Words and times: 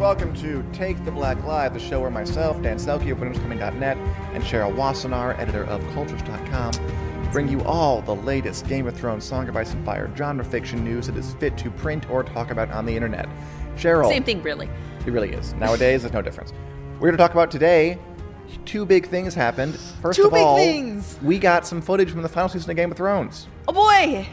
Welcome 0.00 0.34
to 0.36 0.64
Take 0.72 1.04
the 1.04 1.10
Black 1.10 1.44
Live, 1.44 1.74
the 1.74 1.78
show 1.78 2.00
where 2.00 2.10
myself, 2.10 2.62
Dan 2.62 2.78
Selcke 2.78 3.12
of 3.12 3.18
WinterIsComing.net, 3.18 3.98
and 4.32 4.42
Cheryl 4.42 4.74
Wassenaar, 4.74 5.38
editor 5.38 5.64
of 5.64 5.82
Culturess.com, 5.92 6.72
bring 7.32 7.46
you 7.46 7.62
all 7.64 8.00
the 8.00 8.14
latest 8.14 8.66
Game 8.66 8.86
of 8.86 8.96
Thrones, 8.96 9.26
Song 9.26 9.46
of 9.50 9.58
Ice 9.58 9.74
and 9.74 9.84
Fire, 9.84 10.10
genre 10.16 10.42
fiction 10.42 10.82
news 10.82 11.08
that 11.08 11.18
is 11.18 11.34
fit 11.34 11.58
to 11.58 11.70
print 11.70 12.08
or 12.08 12.24
talk 12.24 12.50
about 12.50 12.70
on 12.70 12.86
the 12.86 12.96
internet. 12.96 13.28
Cheryl. 13.76 14.08
Same 14.08 14.24
thing, 14.24 14.42
really. 14.42 14.70
It 15.04 15.10
really 15.10 15.32
is. 15.32 15.52
Nowadays, 15.52 16.00
there's 16.00 16.14
no 16.14 16.22
difference. 16.22 16.54
We're 16.94 17.08
going 17.08 17.12
to 17.12 17.18
talk 17.18 17.32
about 17.32 17.50
today. 17.50 17.98
Two 18.64 18.86
big 18.86 19.06
things 19.06 19.34
happened. 19.34 19.78
First 20.00 20.16
Two 20.18 20.28
of 20.28 20.32
all, 20.32 20.56
things. 20.56 21.18
we 21.22 21.38
got 21.38 21.66
some 21.66 21.82
footage 21.82 22.10
from 22.10 22.22
the 22.22 22.28
final 22.30 22.48
season 22.48 22.70
of 22.70 22.76
Game 22.76 22.90
of 22.90 22.96
Thrones. 22.96 23.48
Oh 23.68 23.74
boy, 23.74 24.26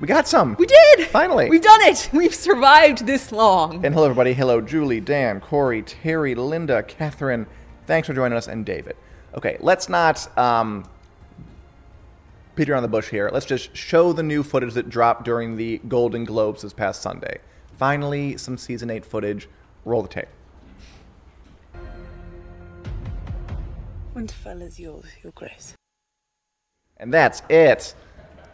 We 0.00 0.08
got 0.08 0.26
some. 0.26 0.56
we 0.58 0.66
did! 0.66 1.06
Finally. 1.08 1.48
We've 1.48 1.62
done 1.62 1.80
it! 1.82 2.10
We've 2.12 2.34
survived 2.34 3.06
this 3.06 3.30
long. 3.30 3.84
And 3.84 3.94
hello, 3.94 4.06
everybody. 4.06 4.34
Hello, 4.34 4.60
Julie, 4.60 5.00
Dan, 5.00 5.40
Corey, 5.40 5.82
Terry, 5.82 6.34
Linda, 6.34 6.82
Catherine. 6.82 7.46
Thanks 7.86 8.08
for 8.08 8.14
joining 8.14 8.36
us, 8.36 8.48
and 8.48 8.66
David. 8.66 8.96
Okay, 9.36 9.56
let's 9.60 9.88
not 9.88 10.36
um, 10.36 10.84
Peter 12.56 12.74
on 12.74 12.82
the 12.82 12.88
bush 12.88 13.08
here. 13.08 13.30
Let's 13.32 13.46
just 13.46 13.74
show 13.76 14.12
the 14.12 14.22
new 14.22 14.42
footage 14.42 14.74
that 14.74 14.88
dropped 14.88 15.24
during 15.24 15.56
the 15.56 15.78
Golden 15.86 16.24
Globes 16.24 16.62
this 16.62 16.72
past 16.72 17.00
Sunday. 17.00 17.38
Finally, 17.76 18.36
some 18.36 18.58
season 18.58 18.90
eight 18.90 19.04
footage. 19.04 19.48
Roll 19.84 20.02
the 20.02 20.08
tape. 20.08 20.28
Winterfell 24.14 24.62
is 24.62 24.78
yours, 24.78 25.04
Your 25.22 25.32
Grace. 25.32 25.74
And 26.96 27.12
that's 27.12 27.42
it. 27.48 27.94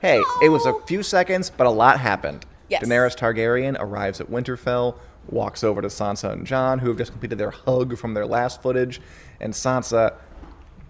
Hey, 0.01 0.23
it 0.43 0.49
was 0.49 0.65
a 0.65 0.73
few 0.87 1.03
seconds, 1.03 1.51
but 1.51 1.67
a 1.67 1.71
lot 1.71 2.01
happened. 2.01 2.47
Yes. 2.71 2.83
Daenerys 2.85 3.15
Targaryen 3.17 3.77
arrives 3.79 4.19
at 4.19 4.31
Winterfell, 4.31 4.97
walks 5.29 5.63
over 5.63 5.83
to 5.83 5.89
Sansa 5.89 6.33
and 6.33 6.47
Jon, 6.47 6.79
who 6.79 6.89
have 6.89 6.97
just 6.97 7.11
completed 7.11 7.37
their 7.37 7.51
hug 7.51 7.99
from 7.99 8.15
their 8.15 8.25
last 8.25 8.63
footage, 8.63 9.01
and 9.41 9.53
Sansa, 9.53 10.15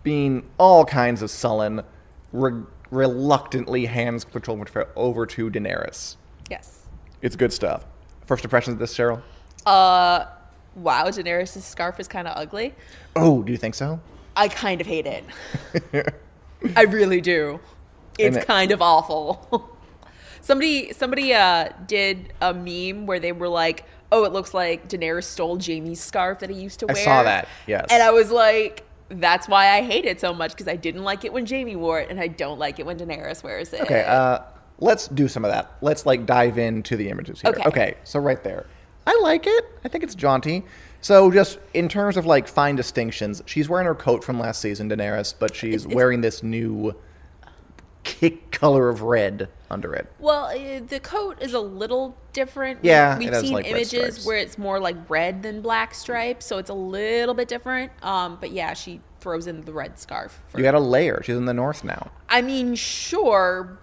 being 0.04 0.48
all 0.58 0.84
kinds 0.84 1.22
of 1.22 1.30
sullen, 1.30 1.82
re- 2.32 2.62
reluctantly 2.92 3.86
hands 3.86 4.24
control 4.24 4.60
of 4.62 4.68
Winterfell 4.68 4.86
over 4.94 5.26
to 5.26 5.50
Daenerys. 5.50 6.14
Yes. 6.48 6.84
It's 7.20 7.34
good 7.34 7.52
stuff. 7.52 7.86
First 8.26 8.44
impressions 8.44 8.74
of 8.74 8.78
this, 8.78 8.96
Cheryl? 8.96 9.22
Uh, 9.66 10.26
wow, 10.76 11.04
Daenerys' 11.06 11.60
scarf 11.62 11.98
is 11.98 12.06
kind 12.06 12.28
of 12.28 12.36
ugly. 12.36 12.76
Oh, 13.16 13.42
do 13.42 13.50
you 13.50 13.58
think 13.58 13.74
so? 13.74 13.98
I 14.36 14.46
kind 14.46 14.80
of 14.80 14.86
hate 14.86 15.06
it. 15.06 16.14
I 16.76 16.82
really 16.82 17.20
do. 17.20 17.58
It's 18.22 18.36
it- 18.36 18.46
kind 18.46 18.70
of 18.72 18.82
awful. 18.82 19.76
somebody 20.40 20.92
somebody 20.92 21.34
uh 21.34 21.70
did 21.86 22.32
a 22.40 22.52
meme 22.54 23.06
where 23.06 23.20
they 23.20 23.32
were 23.32 23.48
like, 23.48 23.84
"Oh, 24.12 24.24
it 24.24 24.32
looks 24.32 24.54
like 24.54 24.88
Daenerys 24.88 25.24
stole 25.24 25.58
Jaime's 25.58 26.00
scarf 26.00 26.40
that 26.40 26.50
he 26.50 26.60
used 26.60 26.80
to 26.80 26.86
wear." 26.86 26.96
I 26.96 26.98
wear." 26.98 27.04
saw 27.04 27.22
that, 27.22 27.48
yes. 27.66 27.86
And 27.90 28.02
I 28.02 28.10
was 28.10 28.30
like, 28.30 28.84
that's 29.08 29.48
why 29.48 29.70
I 29.70 29.82
hate 29.82 30.04
it 30.04 30.20
so 30.20 30.32
much 30.32 30.52
because 30.52 30.68
I 30.68 30.76
didn't 30.76 31.04
like 31.04 31.24
it 31.24 31.32
when 31.32 31.46
Jaime 31.46 31.76
wore 31.76 32.00
it, 32.00 32.10
and 32.10 32.20
I 32.20 32.28
don't 32.28 32.58
like 32.58 32.78
it 32.78 32.86
when 32.86 32.98
Daenerys 32.98 33.42
wears 33.42 33.72
it. 33.72 33.82
Okay, 33.82 34.04
uh, 34.04 34.40
let's 34.78 35.08
do 35.08 35.28
some 35.28 35.44
of 35.44 35.50
that. 35.50 35.72
Let's 35.80 36.06
like 36.06 36.26
dive 36.26 36.58
into 36.58 36.96
the 36.96 37.08
images 37.08 37.40
here. 37.40 37.50
Okay. 37.50 37.62
Okay, 37.66 37.94
so 38.04 38.20
right 38.20 38.42
there. 38.42 38.66
I 39.06 39.18
like 39.22 39.46
it. 39.46 39.64
I 39.84 39.88
think 39.88 40.04
it's 40.04 40.14
jaunty. 40.14 40.64
So 41.00 41.30
just 41.30 41.58
in 41.72 41.88
terms 41.88 42.16
of 42.16 42.26
like 42.26 42.46
fine 42.46 42.76
distinctions, 42.76 43.42
she's 43.46 43.68
wearing 43.68 43.86
her 43.86 43.94
coat 43.94 44.22
from 44.22 44.38
last 44.38 44.60
season, 44.60 44.90
Daenerys, 44.90 45.34
but 45.38 45.56
she's 45.56 45.86
wearing 45.86 46.20
this 46.20 46.42
new 46.42 46.94
kick 48.10 48.50
color 48.50 48.88
of 48.88 49.02
red 49.02 49.48
under 49.70 49.94
it. 49.94 50.12
Well, 50.18 50.46
uh, 50.46 50.80
the 50.86 51.00
coat 51.00 51.40
is 51.40 51.54
a 51.54 51.60
little 51.60 52.16
different. 52.32 52.80
Yeah, 52.82 53.16
we've 53.16 53.34
seen 53.36 53.52
like, 53.52 53.66
images 53.66 54.26
where 54.26 54.36
it's 54.36 54.58
more 54.58 54.80
like 54.80 54.96
red 55.08 55.42
than 55.42 55.62
black 55.62 55.94
stripes, 55.94 56.44
so 56.44 56.58
it's 56.58 56.70
a 56.70 56.74
little 56.74 57.34
bit 57.34 57.46
different. 57.46 57.92
Um, 58.02 58.38
but 58.40 58.50
yeah, 58.50 58.74
she 58.74 59.00
throws 59.20 59.46
in 59.46 59.62
the 59.62 59.72
red 59.72 59.98
scarf. 59.98 60.42
For, 60.48 60.58
You 60.58 60.64
got 60.64 60.74
a 60.74 60.80
layer. 60.80 61.22
She's 61.24 61.36
in 61.36 61.44
the 61.44 61.54
north 61.54 61.84
now. 61.84 62.10
I 62.28 62.42
mean, 62.42 62.74
sure, 62.74 63.78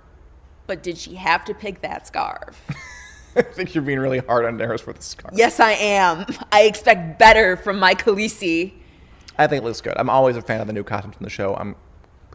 but 0.66 0.84
did 0.84 0.98
she 0.98 1.16
have 1.16 1.46
to 1.46 1.54
pick 1.54 1.82
that 1.82 2.06
scarf? 2.06 2.62
I 3.36 3.44
think 3.44 3.76
you're 3.76 3.84
being 3.84 4.00
really 4.00 4.20
hard 4.20 4.46
on 4.46 4.58
Daenerys 4.58 4.86
with 4.86 4.98
the 4.98 5.04
scarf. 5.04 5.34
yes, 5.38 5.60
I 5.60 5.72
am. 5.72 6.26
I 6.52 6.64
expect 6.64 7.18
better 7.20 7.56
from 7.56 7.80
my 7.80 7.94
Khaleesi. 7.96 8.74
I 9.38 9.48
think 9.48 9.62
it 9.62 9.66
looks 9.66 9.80
good. 9.80 9.94
I'm 9.96 10.10
always 10.10 10.36
a 10.36 10.42
fan 10.42 10.60
of 10.60 10.68
the 10.68 10.74
new 10.74 10.84
costumes 10.84 11.16
from 11.16 11.24
the 11.24 11.30
show. 11.30 11.56
I'm 11.56 11.76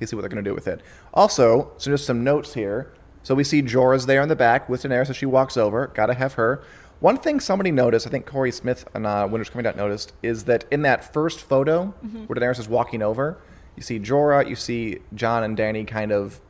please 0.03 0.11
see 0.11 0.17
what 0.17 0.23
they're 0.23 0.29
going 0.29 0.43
to 0.45 0.51
do 0.51 0.55
with 0.55 0.67
it. 0.67 0.81
Also, 1.15 1.71
so 1.79 1.91
just 1.91 2.05
some 2.07 2.25
notes 2.25 2.55
here. 2.55 2.93
So 3.23 3.37
we 3.37 3.45
see 3.45 3.63
Jorah's 3.63 4.07
there 4.07 4.21
in 4.21 4.29
the 4.29 4.35
back 4.35 4.69
with 4.69 4.83
Daenerys 4.83 5.09
as 5.11 5.17
she 5.17 5.27
walks 5.27 5.57
over. 5.57 5.87
Got 5.95 6.07
to 6.07 6.15
have 6.15 6.33
her. 6.35 6.63
One 6.99 7.17
thing 7.17 7.39
somebody 7.39 7.71
noticed, 7.71 8.05
I 8.07 8.11
think 8.11 8.27
Corey 8.27 8.51
Smith 8.51 8.85
and 8.95 9.07
uh, 9.07 9.29
Winter's 9.31 9.49
Coming 9.49 9.67
Out 9.67 9.77
noticed, 9.77 10.13
is 10.23 10.45
that 10.45 10.65
in 10.73 10.83
that 10.83 11.13
first 11.13 11.41
photo 11.41 11.87
where 12.27 12.37
Daenerys 12.39 12.59
is 12.59 12.69
walking 12.69 13.01
over, 13.01 13.39
you 13.77 13.83
see 13.83 14.01
Jorah, 14.01 14.49
you 14.49 14.57
see 14.57 14.99
Jon 15.15 15.45
and 15.45 15.57
Dany 15.57 15.87
kind 15.87 16.11
of 16.11 16.41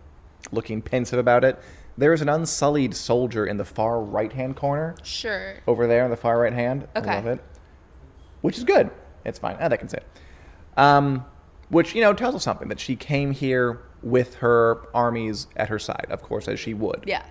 looking 0.51 0.81
pensive 0.81 1.19
about 1.19 1.45
it. 1.45 1.59
There 1.99 2.15
is 2.15 2.23
an 2.23 2.31
unsullied 2.31 2.95
soldier 2.95 3.45
in 3.45 3.59
the 3.59 3.67
far 3.67 4.01
right 4.01 4.33
hand 4.33 4.57
corner 4.57 4.95
Sure. 5.03 5.57
over 5.67 5.87
there 5.87 6.05
in 6.07 6.11
the 6.11 6.17
far 6.17 6.39
right 6.41 6.53
hand. 6.55 6.89
Okay. 6.97 7.11
I 7.11 7.17
love 7.17 7.27
it. 7.27 7.45
Which 8.41 8.57
is 8.57 8.65
good. 8.65 8.91
It's 9.27 9.39
fine. 9.39 9.57
Ah, 9.61 9.69
that 9.69 9.79
can 9.79 9.89
say 9.91 9.99
it. 9.99 10.79
Um, 10.79 11.27
which, 11.73 11.95
you 11.95 12.03
know, 12.03 12.13
tells 12.13 12.35
us 12.35 12.45
something 12.45 12.69
that 12.69 12.79
she 12.79 12.95
came 12.95 13.31
here 13.31 13.81
with 14.03 14.35
her 14.37 14.83
armies 14.95 15.47
at 15.57 15.71
her 15.71 15.79
side, 15.79 16.07
of 16.11 16.23
course, 16.23 16.47
as 16.47 16.61
she 16.61 16.75
would. 16.75 17.05
Yeah. 17.07 17.25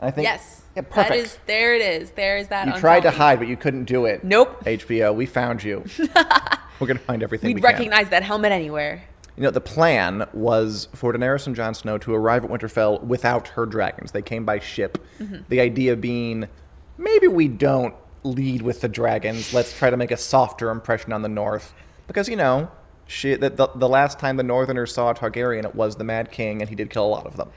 I 0.00 0.10
think. 0.10 0.24
Yes. 0.24 0.62
Yeah, 0.74 0.82
perfect. 0.82 1.08
That 1.10 1.18
is. 1.18 1.38
There 1.46 1.74
it 1.74 1.82
is. 1.82 2.12
There 2.12 2.38
is 2.38 2.48
that. 2.48 2.66
you 2.66 2.72
tried 2.80 3.00
to 3.00 3.10
hide, 3.10 3.38
but 3.38 3.46
you 3.46 3.58
couldn't 3.58 3.84
do 3.84 4.06
it. 4.06 4.24
Nope. 4.24 4.64
HBO, 4.64 5.14
we 5.14 5.26
found 5.26 5.62
you. 5.62 5.84
We're 5.98 6.86
going 6.86 6.96
to 6.96 7.04
find 7.04 7.22
everything 7.22 7.48
We'd 7.48 7.56
we 7.56 7.60
recognize 7.60 8.08
that 8.08 8.22
helmet 8.22 8.52
anywhere. 8.52 9.02
You 9.36 9.42
know, 9.42 9.50
the 9.50 9.60
plan 9.60 10.26
was 10.32 10.88
for 10.94 11.12
Daenerys 11.12 11.46
and 11.46 11.54
Jon 11.54 11.74
Snow 11.74 11.98
to 11.98 12.14
arrive 12.14 12.46
at 12.46 12.50
Winterfell 12.50 13.02
without 13.02 13.48
her 13.48 13.66
dragons. 13.66 14.12
They 14.12 14.22
came 14.22 14.46
by 14.46 14.60
ship. 14.60 14.96
Mm-hmm. 15.18 15.42
The 15.50 15.60
idea 15.60 15.94
being 15.94 16.48
maybe 16.96 17.28
we 17.28 17.48
don't 17.48 17.94
lead 18.22 18.62
with 18.62 18.80
the 18.80 18.88
dragons. 18.88 19.52
Let's 19.52 19.76
try 19.76 19.90
to 19.90 19.96
make 19.98 20.10
a 20.10 20.16
softer 20.16 20.70
impression 20.70 21.12
on 21.12 21.20
the 21.20 21.28
North. 21.28 21.74
Because, 22.06 22.26
you 22.26 22.36
know, 22.36 22.70
she, 23.10 23.34
the, 23.34 23.50
the, 23.50 23.68
the 23.74 23.88
last 23.88 24.18
time 24.18 24.36
the 24.36 24.44
Northerners 24.44 24.94
saw 24.94 25.10
a 25.10 25.14
Targaryen, 25.14 25.64
it 25.64 25.74
was 25.74 25.96
the 25.96 26.04
Mad 26.04 26.30
King, 26.30 26.60
and 26.60 26.68
he 26.68 26.76
did 26.76 26.90
kill 26.90 27.04
a 27.04 27.08
lot 27.08 27.26
of 27.26 27.36
them. 27.36 27.50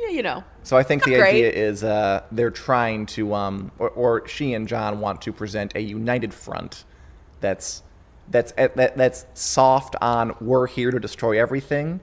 Yeah, 0.00 0.08
you 0.08 0.22
know. 0.22 0.44
So 0.62 0.78
I 0.78 0.82
think 0.82 1.04
the 1.04 1.16
great. 1.16 1.28
idea 1.28 1.50
is 1.50 1.84
uh, 1.84 2.22
they're 2.32 2.50
trying 2.50 3.06
to, 3.06 3.34
um, 3.34 3.70
or, 3.78 3.90
or 3.90 4.28
she 4.28 4.54
and 4.54 4.66
Jon 4.66 5.00
want 5.00 5.20
to 5.22 5.32
present 5.32 5.76
a 5.76 5.80
united 5.80 6.32
front 6.32 6.84
that's 7.40 7.82
that's 8.30 8.52
that, 8.52 8.96
that's 8.96 9.26
soft 9.34 9.96
on 10.00 10.34
we're 10.40 10.66
here 10.66 10.90
to 10.90 10.98
destroy 10.98 11.38
everything. 11.38 12.00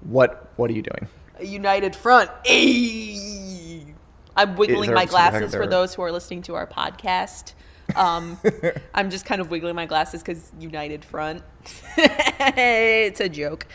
What 0.00 0.52
what 0.56 0.70
are 0.70 0.74
you 0.74 0.82
doing? 0.82 1.08
A 1.40 1.44
united 1.44 1.96
front. 1.96 2.30
Ayy. 2.44 3.94
I'm 4.36 4.56
wiggling 4.56 4.94
my 4.94 5.06
glasses 5.06 5.54
for 5.54 5.66
those 5.66 5.94
who 5.94 6.02
are 6.02 6.12
listening 6.12 6.42
to 6.42 6.54
our 6.54 6.66
podcast. 6.66 7.54
Um, 7.96 8.38
I'm 8.94 9.10
just 9.10 9.24
kind 9.24 9.40
of 9.40 9.50
wiggling 9.50 9.74
my 9.74 9.86
glasses 9.86 10.22
because 10.22 10.52
United 10.58 11.04
Front. 11.04 11.42
it's 11.96 13.20
a 13.20 13.28
joke, 13.28 13.66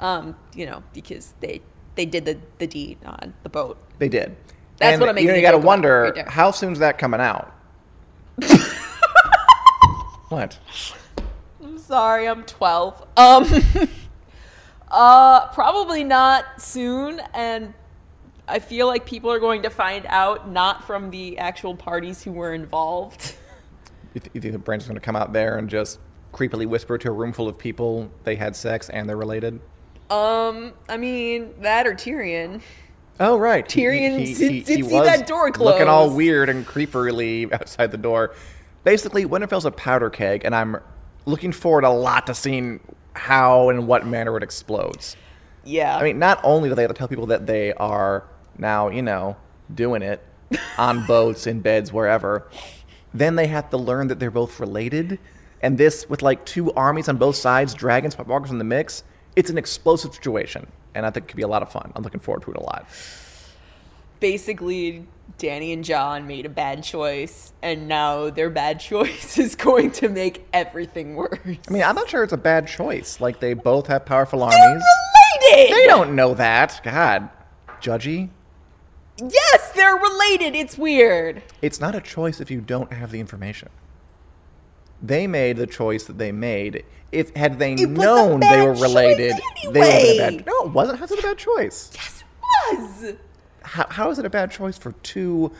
um, 0.00 0.36
you 0.54 0.66
know, 0.66 0.82
because 0.92 1.34
they 1.40 1.62
they 1.94 2.06
did 2.06 2.24
the 2.24 2.38
the 2.58 2.66
deed 2.66 2.98
on 3.04 3.34
the 3.42 3.48
boat. 3.48 3.78
They 3.98 4.08
did. 4.08 4.36
That's 4.78 4.94
and, 4.94 5.00
what 5.00 5.08
I'm 5.08 5.14
making 5.14 5.28
You, 5.28 5.32
know, 5.32 5.38
you 5.38 5.42
got 5.42 5.52
to 5.52 5.58
wonder 5.58 6.12
right 6.14 6.28
how 6.28 6.50
soon's 6.50 6.78
that 6.80 6.98
coming 6.98 7.20
out. 7.20 7.54
what? 10.28 10.58
I'm 11.62 11.78
sorry, 11.78 12.26
I'm 12.26 12.42
12. 12.44 13.06
Um, 13.16 13.46
uh, 14.90 15.48
probably 15.48 16.02
not 16.04 16.60
soon, 16.60 17.20
and 17.34 17.74
I 18.48 18.58
feel 18.58 18.86
like 18.86 19.06
people 19.06 19.30
are 19.30 19.38
going 19.38 19.62
to 19.62 19.70
find 19.70 20.04
out 20.08 20.50
not 20.50 20.84
from 20.84 21.10
the 21.10 21.38
actual 21.38 21.76
parties 21.76 22.22
who 22.22 22.32
were 22.32 22.52
involved. 22.54 23.36
You, 24.14 24.20
th- 24.20 24.30
you 24.34 24.40
think 24.40 24.52
the 24.52 24.58
Brandon's 24.58 24.88
going 24.88 24.98
to 24.98 25.04
come 25.04 25.16
out 25.16 25.32
there 25.32 25.56
and 25.58 25.68
just 25.68 25.98
creepily 26.32 26.66
whisper 26.66 26.98
to 26.98 27.08
a 27.08 27.12
room 27.12 27.32
full 27.32 27.48
of 27.48 27.58
people 27.58 28.10
they 28.24 28.36
had 28.36 28.54
sex 28.56 28.88
and 28.88 29.08
they're 29.08 29.16
related? 29.16 29.60
Um, 30.10 30.72
I 30.88 30.96
mean 30.96 31.54
that 31.60 31.86
or 31.86 31.94
Tyrion. 31.94 32.60
Oh 33.20 33.36
right, 33.38 33.66
Tyrion 33.66 34.18
did- 34.18 34.64
did 34.64 34.86
see 34.86 34.98
that 35.00 35.26
door 35.26 35.50
close, 35.50 35.72
looking 35.72 35.88
all 35.88 36.10
weird 36.10 36.48
and 36.48 36.66
creepily 36.66 37.50
outside 37.60 37.90
the 37.90 37.98
door. 37.98 38.34
Basically, 38.84 39.24
Winterfell's 39.24 39.64
a 39.64 39.70
powder 39.70 40.10
keg, 40.10 40.44
and 40.44 40.54
I'm 40.54 40.76
looking 41.24 41.52
forward 41.52 41.84
a 41.84 41.90
lot 41.90 42.26
to 42.26 42.34
seeing 42.34 42.80
how 43.14 43.68
and 43.68 43.86
what 43.86 44.06
manner 44.06 44.36
it 44.36 44.42
explodes. 44.42 45.16
Yeah. 45.64 45.96
I 45.96 46.02
mean, 46.02 46.18
not 46.18 46.40
only 46.42 46.68
do 46.68 46.74
they 46.74 46.82
have 46.82 46.90
to 46.90 46.96
tell 46.96 47.06
people 47.08 47.26
that 47.26 47.46
they 47.46 47.72
are 47.74 48.24
now, 48.58 48.88
you 48.88 49.02
know, 49.02 49.36
doing 49.72 50.02
it 50.02 50.20
on 50.78 51.06
boats, 51.06 51.46
in 51.46 51.60
beds, 51.60 51.92
wherever, 51.92 52.48
then 53.14 53.36
they 53.36 53.46
have 53.46 53.70
to 53.70 53.76
learn 53.76 54.08
that 54.08 54.18
they're 54.18 54.30
both 54.30 54.58
related. 54.60 55.18
And 55.60 55.78
this, 55.78 56.08
with 56.08 56.22
like 56.22 56.44
two 56.44 56.72
armies 56.72 57.08
on 57.08 57.16
both 57.16 57.36
sides, 57.36 57.74
dragons, 57.74 58.16
Walkers 58.18 58.50
in 58.50 58.58
the 58.58 58.64
mix, 58.64 59.04
it's 59.36 59.50
an 59.50 59.58
explosive 59.58 60.14
situation. 60.14 60.66
And 60.94 61.06
I 61.06 61.10
think 61.10 61.24
it 61.24 61.28
could 61.28 61.36
be 61.36 61.42
a 61.42 61.48
lot 61.48 61.62
of 61.62 61.70
fun. 61.70 61.92
I'm 61.94 62.02
looking 62.02 62.20
forward 62.20 62.42
to 62.44 62.50
it 62.50 62.56
a 62.56 62.62
lot. 62.62 62.86
basically 64.20 65.06
Dany 65.38 65.72
and 65.72 65.82
Jon 65.84 66.26
made 66.26 66.46
a 66.46 66.50
bad 66.50 66.84
choice, 66.84 67.52
and 67.62 67.88
now 67.88 68.30
their 68.30 68.50
bad 68.50 68.80
choice 68.90 69.38
is 69.38 69.54
going 69.54 69.90
to 69.92 70.08
make 70.08 70.46
everything 70.52 71.14
worse. 71.16 71.38
I 71.44 71.72
mean, 71.72 71.82
I'm 71.82 71.94
not 71.94 72.08
sure 72.08 72.22
it's 72.22 72.32
a 72.32 72.36
bad 72.36 72.68
choice. 72.68 73.20
Like, 73.20 73.40
they 73.40 73.54
both 73.54 73.86
have 73.86 74.04
powerful 74.04 74.42
armies. 74.42 74.56
They're 74.60 75.56
related. 75.56 75.76
They 75.76 75.86
don't 75.86 76.14
know 76.14 76.34
that. 76.34 76.80
God. 76.84 77.30
Judgy. 77.80 78.28
Yes, 79.30 79.72
they're 79.72 79.94
related. 79.96 80.54
It's 80.56 80.76
weird. 80.76 81.42
It's 81.60 81.80
not 81.80 81.94
a 81.94 82.00
choice 82.00 82.40
if 82.40 82.50
you 82.50 82.60
don't 82.60 82.92
have 82.92 83.10
the 83.10 83.20
information. 83.20 83.68
They 85.02 85.26
made 85.26 85.56
the 85.56 85.66
choice 85.66 86.04
that 86.04 86.18
they 86.18 86.32
made. 86.32 86.84
If 87.10 87.34
had 87.36 87.58
they 87.58 87.74
It 87.74 87.90
was 87.90 87.98
a 87.98 88.00
known 88.00 88.40
they 88.40 88.46
bad 88.46 88.64
were 88.68 88.74
choice 88.74 88.82
related, 88.82 89.36
they 89.72 89.80
would 89.80 89.92
have 89.92 90.02
been 90.02 90.20
a 90.20 90.22
anyway. 90.22 90.36
bad. 90.38 90.46
No, 90.46 90.64
it 90.64 90.72
wasn't. 90.72 90.98
How's 90.98 91.10
it 91.12 91.18
a 91.18 91.22
bad 91.22 91.38
choice? 91.38 91.90
Yes, 91.94 92.22
it 92.22 92.78
was. 92.78 93.14
How, 93.62 93.86
how 93.90 94.10
is 94.10 94.18
it 94.18 94.24
a 94.24 94.30
bad 94.30 94.50
choice 94.50 94.78
for 94.78 94.92
two 95.02 95.52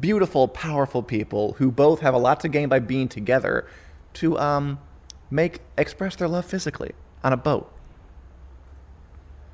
beautiful, 0.00 0.48
powerful 0.48 1.02
people 1.02 1.52
who 1.54 1.70
both 1.70 2.00
have 2.00 2.14
a 2.14 2.18
lot 2.18 2.40
to 2.40 2.48
gain 2.48 2.68
by 2.68 2.78
being 2.78 3.08
together 3.08 3.66
to 4.14 4.38
um 4.38 4.78
make 5.30 5.60
express 5.76 6.16
their 6.16 6.28
love 6.28 6.44
physically 6.44 6.92
on 7.22 7.32
a 7.32 7.36
boat? 7.36 7.72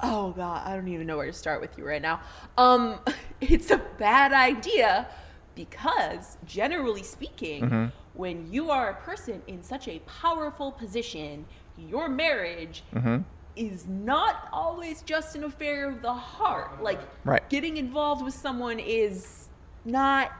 Oh 0.01 0.33
god, 0.33 0.67
I 0.67 0.75
don't 0.75 0.89
even 0.89 1.07
know 1.07 1.17
where 1.17 1.27
to 1.27 1.33
start 1.33 1.61
with 1.61 1.79
you 1.79 1.87
right 1.87 2.03
now. 2.03 2.21
Um, 2.59 2.99
it's 3.51 3.71
a 3.71 3.79
bad 3.99 4.33
idea 4.33 5.09
because 5.55 6.39
generally 6.47 7.03
speaking, 7.03 7.63
mm-hmm. 7.63 7.87
when 8.15 8.51
you 8.51 8.71
are 8.71 8.91
a 8.91 8.95
person 8.95 9.43
in 9.47 9.63
such 9.63 9.89
a 9.89 9.99
powerful 10.01 10.73
position, 10.73 11.45
your 11.77 12.09
marriage 12.09 12.85
mm-hmm. 12.95 13.19
is 13.57 13.87
not 13.87 14.49
always 14.53 15.03
just 15.03 15.35
an 15.37 15.45
affair 15.45 15.89
of 15.89 16.03
the 16.03 16.13
heart. 16.13 16.83
Like 16.83 17.01
Right. 17.25 17.47
getting 17.49 17.77
involved 17.77 18.25
with 18.25 18.35
someone 18.35 18.79
is 18.79 19.49
not 19.85 20.33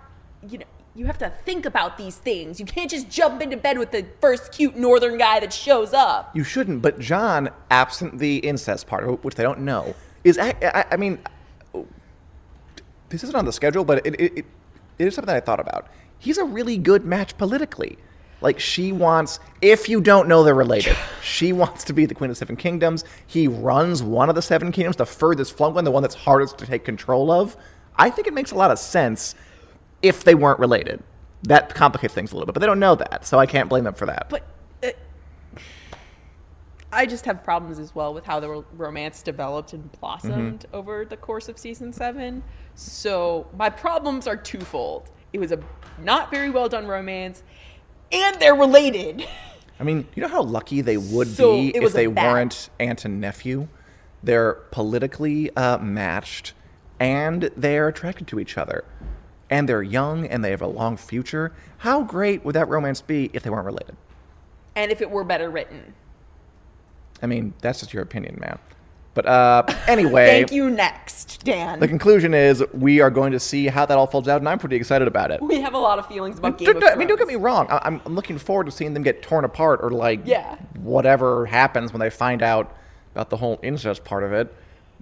you 0.49 0.59
know 0.59 0.65
you 0.95 1.07
have 1.07 1.17
to 1.19 1.31
think 1.45 1.65
about 1.65 1.97
these 1.97 2.17
things. 2.17 2.61
You 2.61 2.67
can't 2.67 2.91
just 2.91 3.09
jump 3.09 3.41
into 3.41 3.57
bed 3.57 3.79
with 3.79 3.93
the 3.93 4.07
first 4.21 4.53
cute 4.53 4.77
northern 4.77 5.17
guy 5.17 5.41
that 5.41 5.51
shows 5.51 5.95
up. 5.95 6.37
You 6.37 6.45
shouldn't, 6.45 6.83
but 6.83 6.99
Jon, 6.99 7.49
absent 7.71 8.19
the 8.19 8.37
incest 8.37 8.87
part, 8.87 9.25
which 9.25 9.35
they 9.37 9.43
don't 9.43 9.61
know, 9.61 9.95
is. 10.23 10.37
I, 10.37 10.55
I, 10.63 10.85
I 10.91 10.97
mean, 10.99 11.19
this 13.13 13.23
isn't 13.25 13.37
on 13.37 13.45
the 13.45 13.53
schedule, 13.53 13.85
but 13.85 14.05
it, 14.07 14.15
it, 14.21 14.39
it, 14.39 14.47
it 14.99 15.07
is 15.07 15.15
something 15.15 15.33
that 15.33 15.37
I 15.37 15.45
thought 15.45 15.61
about. 15.61 15.89
He's 16.19 16.39
a 16.39 16.45
really 16.45 16.77
good 16.77 17.05
match 17.05 17.37
politically. 17.37 17.99
Like, 18.41 18.59
she 18.59 18.91
wants, 18.91 19.39
if 19.61 19.89
you 19.89 20.01
don't 20.01 20.27
know 20.27 20.43
they're 20.43 20.55
related, 20.55 20.97
she 21.23 21.53
wants 21.53 21.85
to 21.85 21.93
be 21.93 22.07
the 22.07 22.15
Queen 22.15 22.31
of 22.31 22.37
the 22.37 22.39
Seven 22.39 22.57
Kingdoms. 22.57 23.05
He 23.27 23.47
runs 23.47 24.03
one 24.03 24.29
of 24.29 24.35
the 24.35 24.43
Seven 24.43 24.73
Kingdoms, 24.73 24.97
the 24.97 25.07
furthest 25.07 25.57
flung 25.57 25.75
one, 25.75 25.85
the 25.85 25.91
one 25.93 26.03
that's 26.03 26.17
hardest 26.17 26.59
to 26.59 26.67
take 26.67 26.85
control 26.85 27.31
of. 27.31 27.57
I 27.97 28.11
think 28.11 28.27
it 28.27 28.35
makes 28.35 28.51
a 28.51 28.57
lot 28.57 28.71
of 28.71 28.79
sense 28.79 29.35
if 30.03 30.25
they 30.25 30.35
weren't 30.35 30.59
related. 30.59 31.03
That 31.45 31.75
complicates 31.75 32.15
things 32.15 32.33
a 32.33 32.35
little 32.35 32.47
bit, 32.47 32.55
but 32.55 32.61
they 32.61 32.67
don't 32.67 32.81
know 32.81 32.95
that, 32.97 33.27
so 33.27 33.39
I 33.39 33.47
can't 33.47 33.69
blame 33.69 33.85
them 33.85 33.95
for 33.95 34.07
that. 34.07 34.29
But 34.29 34.47
I 36.95 37.07
just 37.07 37.25
have 37.25 37.43
problems 37.43 37.79
as 37.79 37.95
well 37.95 38.13
with 38.13 38.25
how 38.27 38.39
the 38.39 38.49
ro- 38.51 38.65
romance 38.77 39.23
developed 39.23 39.73
and 39.73 39.91
blossomed 40.01 40.67
over 40.73 41.05
the 41.07 41.17
course 41.17 41.49
of 41.49 41.59
season 41.59 41.93
seven. 41.93 42.43
So 42.75 43.47
my 43.57 43.71
problems 43.71 44.27
are 44.27 44.37
twofold. 44.37 45.11
It 45.33 45.41
was 45.41 45.53
a 45.53 45.59
not 46.03 46.31
very 46.31 46.51
well 46.51 46.69
done 46.69 46.87
romance, 46.87 47.43
and 48.13 48.39
they're 48.39 48.55
related. 48.55 49.27
I 49.81 49.85
mean, 49.85 50.07
you 50.15 50.23
know 50.23 50.29
how 50.29 50.43
lucky 50.43 50.83
they 50.83 50.99
would 50.99 51.29
So, 51.29 51.53
be 51.57 51.69
if 51.75 51.93
they 51.95 52.07
bad- 52.07 52.31
weren't 52.33 52.71
aunt 52.79 53.05
and 53.07 53.21
nephew. 53.21 53.69
They're 54.23 54.53
politically 54.71 55.51
uh, 55.57 55.79
matched, 55.79 56.53
and 57.01 57.51
they're 57.57 57.89
attracted 57.89 58.29
to 58.29 58.39
each 58.39 58.57
other, 58.59 58.85
and 59.51 59.69
they're 59.69 59.83
young, 59.83 60.27
and 60.27 60.45
they 60.45 60.51
have 60.51 60.63
a 60.63 60.67
long 60.69 60.97
future. 60.97 61.53
How 61.79 62.03
great 62.03 62.45
would 62.45 62.55
that 62.55 62.69
romance 62.69 63.01
be 63.01 63.31
if 63.33 63.43
they 63.43 63.51
weren't 63.51 63.65
related? 63.67 63.97
and 64.75 64.91
if 64.91 65.03
it 65.03 65.11
were 65.11 65.23
better 65.23 65.51
written. 65.51 65.93
I 67.23 67.27
mean, 67.27 67.55
that's 67.61 67.81
just 67.81 67.93
your 67.95 68.03
opinion, 68.03 68.39
man. 68.41 68.59
But 69.15 69.27
uh, 69.27 69.65
anyway, 69.87 70.27
Thank 70.47 70.53
you. 70.53 70.71
Next, 70.71 71.45
Dan. 71.45 71.81
the 71.81 71.87
conclusion 71.89 72.33
is 72.33 72.65
we 72.73 73.01
are 73.01 73.11
going 73.11 73.33
to 73.33 73.41
see 73.41 73.67
how 73.67 73.85
that 73.85 73.97
all 73.99 74.07
folds 74.07 74.27
out, 74.27 74.41
and 74.41 74.49
I'm 74.49 74.59
pretty 74.59 74.77
excited 74.77 75.07
about 75.07 75.31
it. 75.31 75.43
we 75.43 75.61
have 75.61 75.75
a 75.75 75.79
lot 75.79 75.99
of 75.99 76.07
feelings 76.07 76.39
about 76.39 76.57
Game 76.59 76.67
Don't- 76.67 76.77
of 76.77 76.83
don't- 76.83 76.93
I 76.93 76.97
mean, 76.97 77.09
don't 77.09 77.19
get 77.19 77.29
me 77.29 77.37
wrong. 77.37 77.67
I- 77.71 77.81
I'm, 77.85 78.01
I'm 78.07 78.15
looking 78.15 78.39
forward 78.39 78.65
to 78.67 78.73
seeing 78.73 78.95
them 78.95 79.03
get 79.03 79.23
torn 79.23 79.45
apart 79.45 79.81
or 79.83 79.91
like 79.91 80.21
Yeah. 80.25 80.57
whatever 80.81 81.45
happens 81.47 81.93
when 81.93 82.01
they 82.01 82.09
find 82.11 82.43
out 82.43 82.75
about 83.15 83.29
the 83.29 83.37
whole 83.37 83.61
incest 83.63 84.03
part 84.03 84.25
of 84.25 84.33
it. 84.33 84.55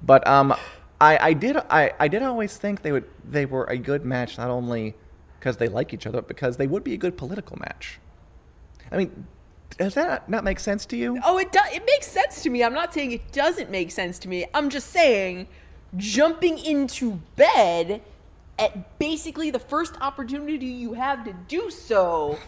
But 0.03 0.27
um, 0.27 0.55
I, 1.01 1.19
I 1.29 1.33
did 1.33 1.57
I, 1.71 1.93
I 2.01 2.09
did 2.09 2.23
always 2.25 2.57
think 2.57 2.83
they 2.83 2.91
would 2.91 3.05
they 3.25 3.47
were 3.47 3.65
a 3.67 3.77
good 3.79 4.05
match 4.05 4.39
not 4.39 4.51
only 4.51 4.95
because 5.39 5.59
they 5.59 5.69
like 5.69 5.95
each 5.95 6.07
other, 6.07 6.19
but 6.19 6.27
because 6.29 6.57
they 6.57 6.67
would 6.67 6.83
be 6.83 6.95
a 6.95 6.97
good 6.99 7.17
political 7.17 7.57
match. 7.61 8.01
I 8.91 8.97
mean, 8.97 9.27
does 9.79 9.95
that 9.95 10.29
not 10.29 10.45
make 10.45 10.61
sense 10.61 10.87
to 10.87 10.97
you? 10.97 11.19
Oh, 11.25 11.39
it 11.39 11.53
does. 11.53 11.73
It 11.73 11.85
makes 11.87 12.07
sense 12.07 12.43
to 12.43 12.51
me. 12.51 12.63
I'm 12.63 12.75
not 12.75 12.93
saying 12.93 13.13
it 13.13 13.33
doesn't 13.33 13.71
make 13.71 13.91
sense 13.91 14.19
to 14.21 14.29
me. 14.29 14.47
I'm 14.53 14.71
just 14.71 14.91
saying 14.91 15.49
jumping 15.97 16.59
into 16.59 17.21
bed 17.37 18.03
at 18.59 18.99
basically 18.99 19.51
the 19.51 19.59
first 19.59 19.95
opportunity 20.01 20.67
you 20.67 20.93
have 20.93 21.25
to 21.25 21.33
do 21.49 21.71
so 21.71 22.39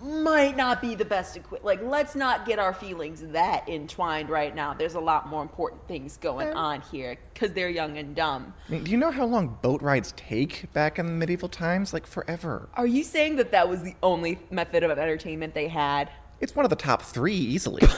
might 0.00 0.56
not 0.56 0.80
be 0.80 0.94
the 0.94 1.04
best 1.04 1.36
equi- 1.36 1.58
like 1.62 1.80
let's 1.82 2.14
not 2.14 2.46
get 2.46 2.58
our 2.58 2.72
feelings 2.72 3.22
that 3.28 3.68
entwined 3.68 4.28
right 4.28 4.54
now 4.54 4.72
there's 4.74 4.94
a 4.94 5.00
lot 5.00 5.28
more 5.28 5.42
important 5.42 5.86
things 5.88 6.16
going 6.16 6.52
on 6.52 6.80
here 6.82 7.16
because 7.32 7.52
they're 7.52 7.68
young 7.68 7.98
and 7.98 8.14
dumb 8.14 8.52
I 8.68 8.72
mean, 8.72 8.84
do 8.84 8.90
you 8.90 8.96
know 8.96 9.10
how 9.10 9.24
long 9.24 9.58
boat 9.60 9.82
rides 9.82 10.12
take 10.16 10.72
back 10.72 10.98
in 10.98 11.06
the 11.06 11.12
medieval 11.12 11.48
times? 11.48 11.92
Like 11.92 12.06
forever. 12.06 12.68
are 12.74 12.86
you 12.86 13.02
saying 13.02 13.36
that 13.36 13.50
that 13.52 13.68
was 13.68 13.82
the 13.82 13.94
only 14.02 14.38
method 14.50 14.82
of 14.82 14.90
entertainment 14.98 15.54
they 15.54 15.68
had 15.68 16.10
It's 16.42 16.56
one 16.56 16.66
of 16.66 16.70
the 16.70 16.76
top 16.76 17.02
three 17.02 17.36
easily. 17.36 17.82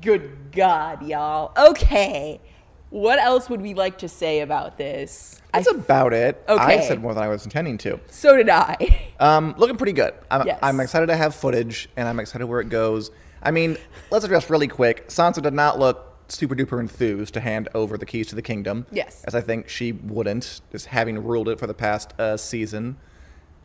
Good 0.00 0.52
God, 0.52 1.06
y'all. 1.06 1.52
Okay. 1.70 2.40
What 2.88 3.18
else 3.18 3.50
would 3.50 3.60
we 3.60 3.74
like 3.74 3.98
to 3.98 4.08
say 4.08 4.40
about 4.40 4.78
this? 4.78 5.42
That's 5.52 5.70
about 5.70 6.14
it. 6.14 6.42
Okay. 6.48 6.78
I 6.78 6.80
said 6.80 7.02
more 7.02 7.12
than 7.12 7.22
I 7.22 7.28
was 7.28 7.44
intending 7.44 7.76
to. 7.78 8.00
so 8.10 8.36
did 8.36 8.48
I. 8.48 9.02
Um, 9.18 9.54
looking 9.56 9.78
pretty 9.78 9.94
good. 9.94 10.12
I'm, 10.30 10.46
Yes. 10.46 10.58
I'm 10.62 10.78
excited 10.78 11.06
to 11.06 11.16
have 11.16 11.34
footage, 11.34 11.88
and 11.96 12.06
I'm 12.06 12.20
excited 12.20 12.44
where 12.44 12.60
it 12.60 12.68
goes. 12.68 13.10
I 13.42 13.50
mean, 13.50 13.78
let's 14.10 14.26
address 14.26 14.50
really 14.50 14.68
quick. 14.68 15.08
Sansa 15.08 15.40
did 15.40 15.54
not 15.54 15.78
look 15.78 16.18
super 16.28 16.54
duper 16.54 16.78
enthused 16.80 17.32
to 17.32 17.40
hand 17.40 17.70
over 17.74 17.96
the 17.96 18.04
keys 18.04 18.26
to 18.26 18.34
the 18.34 18.42
kingdom. 18.42 18.84
Yes. 18.92 19.24
As 19.24 19.34
I 19.34 19.40
think 19.40 19.70
she 19.70 19.92
wouldn't, 19.92 20.60
just 20.70 20.84
having 20.84 21.24
ruled 21.24 21.48
it 21.48 21.58
for 21.58 21.66
the 21.66 21.72
past 21.72 22.12
uh, 22.20 22.36
season. 22.36 22.98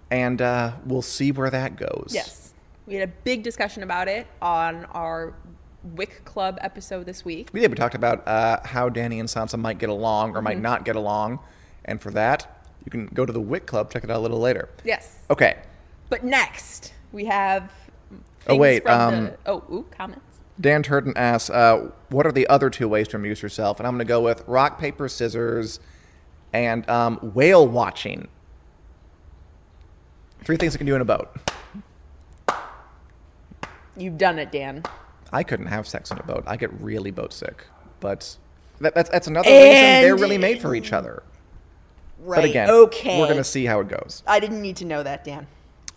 And 0.09 0.41
uh, 0.41 0.71
we'll 0.85 1.01
see 1.01 1.33
where 1.33 1.49
that 1.49 1.75
goes. 1.75 2.11
yes. 2.11 2.50
We 2.87 2.95
had 2.95 3.07
a 3.07 3.11
big 3.23 3.43
discussion 3.43 3.83
about 3.83 4.07
it 4.07 4.27
on 4.41 4.85
our 4.85 5.33
WiC 5.95 6.23
Club 6.25 6.57
episode 6.61 7.05
this 7.05 7.23
week. 7.23 7.49
We 7.53 7.59
did. 7.61 7.69
We 7.71 7.75
talked 7.75 7.95
about 7.95 8.27
uh, 8.27 8.59
how 8.65 8.89
Dany 8.89 9.19
and 9.19 9.29
Sansa 9.29 9.57
might 9.59 9.77
get 9.77 9.89
along 9.89 10.35
or 10.35 10.41
might 10.41 10.53
Mm-hmm. 10.55 10.61
not 10.63 10.85
get 10.85 10.95
along. 10.95 11.39
And 11.85 12.01
for 12.01 12.11
that, 12.11 12.65
you 12.85 12.91
can 12.91 13.07
go 13.07 13.25
to 13.25 13.31
the 13.33 13.41
WiC 13.41 13.65
Club, 13.65 13.91
check 13.91 14.03
it 14.03 14.09
out 14.11 14.17
a 14.17 14.19
little 14.19 14.39
later. 14.39 14.69
Yes. 14.83 15.19
Okay. 15.29 15.59
But 16.09 16.23
next, 16.23 16.93
we 17.11 17.25
have. 17.25 17.71
Oh, 18.47 18.55
wait, 18.55 18.85
um, 18.87 19.25
the, 19.25 19.37
oh, 19.45 19.63
ooh, 19.71 19.85
comments. 19.91 20.25
Dan 20.59 20.83
Turton 20.83 21.13
asks, 21.15 21.49
uh, 21.49 21.91
what 22.09 22.25
are 22.25 22.31
the 22.31 22.47
other 22.47 22.69
two 22.69 22.87
ways 22.87 23.07
to 23.09 23.15
amuse 23.15 23.41
yourself? 23.41 23.79
And 23.79 23.87
I'm 23.87 23.93
going 23.93 24.05
to 24.05 24.09
go 24.09 24.21
with 24.21 24.43
rock, 24.47 24.79
paper, 24.79 25.07
scissors, 25.07 25.79
and 26.51 26.87
um, 26.89 27.17
whale 27.33 27.67
watching. 27.67 28.27
Three 30.43 30.57
things 30.57 30.73
you 30.73 30.77
can 30.79 30.87
do 30.87 30.95
in 30.95 31.01
a 31.01 31.05
boat. 31.05 31.29
You've 34.01 34.17
done 34.17 34.39
it, 34.39 34.51
Dan. 34.51 34.83
I 35.31 35.43
couldn't 35.43 35.67
have 35.67 35.87
sex 35.87 36.11
in 36.11 36.17
a 36.17 36.23
boat. 36.23 36.43
I 36.47 36.57
get 36.57 36.73
really 36.81 37.11
boat 37.11 37.33
sick. 37.33 37.65
But 37.99 38.37
that, 38.79 38.95
that's, 38.95 39.09
that's 39.09 39.27
another 39.27 39.49
reason 39.49 39.71
they're 39.71 40.15
really 40.15 40.37
made 40.37 40.61
for 40.61 40.75
each 40.75 40.91
other. 40.91 41.23
Right. 42.19 42.37
But 42.37 42.45
again, 42.45 42.69
okay. 42.69 43.19
we're 43.19 43.27
going 43.27 43.37
to 43.37 43.43
see 43.43 43.65
how 43.65 43.79
it 43.79 43.87
goes. 43.87 44.23
I 44.27 44.39
didn't 44.39 44.61
need 44.61 44.77
to 44.77 44.85
know 44.85 45.03
that, 45.03 45.23
Dan. 45.23 45.47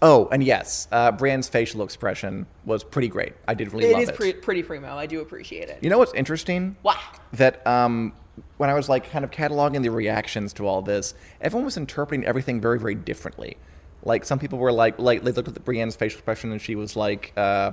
Oh, 0.02 0.28
and 0.30 0.44
yes, 0.44 0.86
uh, 0.92 1.12
Brienne's 1.12 1.48
facial 1.48 1.82
expression 1.82 2.46
was 2.66 2.84
pretty 2.84 3.08
great. 3.08 3.32
I 3.48 3.54
did 3.54 3.72
really 3.72 3.86
It 3.86 3.92
love 3.92 4.02
is 4.02 4.08
it. 4.10 4.16
pre- 4.16 4.32
pretty 4.34 4.62
primo. 4.62 4.96
I 4.96 5.06
do 5.06 5.20
appreciate 5.20 5.68
it. 5.68 5.78
you 5.82 5.88
know 5.88 5.98
what's 5.98 6.12
interesting? 6.12 6.76
What? 6.82 6.98
That 7.32 7.66
um, 7.66 8.12
when 8.58 8.68
I 8.68 8.74
was 8.74 8.88
like 8.88 9.10
kind 9.10 9.24
of 9.24 9.30
cataloging 9.30 9.82
the 9.82 9.90
reactions 9.90 10.52
to 10.54 10.66
all 10.66 10.82
this, 10.82 11.14
everyone 11.40 11.64
was 11.64 11.76
interpreting 11.76 12.26
everything 12.26 12.60
very, 12.60 12.78
very 12.78 12.94
differently. 12.94 13.56
Like 14.02 14.26
some 14.26 14.38
people 14.38 14.58
were 14.58 14.72
like, 14.72 14.98
like 14.98 15.22
they 15.22 15.32
looked 15.32 15.48
at 15.48 15.64
Brienne's 15.64 15.96
facial 15.96 16.18
expression 16.18 16.52
and 16.52 16.60
she 16.60 16.74
was 16.74 16.96
like, 16.96 17.32
uh, 17.36 17.72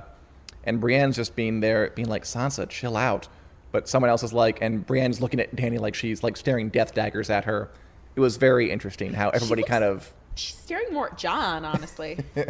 and 0.64 0.80
Brienne's 0.80 1.16
just 1.16 1.34
being 1.36 1.60
there, 1.60 1.90
being 1.94 2.08
like, 2.08 2.24
Sansa, 2.24 2.68
chill 2.68 2.96
out. 2.96 3.28
But 3.72 3.88
someone 3.88 4.10
else 4.10 4.22
is 4.22 4.32
like, 4.32 4.58
and 4.60 4.86
Brienne's 4.86 5.20
looking 5.20 5.40
at 5.40 5.54
Dany 5.56 5.78
like 5.80 5.94
she's 5.94 6.22
like 6.22 6.36
staring 6.36 6.68
death 6.68 6.94
daggers 6.94 7.30
at 7.30 7.44
her. 7.46 7.70
It 8.14 8.20
was 8.20 8.36
very 8.36 8.70
interesting 8.70 9.14
how 9.14 9.30
everybody 9.30 9.62
looks- 9.62 9.70
kind 9.70 9.84
of. 9.84 10.12
She's 10.34 10.56
staring 10.56 10.92
more 10.92 11.08
at 11.08 11.18
Jon, 11.18 11.64
honestly. 11.64 12.18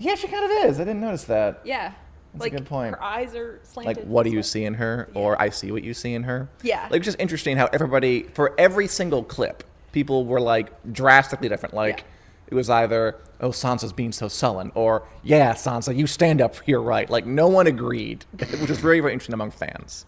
Yeah, 0.00 0.14
she 0.14 0.28
kind 0.28 0.44
of 0.44 0.70
is. 0.70 0.76
I 0.78 0.84
didn't 0.84 1.00
notice 1.00 1.24
that. 1.24 1.60
yeah. 1.64 1.92
That's 2.34 2.46
a 2.46 2.50
good 2.50 2.66
point. 2.66 2.94
her 2.94 3.02
eyes 3.02 3.34
are 3.34 3.58
slanted. 3.64 3.96
like 3.96 4.06
what 4.06 4.22
do 4.24 4.30
you 4.30 4.42
see 4.44 4.64
in 4.64 4.74
her 4.74 5.08
or 5.14 5.40
i 5.40 5.48
see 5.48 5.72
what 5.72 5.82
you 5.82 5.92
see 5.94 6.12
in 6.14 6.22
her 6.24 6.48
Yeah. 6.62 6.86
like 6.90 7.00
just 7.02 7.18
interesting 7.18 7.56
how 7.56 7.66
everybody 7.72 8.24
for 8.34 8.54
every 8.58 8.86
single 8.86 9.24
clip 9.24 9.64
people 9.92 10.26
were 10.26 10.40
like 10.40 10.70
drastically 10.92 11.48
different 11.48 11.74
like 11.74 11.98
Yeah. 12.00 12.04
It 12.48 12.54
was 12.54 12.68
either 12.70 13.16
oh 13.40 13.50
sansa's 13.50 13.92
being 13.92 14.12
so 14.12 14.26
sullen 14.28 14.72
or 14.74 15.06
yeah 15.22 15.54
sansa 15.54 15.94
you 15.96 16.06
stand 16.06 16.40
up 16.40 16.54
for 16.54 16.64
your 16.66 16.82
right 16.82 17.08
like 17.10 17.26
no 17.26 17.46
one 17.48 17.66
agreed 17.66 18.24
which 18.38 18.70
is 18.70 18.78
very 18.78 19.00
very 19.00 19.12
interesting 19.12 19.34
among 19.34 19.50
fans 19.50 20.06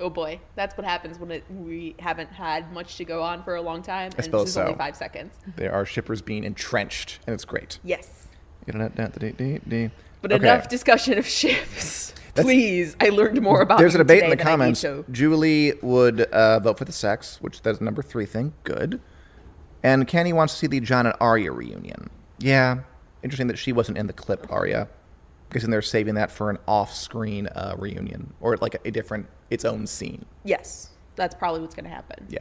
Oh 0.00 0.10
boy, 0.10 0.40
that's 0.56 0.76
what 0.76 0.84
happens 0.84 1.16
when 1.16 1.30
it, 1.30 1.44
we 1.48 1.94
haven't 2.00 2.32
had 2.32 2.72
much 2.72 2.96
to 2.96 3.04
go 3.04 3.22
on 3.22 3.44
for 3.44 3.54
a 3.54 3.62
long 3.62 3.82
time, 3.82 4.10
and 4.16 4.24
suppose 4.24 4.46
this 4.46 4.54
is 4.54 4.56
only 4.56 4.74
five 4.74 4.96
seconds. 4.96 5.32
there 5.54 5.72
are 5.72 5.86
shippers 5.86 6.20
being 6.20 6.42
entrenched 6.42 7.20
and 7.24 7.34
it's 7.34 7.44
great 7.44 7.78
Yes, 7.84 8.26
but 8.66 10.30
but 10.30 10.32
enough 10.32 10.68
discussion 10.68 11.18
of 11.18 11.26
ships. 11.40 12.14
Please, 12.34 12.96
I 12.98 13.10
learned 13.10 13.40
more 13.42 13.60
about. 13.60 13.78
There's 13.78 13.94
a 13.94 13.98
debate 13.98 14.24
in 14.24 14.30
the 14.30 14.36
than 14.36 14.46
I 14.46 14.50
need 14.50 14.76
comments. 14.80 14.84
Julie 15.10 15.74
would 15.82 16.22
uh, 16.22 16.60
vote 16.60 16.78
for 16.78 16.84
the 16.86 16.92
sex, 16.92 17.40
which 17.42 17.60
that's 17.60 17.80
number 17.80 18.02
three 18.02 18.26
thing. 18.26 18.54
Good. 18.64 19.00
And 19.82 20.06
Kenny 20.06 20.32
wants 20.32 20.54
to 20.54 20.58
see 20.60 20.66
the 20.66 20.80
Jon 20.80 21.06
and 21.06 21.14
Arya 21.20 21.52
reunion. 21.52 22.10
Yeah, 22.38 22.80
interesting 23.22 23.48
that 23.48 23.58
she 23.58 23.72
wasn't 23.72 23.98
in 23.98 24.06
the 24.06 24.12
clip, 24.12 24.46
Arya. 24.50 24.88
Guessing 25.50 25.70
they're 25.70 25.82
saving 25.82 26.14
that 26.14 26.30
for 26.30 26.50
an 26.50 26.58
off-screen 26.66 27.46
uh, 27.48 27.74
reunion 27.76 28.32
or 28.40 28.56
like 28.56 28.74
a, 28.74 28.78
a 28.86 28.90
different, 28.90 29.26
its 29.50 29.64
own 29.64 29.86
scene. 29.86 30.24
Yes, 30.44 30.90
that's 31.14 31.34
probably 31.34 31.60
what's 31.60 31.74
going 31.74 31.84
to 31.84 31.90
happen. 31.90 32.26
Yeah. 32.30 32.40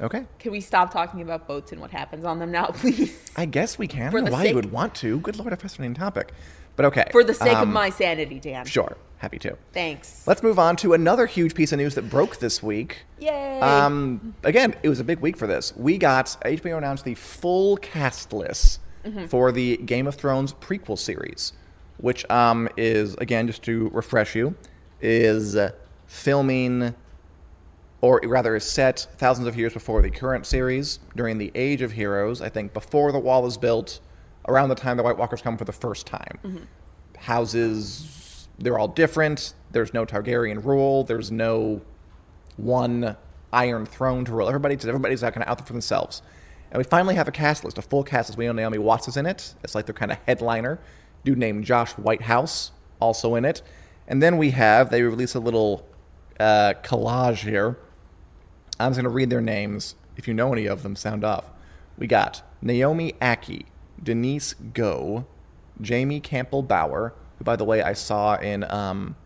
Okay. 0.00 0.26
Can 0.38 0.52
we 0.52 0.60
stop 0.60 0.92
talking 0.92 1.22
about 1.22 1.46
boats 1.46 1.72
and 1.72 1.80
what 1.80 1.90
happens 1.90 2.24
on 2.24 2.40
them 2.40 2.50
now, 2.50 2.66
please? 2.74 3.16
I 3.36 3.46
guess 3.46 3.78
we 3.78 3.86
can. 3.86 4.08
I 4.08 4.10
don't 4.10 4.24
know 4.24 4.32
why 4.32 4.44
you 4.44 4.54
would 4.54 4.72
want 4.72 4.94
to. 4.96 5.20
Good 5.20 5.36
lord, 5.36 5.52
a 5.52 5.56
fascinating 5.56 5.94
topic. 5.94 6.32
But 6.76 6.86
okay. 6.86 7.08
For 7.12 7.22
the 7.22 7.34
sake 7.34 7.54
of 7.54 7.62
um, 7.62 7.72
my 7.72 7.90
sanity, 7.90 8.40
Dan. 8.40 8.66
Sure. 8.66 8.96
Happy 9.22 9.38
to. 9.38 9.56
Thanks. 9.72 10.26
Let's 10.26 10.42
move 10.42 10.58
on 10.58 10.74
to 10.78 10.94
another 10.94 11.26
huge 11.26 11.54
piece 11.54 11.70
of 11.70 11.78
news 11.78 11.94
that 11.94 12.10
broke 12.10 12.38
this 12.40 12.60
week. 12.60 13.04
Yay. 13.20 13.60
Um, 13.60 14.34
again, 14.42 14.74
it 14.82 14.88
was 14.88 14.98
a 14.98 15.04
big 15.04 15.20
week 15.20 15.36
for 15.36 15.46
this. 15.46 15.72
We 15.76 15.96
got 15.96 16.26
HBO 16.44 16.76
announced 16.76 17.04
the 17.04 17.14
full 17.14 17.76
cast 17.78 18.32
list 18.32 18.80
Mm-hmm. 19.04 19.26
for 19.26 19.50
the 19.50 19.78
Game 19.78 20.06
of 20.06 20.14
Thrones 20.14 20.52
prequel 20.52 20.96
series, 20.96 21.52
which 21.96 22.28
um, 22.30 22.68
is 22.76 23.14
again 23.16 23.48
just 23.48 23.62
to 23.64 23.88
refresh 23.92 24.36
you, 24.36 24.54
is 25.00 25.56
uh, 25.56 25.72
filming, 26.06 26.94
or 28.00 28.20
rather 28.24 28.54
is 28.54 28.62
set 28.62 29.08
thousands 29.18 29.48
of 29.48 29.56
years 29.56 29.72
before 29.72 30.02
the 30.02 30.10
current 30.10 30.46
series 30.46 31.00
during 31.16 31.38
the 31.38 31.50
Age 31.56 31.82
of 31.82 31.90
Heroes. 31.90 32.40
I 32.40 32.48
think 32.48 32.72
before 32.72 33.10
the 33.10 33.18
Wall 33.18 33.44
is 33.46 33.56
built, 33.56 33.98
around 34.46 34.68
the 34.68 34.76
time 34.76 34.96
the 34.96 35.02
White 35.02 35.18
Walkers 35.18 35.42
come 35.42 35.56
for 35.56 35.64
the 35.64 35.72
first 35.72 36.06
time. 36.06 36.68
Houses, 37.18 38.21
they're 38.62 38.78
all 38.78 38.88
different. 38.88 39.54
There's 39.72 39.92
no 39.92 40.06
Targaryen 40.06 40.64
rule. 40.64 41.04
There's 41.04 41.30
no 41.30 41.82
one 42.56 43.16
Iron 43.52 43.84
Throne 43.86 44.24
to 44.24 44.32
rule 44.32 44.48
everybody. 44.48 44.76
Everybody's 44.76 45.20
kind 45.20 45.36
of 45.38 45.48
out 45.48 45.58
there 45.58 45.66
for 45.66 45.72
themselves. 45.72 46.22
And 46.70 46.78
we 46.78 46.84
finally 46.84 47.16
have 47.16 47.28
a 47.28 47.32
cast 47.32 47.64
list, 47.64 47.76
a 47.76 47.82
full 47.82 48.04
cast 48.04 48.30
list. 48.30 48.38
We 48.38 48.46
know 48.46 48.52
Naomi 48.52 48.78
Watts 48.78 49.08
is 49.08 49.16
in 49.16 49.26
it. 49.26 49.54
It's 49.62 49.74
like 49.74 49.86
their 49.86 49.94
kind 49.94 50.12
of 50.12 50.18
headliner. 50.26 50.78
Dude 51.24 51.38
named 51.38 51.64
Josh 51.64 51.92
Whitehouse 51.92 52.70
also 53.00 53.34
in 53.34 53.44
it. 53.44 53.62
And 54.08 54.22
then 54.22 54.38
we 54.38 54.50
have, 54.50 54.90
they 54.90 55.02
release 55.02 55.34
a 55.34 55.40
little 55.40 55.86
uh, 56.40 56.74
collage 56.82 57.48
here. 57.48 57.78
I'm 58.80 58.90
just 58.90 58.98
going 58.98 59.04
to 59.04 59.10
read 59.10 59.28
their 59.28 59.40
names. 59.40 59.96
If 60.16 60.26
you 60.26 60.34
know 60.34 60.52
any 60.52 60.66
of 60.66 60.82
them, 60.82 60.96
sound 60.96 61.24
off. 61.24 61.50
We 61.98 62.06
got 62.06 62.42
Naomi 62.62 63.12
Ackie, 63.20 63.66
Denise 64.02 64.54
Gough, 64.54 65.24
Jamie 65.80 66.20
Campbell 66.20 66.62
Bower, 66.62 67.14
who, 67.42 67.44
by 67.44 67.56
the 67.56 67.64
way, 67.64 67.82
I 67.82 67.92
saw 67.92 68.36
in 68.36 68.62
um, 68.70 69.16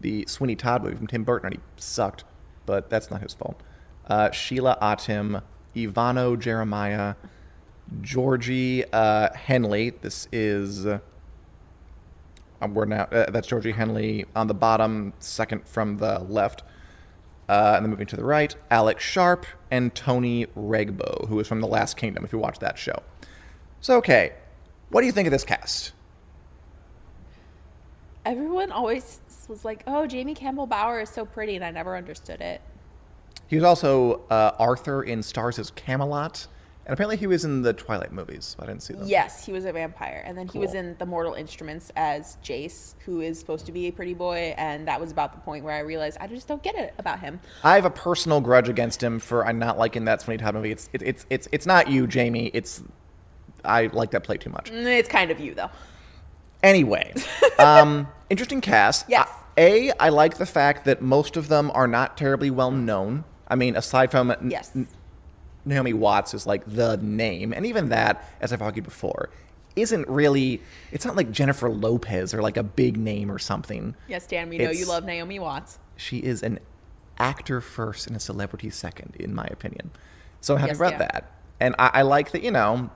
the 0.00 0.24
Sweeney 0.26 0.56
Todd 0.56 0.82
movie 0.82 0.96
from 0.96 1.06
Tim 1.06 1.24
Burton, 1.24 1.48
and 1.48 1.54
he 1.56 1.60
sucked, 1.76 2.24
but 2.64 2.88
that's 2.88 3.10
not 3.10 3.20
his 3.20 3.34
fault. 3.34 3.60
Uh, 4.06 4.30
Sheila 4.30 4.78
Atim, 4.80 5.42
Ivanno 5.76 6.40
Jeremiah, 6.40 7.16
Georgie 8.00 8.84
uh, 8.92 9.28
Henley. 9.34 9.90
This 9.90 10.26
is. 10.32 10.86
Uh, 10.86 11.00
we're 12.72 12.86
now. 12.86 13.02
Uh, 13.04 13.30
that's 13.30 13.46
Georgie 13.46 13.72
Henley 13.72 14.24
on 14.34 14.46
the 14.46 14.54
bottom, 14.54 15.12
second 15.18 15.68
from 15.68 15.98
the 15.98 16.20
left. 16.20 16.62
Uh, 17.48 17.74
and 17.76 17.84
then 17.84 17.90
moving 17.90 18.06
to 18.06 18.16
the 18.16 18.24
right, 18.24 18.54
Alex 18.70 19.02
Sharp 19.02 19.44
and 19.72 19.92
Tony 19.92 20.46
Regbo, 20.56 21.26
who 21.28 21.40
is 21.40 21.48
from 21.48 21.60
The 21.60 21.66
Last 21.66 21.96
Kingdom, 21.96 22.24
if 22.24 22.32
you 22.32 22.38
watch 22.38 22.60
that 22.60 22.78
show. 22.78 23.02
So, 23.80 23.96
okay, 23.96 24.34
what 24.90 25.00
do 25.00 25.06
you 25.08 25.12
think 25.12 25.26
of 25.26 25.32
this 25.32 25.42
cast? 25.42 25.92
Everyone 28.30 28.70
always 28.70 29.20
was 29.48 29.64
like, 29.64 29.82
"Oh, 29.88 30.06
Jamie 30.06 30.34
Campbell 30.34 30.66
Bower 30.68 31.00
is 31.00 31.10
so 31.10 31.24
pretty," 31.24 31.56
and 31.56 31.64
I 31.64 31.72
never 31.72 31.96
understood 31.96 32.40
it. 32.40 32.60
He 33.48 33.56
was 33.56 33.64
also 33.64 34.20
uh, 34.30 34.52
Arthur 34.60 35.02
in 35.02 35.20
Stars' 35.24 35.58
as 35.58 35.72
Camelot, 35.72 36.46
and 36.86 36.92
apparently 36.92 37.16
he 37.16 37.26
was 37.26 37.44
in 37.44 37.62
the 37.62 37.72
Twilight 37.72 38.12
movies. 38.12 38.54
I 38.60 38.66
didn't 38.66 38.84
see 38.84 38.94
them. 38.94 39.08
Yes, 39.08 39.44
he 39.44 39.50
was 39.52 39.64
a 39.64 39.72
vampire, 39.72 40.22
and 40.24 40.38
then 40.38 40.46
he 40.46 40.58
was 40.58 40.74
in 40.74 40.94
the 41.00 41.06
Mortal 41.06 41.34
Instruments 41.34 41.90
as 41.96 42.38
Jace, 42.44 42.94
who 43.04 43.20
is 43.20 43.40
supposed 43.40 43.66
to 43.66 43.72
be 43.72 43.88
a 43.88 43.90
pretty 43.90 44.14
boy, 44.14 44.54
and 44.56 44.86
that 44.86 45.00
was 45.00 45.10
about 45.10 45.32
the 45.32 45.40
point 45.40 45.64
where 45.64 45.74
I 45.74 45.80
realized 45.80 46.16
I 46.20 46.28
just 46.28 46.46
don't 46.46 46.62
get 46.62 46.76
it 46.76 46.94
about 46.98 47.18
him. 47.18 47.40
I 47.64 47.74
have 47.74 47.84
a 47.84 47.90
personal 47.90 48.40
grudge 48.40 48.68
against 48.68 49.02
him 49.02 49.18
for 49.18 49.44
I'm 49.44 49.58
not 49.58 49.76
liking 49.76 50.04
that 50.04 50.22
Sweeney 50.22 50.38
Todd 50.38 50.54
movie. 50.54 50.70
It's 50.70 50.88
it, 50.92 51.02
it's 51.02 51.26
it's 51.28 51.48
it's 51.50 51.66
not 51.66 51.88
you, 51.88 52.06
Jamie. 52.06 52.52
It's 52.54 52.84
I 53.64 53.86
like 53.88 54.12
that 54.12 54.22
play 54.22 54.36
too 54.36 54.50
much. 54.50 54.70
Mm, 54.70 54.86
It's 54.86 55.08
kind 55.08 55.32
of 55.32 55.40
you 55.40 55.54
though. 55.54 55.70
Anyway, 56.62 57.12
um, 57.58 58.06
interesting 58.30 58.60
cast. 58.60 59.04
Yes. 59.08 59.28
A, 59.58 59.90
I 60.00 60.08
like 60.08 60.38
the 60.38 60.46
fact 60.46 60.84
that 60.86 61.02
most 61.02 61.36
of 61.36 61.48
them 61.48 61.70
are 61.74 61.86
not 61.86 62.16
terribly 62.16 62.50
well 62.50 62.70
known. 62.70 63.24
I 63.48 63.56
mean, 63.56 63.76
aside 63.76 64.10
from 64.10 64.34
Yes. 64.48 64.70
N- 64.74 64.88
Naomi 65.64 65.92
Watts 65.92 66.32
is 66.32 66.46
like 66.46 66.62
the 66.66 66.96
name, 66.96 67.52
and 67.52 67.66
even 67.66 67.90
that, 67.90 68.24
as 68.40 68.52
I've 68.52 68.62
argued 68.62 68.84
before, 68.86 69.28
isn't 69.76 70.08
really. 70.08 70.62
It's 70.90 71.04
not 71.04 71.16
like 71.16 71.30
Jennifer 71.30 71.68
Lopez 71.68 72.32
or 72.32 72.40
like 72.40 72.56
a 72.56 72.62
big 72.62 72.96
name 72.96 73.30
or 73.30 73.38
something. 73.38 73.94
Yes, 74.08 74.26
Dan, 74.26 74.48
we 74.48 74.56
know 74.58 74.70
you 74.70 74.86
love 74.86 75.04
Naomi 75.04 75.38
Watts. 75.38 75.78
She 75.96 76.18
is 76.18 76.42
an 76.42 76.60
actor 77.18 77.60
first 77.60 78.06
and 78.06 78.16
a 78.16 78.20
celebrity 78.20 78.70
second, 78.70 79.14
in 79.20 79.34
my 79.34 79.44
opinion. 79.50 79.90
So 80.40 80.54
I'm 80.54 80.60
happy 80.60 80.70
Yes, 80.70 80.76
about 80.78 80.92
yeah. 80.92 80.98
that. 80.98 81.32
And 81.60 81.74
I, 81.78 81.90
I 81.94 82.02
like 82.02 82.30
that, 82.30 82.42
you 82.42 82.50
know, 82.50 82.88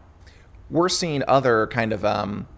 we're 0.70 0.88
seeing 0.88 1.22
other 1.28 1.66
kind 1.66 1.92
of 1.92 2.02
um, 2.06 2.48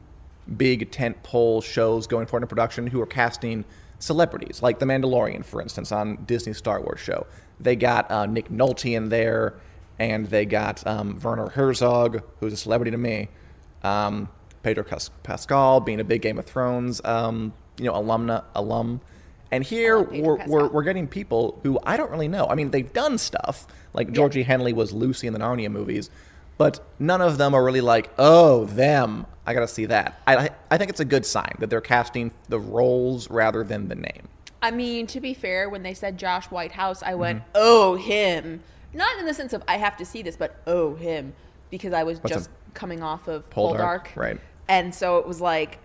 big 0.57 0.91
tent 0.91 1.23
pole 1.23 1.61
shows 1.61 2.07
going 2.07 2.27
forward 2.27 2.45
in 2.45 2.49
production 2.49 2.87
who 2.87 3.01
are 3.01 3.07
casting 3.07 3.65
celebrities, 3.99 4.63
like 4.63 4.79
The 4.79 4.87
Mandalorian, 4.87 5.45
for 5.45 5.61
instance, 5.61 5.91
on 5.93 6.25
Disney's 6.27 6.59
Star 6.59 6.81
Wars 6.81 7.01
show. 7.01 7.27
They 7.59 7.77
got 7.77 8.11
uh, 8.11 8.27
Nick 8.27 8.51
Nolte 8.51 8.95
in 8.95 9.09
there, 9.09 9.55
and 9.99 10.27
they 10.27 10.45
got 10.45 10.87
um, 10.87 11.19
Werner 11.23 11.49
Herzog, 11.49 12.23
who's 12.41 12.53
a 12.53 12.57
celebrity 12.57 12.91
to 12.91 12.99
me. 12.99 13.29
Um, 13.83 14.29
Pedro 14.63 14.85
Cas- 14.85 15.11
Pascal, 15.23 15.81
being 15.81 16.01
a 16.01 16.05
big 16.05 16.23
Game 16.23 16.39
of 16.39 16.45
Thrones, 16.45 17.01
um, 17.05 17.53
you 17.79 17.85
know, 17.85 17.95
alumna 17.95 18.45
alum, 18.55 19.01
And 19.51 19.63
here 19.65 20.03
we're, 20.03 20.45
we're, 20.47 20.69
we're 20.69 20.83
getting 20.83 21.07
people 21.07 21.59
who 21.63 21.79
I 21.85 21.97
don't 21.97 22.11
really 22.11 22.29
know. 22.29 22.47
I 22.47 22.55
mean, 22.55 22.71
they've 22.71 22.93
done 22.93 23.17
stuff 23.17 23.67
like 23.95 24.13
Georgie 24.13 24.43
Henley 24.43 24.73
was 24.73 24.93
Lucy 24.93 25.27
in 25.27 25.33
the 25.33 25.39
Narnia 25.39 25.71
movies, 25.71 26.11
but 26.59 26.81
none 26.99 27.21
of 27.23 27.39
them 27.39 27.55
are 27.55 27.65
really 27.65 27.81
like, 27.81 28.11
oh, 28.19 28.65
them. 28.65 29.27
I 29.47 29.55
got 29.55 29.61
to 29.61 29.69
see 29.69 29.87
that. 29.87 30.21
I, 30.27 30.51
I 30.71 30.77
think 30.79 30.91
it's 30.91 31.01
a 31.01 31.05
good 31.05 31.25
sign 31.25 31.55
that 31.61 31.71
they're 31.71 31.81
casting 31.81 32.33
the 32.49 32.59
roles 32.59 33.31
rather 33.31 33.63
than 33.65 33.89
the 33.89 33.95
name. 33.95 34.29
I 34.61 34.71
mean, 34.73 35.07
to 35.09 35.21
be 35.21 35.35
fair, 35.35 35.69
when 35.71 35.83
they 35.83 35.95
said 35.95 36.19
Josh 36.19 36.47
Whitehouse, 36.47 37.03
I 37.03 37.15
went, 37.15 37.39
Mm-hmm. 37.41 37.51
"Oh, 37.55 37.95
him." 37.97 38.61
Not 38.93 39.19
in 39.19 39.27
the 39.27 39.35
sense 39.35 39.53
of 39.53 39.63
I 39.69 39.77
have 39.77 39.97
to 39.99 40.05
see 40.05 40.23
this, 40.23 40.37
but 40.37 40.57
oh, 40.67 40.95
him, 40.95 41.35
because 41.71 41.93
I 41.93 42.03
was 42.03 42.19
What's 42.23 42.35
just 42.35 42.51
coming 42.75 43.03
off 43.03 43.29
of 43.29 43.49
Poldark, 43.51 44.07
Poldark, 44.07 44.17
right. 44.17 44.41
And 44.69 44.95
so 44.95 45.19
it 45.19 45.27
was 45.29 45.41
like, 45.41 45.79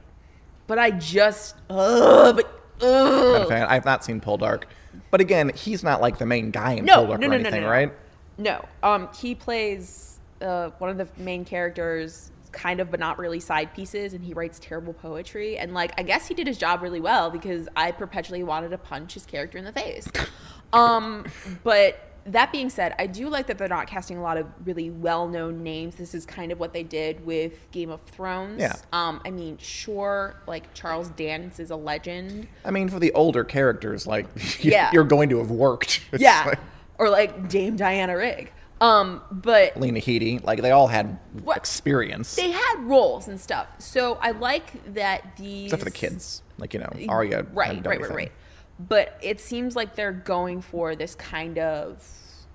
but 0.68 0.80
I 0.80 0.91
just, 0.91 1.56
ugh, 1.70 2.36
but 2.38 2.62
Not 2.82 2.88
a 2.88 3.44
ugh. 3.44 3.51
I've 3.51 3.86
not 3.86 4.03
seen 4.06 4.22
Poldark, 4.22 4.63
but 5.12 5.20
again, 5.22 5.51
he's 5.53 5.84
not 5.84 6.00
like 6.01 6.18
the 6.18 6.25
main 6.25 6.51
guy 6.51 6.74
in 6.74 6.86
No, 6.86 7.06
Poldark 7.06 7.08
no, 7.08 7.13
or 7.13 7.18
no, 7.18 7.27
no, 7.27 7.34
anything, 7.36 7.62
no, 7.62 7.68
no. 7.68 7.70
right? 7.72 7.94
No, 8.38 8.65
um, 8.82 9.10
he 9.20 9.36
plays 9.36 10.20
uh, 10.41 10.70
one 10.77 10.89
of 10.89 10.98
the 10.98 11.08
main 11.22 11.44
characters, 11.44 12.32
kind 12.51 12.79
of, 12.79 12.91
but 12.91 13.00
not 13.00 13.17
really 13.17 13.39
side 13.39 13.74
pieces, 13.74 14.13
and 14.13 14.24
he 14.24 14.34
writes 14.34 14.60
terrible 14.60 14.93
poetry. 14.93 15.58
And 15.58 15.74
like, 15.74 15.93
I 15.98 16.03
guess 16.03 16.27
he 16.27 16.34
did 16.34 16.48
his 16.48 16.58
job 16.58 16.81
really 16.81 17.01
well 17.01 17.29
because 17.29 17.67
I 17.75 17.91
perpetually 17.91 18.43
wanted 18.43 18.70
to 18.70 18.77
punch 18.77 19.13
his 19.13 19.25
character 19.25 19.58
in 19.58 19.65
the 19.65 19.72
face. 19.74 20.08
um, 20.74 21.25
but 21.63 22.08
that 22.25 22.51
being 22.51 22.70
said, 22.70 22.93
I 23.00 23.08
do 23.08 23.29
like 23.29 23.48
that 23.48 23.58
they're 23.58 23.67
not 23.67 23.88
casting 23.88 24.17
a 24.17 24.22
lot 24.22 24.38
of 24.38 24.46
really 24.63 24.89
well-known 24.91 25.63
names. 25.63 25.96
This 25.96 26.13
is 26.13 26.25
kind 26.25 26.51
of 26.51 26.60
what 26.60 26.72
they 26.74 26.84
did 26.84 27.25
with 27.25 27.72
Game 27.72 27.89
of 27.89 28.01
Thrones. 28.01 28.62
Yeah. 28.62 28.75
Um, 28.93 29.22
I 29.25 29.31
mean, 29.31 29.58
sure, 29.58 30.36
like 30.48 30.74
Charles 30.74 31.10
Dance 31.10 31.60
is 31.60 31.72
a 31.72 31.75
legend. 31.75 32.48
I 32.63 32.72
mean, 32.72 32.89
for 32.89 33.00
the 33.00 33.12
older 33.13 33.43
characters, 33.43 34.05
like 34.05 34.27
Yeah. 34.60 34.91
you're 34.93 35.03
going 35.03 35.29
to 35.29 35.39
have 35.39 35.51
worked. 35.51 36.01
It's 36.12 36.22
yeah. 36.22 36.43
like 36.46 36.60
or 36.98 37.10
like 37.10 37.50
Dame 37.50 37.75
Diana 37.77 38.15
Rigg. 38.15 38.51
Um, 38.81 39.21
but 39.31 39.77
Lena 39.79 40.00
Headey, 40.00 40.43
like 40.43 40.61
they 40.61 40.71
all 40.71 40.88
had 40.88 41.19
What- 41.43 41.55
experience, 41.57 42.35
they 42.35 42.51
had 42.51 42.75
roles 42.79 43.27
and 43.27 43.39
stuff. 43.39 43.67
So 43.77 44.17
I 44.21 44.31
like 44.31 44.93
that 44.95 45.38
these 45.38 45.65
except 45.65 45.81
for 45.81 45.85
the 45.85 45.91
kids. 45.91 46.41
Like 46.57 46.73
you 46.73 46.79
know, 46.79 46.89
Arya. 47.07 47.45
Right, 47.53 47.85
right, 47.85 48.01
right, 48.01 48.09
right. 48.11 48.31
But 48.79 49.17
it 49.21 49.39
seems 49.39 49.75
like 49.75 49.95
they're 49.95 50.11
going 50.11 50.61
for 50.61 50.95
this 50.95 51.13
kind 51.13 51.59
of, 51.59 52.03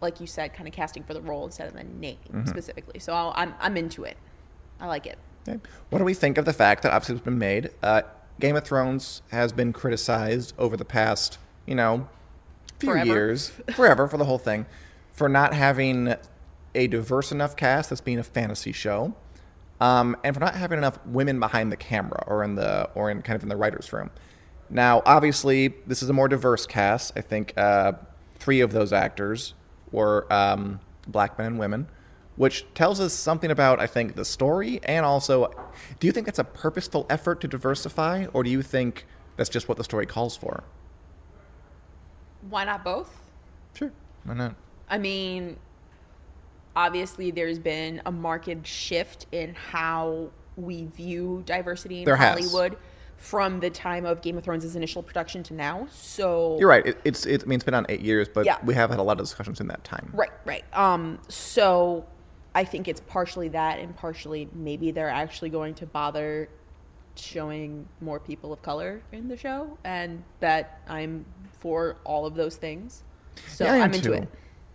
like 0.00 0.20
you 0.20 0.26
said, 0.26 0.52
kind 0.52 0.66
of 0.66 0.74
casting 0.74 1.04
for 1.04 1.14
the 1.14 1.20
role 1.20 1.44
instead 1.44 1.68
of 1.68 1.74
the 1.74 1.84
name 1.84 2.18
Mm-hmm. 2.32 2.48
specifically. 2.48 2.98
So 2.98 3.12
I'll, 3.12 3.32
I'm 3.36 3.54
I'm 3.60 3.76
into 3.76 4.02
it. 4.02 4.16
I 4.80 4.86
like 4.86 5.06
it. 5.06 5.18
Okay. 5.48 5.60
What 5.90 6.00
do 6.00 6.04
we 6.04 6.14
think 6.14 6.38
of 6.38 6.44
the 6.44 6.52
fact 6.52 6.82
that 6.82 6.92
obviously 6.92 7.14
it's 7.14 7.24
been 7.24 7.38
made? 7.38 7.70
Uh, 7.84 8.02
Game 8.40 8.56
of 8.56 8.64
Thrones 8.64 9.22
has 9.30 9.52
been 9.52 9.72
criticized 9.72 10.52
over 10.58 10.76
the 10.76 10.84
past, 10.84 11.38
you 11.66 11.76
know, 11.76 12.08
few 12.80 12.90
Forever. 12.90 13.06
years, 13.06 13.52
forever 13.74 14.08
for 14.08 14.16
the 14.18 14.24
whole 14.24 14.38
thing, 14.38 14.66
for 15.16 15.28
not 15.28 15.54
having 15.54 16.14
a 16.74 16.86
diverse 16.86 17.32
enough 17.32 17.56
cast 17.56 17.88
that's 17.90 18.02
being 18.02 18.18
a 18.18 18.22
fantasy 18.22 18.70
show, 18.70 19.14
um, 19.80 20.16
and 20.22 20.34
for 20.34 20.40
not 20.40 20.54
having 20.54 20.78
enough 20.78 20.98
women 21.06 21.40
behind 21.40 21.72
the 21.72 21.76
camera 21.76 22.22
or 22.26 22.44
in 22.44 22.54
the 22.54 22.88
or 22.94 23.10
in 23.10 23.22
kind 23.22 23.34
of 23.34 23.42
in 23.42 23.48
the 23.48 23.56
writers' 23.56 23.92
room. 23.92 24.10
Now, 24.68 25.02
obviously, 25.06 25.68
this 25.86 26.02
is 26.02 26.10
a 26.10 26.12
more 26.12 26.28
diverse 26.28 26.66
cast. 26.66 27.12
I 27.16 27.22
think 27.22 27.54
uh, 27.56 27.92
three 28.34 28.60
of 28.60 28.72
those 28.72 28.92
actors 28.92 29.54
were 29.90 30.30
um, 30.30 30.80
black 31.06 31.38
men 31.38 31.46
and 31.46 31.58
women, 31.58 31.88
which 32.36 32.66
tells 32.74 33.00
us 33.00 33.14
something 33.14 33.50
about, 33.50 33.80
I 33.80 33.86
think, 33.86 34.16
the 34.16 34.24
story 34.24 34.80
and 34.82 35.06
also, 35.06 35.50
do 35.98 36.06
you 36.06 36.12
think 36.12 36.26
that's 36.26 36.38
a 36.38 36.44
purposeful 36.44 37.06
effort 37.08 37.40
to 37.40 37.48
diversify, 37.48 38.26
or 38.34 38.42
do 38.42 38.50
you 38.50 38.60
think 38.60 39.06
that's 39.36 39.48
just 39.48 39.68
what 39.68 39.78
the 39.78 39.84
story 39.84 40.04
calls 40.04 40.36
for? 40.36 40.64
Why 42.50 42.64
not 42.64 42.84
both? 42.84 43.16
Sure, 43.74 43.92
why 44.24 44.34
not? 44.34 44.56
I 44.88 44.98
mean, 44.98 45.56
obviously, 46.74 47.30
there's 47.30 47.58
been 47.58 48.02
a 48.06 48.12
marked 48.12 48.66
shift 48.66 49.26
in 49.32 49.54
how 49.54 50.30
we 50.56 50.86
view 50.86 51.42
diversity 51.46 52.00
in 52.00 52.04
There 52.04 52.16
has. 52.16 52.38
Hollywood 52.38 52.76
from 53.16 53.60
the 53.60 53.70
time 53.70 54.04
of 54.04 54.20
Game 54.20 54.36
of 54.36 54.44
Thrones' 54.44 54.76
initial 54.76 55.02
production 55.02 55.42
to 55.44 55.54
now. 55.54 55.88
So 55.90 56.56
You're 56.60 56.68
right. 56.68 56.86
It, 56.86 57.00
it's 57.04 57.24
it, 57.26 57.42
I 57.42 57.46
mean 57.46 57.56
it's 57.56 57.64
been 57.64 57.74
on 57.74 57.86
eight 57.88 58.00
years, 58.02 58.28
but 58.28 58.44
Yeah. 58.44 58.58
we 58.64 58.74
have 58.74 58.90
had 58.90 58.98
a 58.98 59.02
lot 59.02 59.12
of 59.12 59.26
discussions 59.26 59.60
in 59.60 59.68
that 59.68 59.82
time. 59.84 60.10
Right, 60.12 60.30
right. 60.44 60.64
Um, 60.74 61.18
so 61.28 62.04
I 62.54 62.64
think 62.64 62.88
it's 62.88 63.00
partially 63.00 63.48
that, 63.48 63.78
and 63.78 63.96
partially 63.96 64.48
maybe 64.52 64.90
they're 64.90 65.08
actually 65.08 65.50
going 65.50 65.74
to 65.76 65.86
bother 65.86 66.48
showing 67.14 67.88
more 68.02 68.20
people 68.20 68.52
of 68.52 68.60
color 68.60 69.02
in 69.12 69.28
the 69.28 69.36
show, 69.36 69.78
and 69.84 70.22
that 70.40 70.80
I'm 70.86 71.24
for 71.58 71.96
all 72.04 72.26
of 72.26 72.34
those 72.34 72.56
things. 72.56 73.02
So 73.48 73.64
Yeah, 73.64 73.72
I'm 73.72 73.94
into 73.94 74.00
too. 74.10 74.12
it. 74.12 74.28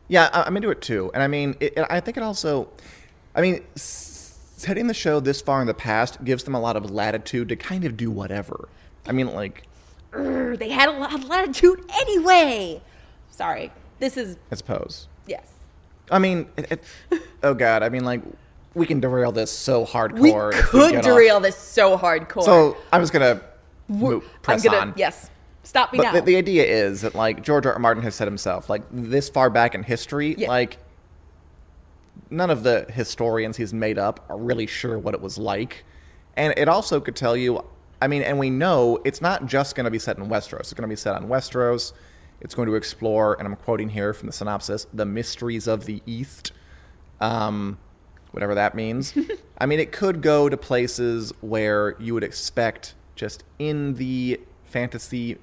Yeah, 0.08 0.30
I- 0.34 0.44
I'm 0.44 0.56
into 0.58 0.70
it 0.70 0.82
too. 0.82 1.12
And 1.14 1.24
I 1.24 1.28
mean, 1.28 1.56
it, 1.60 1.78
I 1.90 2.00
think 2.00 2.18
it 2.18 2.24
also, 2.24 2.70
I 3.36 3.42
mean, 3.42 3.64
setting 3.76 4.88
the 4.88 4.94
show 4.94 5.20
this 5.20 5.42
far 5.42 5.62
in 5.62 5.68
the 5.68 5.74
past 5.74 6.24
gives 6.24 6.44
them 6.44 6.54
a 6.56 6.60
lot 6.60 6.76
of 6.76 6.92
latitude 6.92 7.50
to 7.50 7.56
kind 7.56 7.86
of 7.86 7.98
do 7.98 8.12
whatever. 8.12 8.68
I 9.08 9.12
mean, 9.12 9.34
like, 9.34 9.64
Urgh, 10.12 10.60
They 10.60 10.70
had 10.70 10.90
a 10.90 10.92
lot 10.92 11.14
of 11.14 11.24
latitude 11.30 11.86
anyway. 11.94 12.82
Sorry, 13.30 13.72
this 14.00 14.18
is 14.18 14.36
I 14.52 14.56
suppose. 14.56 15.08
yes. 15.26 15.48
I 16.12 16.20
mean, 16.20 16.50
it, 16.58 16.72
it, 17.10 17.22
oh 17.44 17.54
god, 17.54 17.82
I 17.84 17.88
mean, 17.90 18.04
like, 18.04 18.22
we 18.74 18.86
can 18.86 19.00
derail 19.00 19.32
this 19.32 19.50
so 19.50 19.86
hardcore. 19.86 20.52
We 20.74 20.90
could 20.90 20.96
off- 20.98 21.04
derail 21.06 21.40
this 21.40 21.56
so 21.58 21.98
hardcore. 21.98 22.44
So 22.44 22.76
I'm 22.92 23.02
just 23.02 23.14
gonna 23.14 23.40
mo- 23.88 24.22
I'm 24.48 24.60
gonna 24.60 24.78
on. 24.78 24.94
yes. 24.98 25.30
Stop 25.64 25.94
me 25.94 25.98
But 25.98 26.04
now. 26.04 26.12
the, 26.14 26.22
the 26.22 26.36
idea 26.38 26.64
is 26.66 27.02
that 27.02 27.14
like 27.16 27.44
George 27.44 27.66
R. 27.66 27.74
R. 27.74 27.80
Martin 27.80 28.04
has 28.04 28.16
said 28.16 28.28
himself, 28.28 28.70
like 28.70 28.82
this 28.92 29.30
far 29.30 29.50
back 29.50 29.76
in 29.76 29.84
history, 29.84 30.36
Yeah. 30.38 30.48
like 30.48 30.78
none 32.30 32.50
of 32.50 32.64
the 32.64 32.86
historians 32.92 33.58
he's 33.58 33.74
made 33.74 33.98
up 33.98 34.26
are 34.30 34.38
really 34.38 34.66
sure 34.68 34.98
what 34.98 35.14
it 35.14 35.22
was 35.22 35.38
like. 35.38 35.84
And 36.36 36.54
it 36.58 36.68
also 36.68 37.00
could 37.00 37.16
tell 37.16 37.36
you, 37.36 37.64
I 38.02 38.08
mean, 38.08 38.22
and 38.24 38.40
we 38.40 38.50
know 38.50 39.00
it's 39.06 39.22
not 39.22 39.46
just 39.46 39.76
going 39.76 39.84
to 39.86 39.92
be 39.92 40.00
set 40.00 40.18
in 40.18 40.28
Westeros. 40.28 40.62
It's 40.62 40.74
going 40.74 40.84
to 40.84 40.92
be 40.92 40.96
set 40.96 41.16
on 41.16 41.28
Westeros. 41.28 41.94
It's 42.40 42.56
going 42.56 42.68
to 42.68 42.76
explore, 42.76 43.36
and 43.38 43.48
I'm 43.48 43.56
quoting 43.56 43.90
here 43.90 44.14
from 44.14 44.28
the 44.28 44.34
synopsis, 44.34 44.88
the 44.94 45.06
mysteries 45.06 45.68
of 45.68 45.86
the 45.86 46.02
East. 46.08 46.54
Um, 47.20 47.78
whatever 48.32 48.56
that 48.56 48.74
means. 48.74 49.14
I 49.60 49.66
mean, 49.68 49.80
it 49.80 49.92
could 49.92 50.22
go 50.22 50.50
to 50.50 50.58
places 50.58 51.32
where 51.42 51.96
you 52.00 52.14
would 52.16 52.24
expect 52.24 52.96
just 53.16 53.44
in 53.60 53.94
the 53.96 54.40
fantasy 54.66 55.38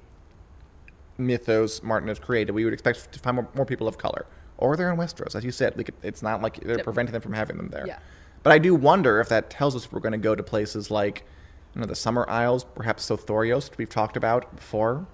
mythos 1.19 1.83
Martin 1.83 2.07
has 2.07 2.19
created, 2.19 2.53
we 2.53 2.63
would 2.65 2.73
expect 2.73 3.11
to 3.11 3.19
find 3.19 3.35
more, 3.35 3.47
more 3.55 3.65
people 3.65 3.87
of 3.87 3.97
color. 3.97 4.25
Or 4.57 4.75
they're 4.75 4.91
in 4.91 4.97
Westeros, 4.97 5.35
as 5.35 5.43
you 5.45 5.51
said. 5.51 5.75
Could, 5.75 5.93
it's 6.03 6.21
not 6.21 6.41
like 6.41 6.59
they're 6.61 6.83
preventing 6.83 7.13
them 7.13 7.21
from 7.21 7.33
having 7.33 7.57
them 7.57 7.69
there. 7.69 7.85
Yeah. 7.87 7.99
But 8.43 8.53
I 8.53 8.57
do 8.57 8.75
wonder 8.75 9.19
if 9.21 9.29
that 9.29 9.49
tells 9.49 9.75
us 9.75 9.85
if 9.85 9.93
we're 9.93 9.99
going 10.01 10.11
to 10.13 10.17
go 10.17 10.35
to 10.35 10.43
places 10.43 10.89
like, 10.91 11.23
you 11.75 11.81
know, 11.81 11.87
the 11.87 11.95
Summer 11.95 12.25
Isles, 12.29 12.63
perhaps 12.63 13.07
Sothoryos, 13.09 13.69
we've 13.77 13.89
talked 13.89 14.17
about 14.17 14.55
before. 14.55 15.05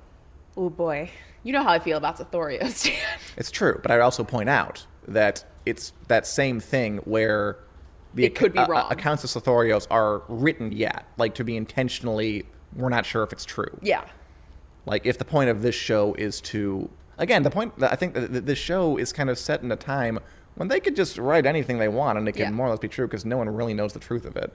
oh 0.58 0.70
boy, 0.70 1.10
you 1.44 1.52
know 1.54 1.62
how 1.63 1.70
I 1.70 1.80
feel 1.80 1.98
about 1.98 2.18
Sothoryos, 2.18 2.84
Dan. 2.86 2.96
It's 3.38 3.52
true, 3.52 3.80
but 3.82 3.91
I'd 3.91 4.00
also 4.02 4.24
point 4.24 4.50
out 4.50 4.86
that 5.08 5.44
it's 5.65 5.94
that 6.08 6.26
same 6.26 6.60
thing 6.60 6.98
where 7.00 7.58
the 8.15 8.24
It 8.26 8.36
could 8.36 8.52
ac- 8.54 8.60
uh, 8.60 8.68
wrong. 8.68 8.91
accounts 8.91 9.24
of 9.24 9.30
Sothoryos 9.44 9.86
are 9.91 10.24
written 10.28 10.72
yet, 10.72 11.06
like 11.18 11.36
to 11.36 11.44
be 11.44 11.58
intentionally. 11.58 12.46
We're 12.76 12.89
not 12.89 13.06
sure 13.06 13.22
if 13.24 13.32
it's 13.34 13.46
true. 13.46 13.78
yeah. 13.82 14.06
Like 14.86 15.06
if 15.06 15.17
the 15.17 15.26
point 15.26 15.50
of 15.50 15.62
this 15.62 15.76
show 15.76 16.13
is 16.15 16.41
to 16.41 16.89
again, 17.17 17.43
the 17.43 17.50
point 17.50 17.78
that 17.80 17.91
I 17.91 17.95
think 17.95 18.13
that 18.13 18.45
this 18.45 18.60
show 18.60 18.98
is 18.98 19.12
kind 19.13 19.30
of 19.30 19.38
set 19.39 19.62
in 19.63 19.71
a 19.71 19.76
time 19.76 20.19
when 20.56 20.67
they 20.67 20.80
could 20.80 20.95
just 20.95 21.17
write 21.17 21.45
anything 21.45 21.78
they 21.80 21.88
want 21.88 22.17
and 22.17 22.28
it 22.28 22.34
can 22.34 22.41
Yeah. 22.43 22.52
more 22.52 22.67
or 22.67 22.69
less 22.69 22.80
be 22.80 22.88
true 22.88 23.08
because 23.08 23.26
no 23.26 23.38
one 23.38 23.50
really 23.50 23.74
knows 23.74 23.93
the 23.93 24.00
truth 24.00 24.26
of 24.26 24.36
it. 24.38 24.54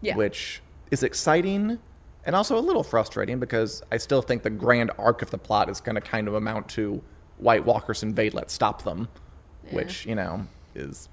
Yeah. 0.00 0.16
Which 0.16 0.60
is 0.90 1.02
exciting 1.02 1.78
and 2.24 2.34
also 2.36 2.58
a 2.58 2.60
little 2.60 2.82
frustrating 2.82 3.38
because 3.38 3.82
I 3.92 3.98
still 3.98 4.22
think 4.22 4.42
the 4.42 4.50
grand 4.50 4.90
arc 4.98 5.22
of 5.22 5.30
the 5.30 5.38
plot 5.38 5.68
is 5.68 5.80
going 5.80 5.94
to 5.94 6.00
kind 6.00 6.26
of 6.28 6.34
amount 6.34 6.68
to 6.70 7.02
White 7.38 7.64
Walkers 7.64 8.02
invade, 8.02 8.34
let's 8.34 8.52
stop 8.52 8.82
them, 8.82 9.08
which, 9.70 10.06
you 10.06 10.14
know, 10.14 10.46
is 10.74 11.08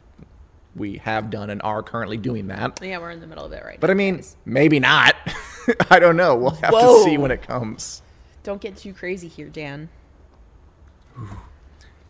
we 0.75 0.97
have 0.97 1.29
done 1.29 1.49
and 1.51 1.61
are 1.63 1.83
currently 1.83 2.17
doing 2.17 2.47
that. 2.47 2.79
Yeah, 2.81 2.97
we're 2.97 3.11
in 3.11 3.19
the 3.19 3.27
middle 3.27 3.45
of 3.45 3.51
it 3.51 3.63
right 3.63 3.79
But 3.79 3.87
now. 3.87 3.91
I 3.91 3.95
mean, 3.95 4.15
guys. 4.17 4.35
maybe 4.45 4.79
not. 4.79 5.15
I 5.91 5.99
don't 5.99 6.15
know. 6.17 6.35
We'll 6.35 6.51
have 6.51 6.73
Whoa. 6.73 6.99
to 6.99 7.03
see 7.03 7.17
when 7.17 7.29
it 7.31 7.41
comes. 7.43 8.01
Don't 8.43 8.61
get 8.61 8.77
too 8.77 8.93
crazy 8.93 9.27
here, 9.27 9.47
Dan. 9.49 9.89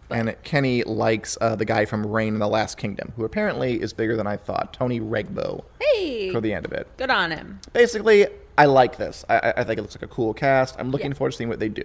And 0.10 0.36
Kenny 0.44 0.84
likes 0.84 1.38
uh, 1.42 1.56
the 1.56 1.66
guy 1.66 1.86
from 1.86 2.06
Reign 2.06 2.34
in 2.34 2.40
the 2.40 2.48
Last 2.48 2.78
Kingdom, 2.78 3.14
who 3.16 3.24
apparently 3.26 3.82
is 3.82 3.94
bigger 3.94 4.16
than 4.16 4.28
I 4.28 4.38
thought, 4.38 4.74
Tony 4.74 5.00
Regbo, 5.00 5.64
Hey, 5.82 6.32
for 6.32 6.40
the 6.42 6.54
end 6.54 6.66
of 6.66 6.72
it. 6.74 6.88
good 6.98 7.10
on 7.10 7.32
him. 7.32 7.60
Basically, 7.74 8.28
I 8.58 8.66
like 8.66 8.98
this. 8.98 9.26
I, 9.30 9.54
I- 9.58 9.64
think 9.64 9.80
it 9.80 9.82
looks 9.82 9.96
like 9.96 10.04
a 10.04 10.08
cool 10.08 10.34
cast. 10.34 10.76
I'm 10.78 10.92
looking 10.92 11.12
Yeah. 11.12 11.18
forward 11.18 11.32
to 11.32 11.38
seeing 11.38 11.50
what 11.50 11.60
they 11.60 11.70
do. 11.70 11.84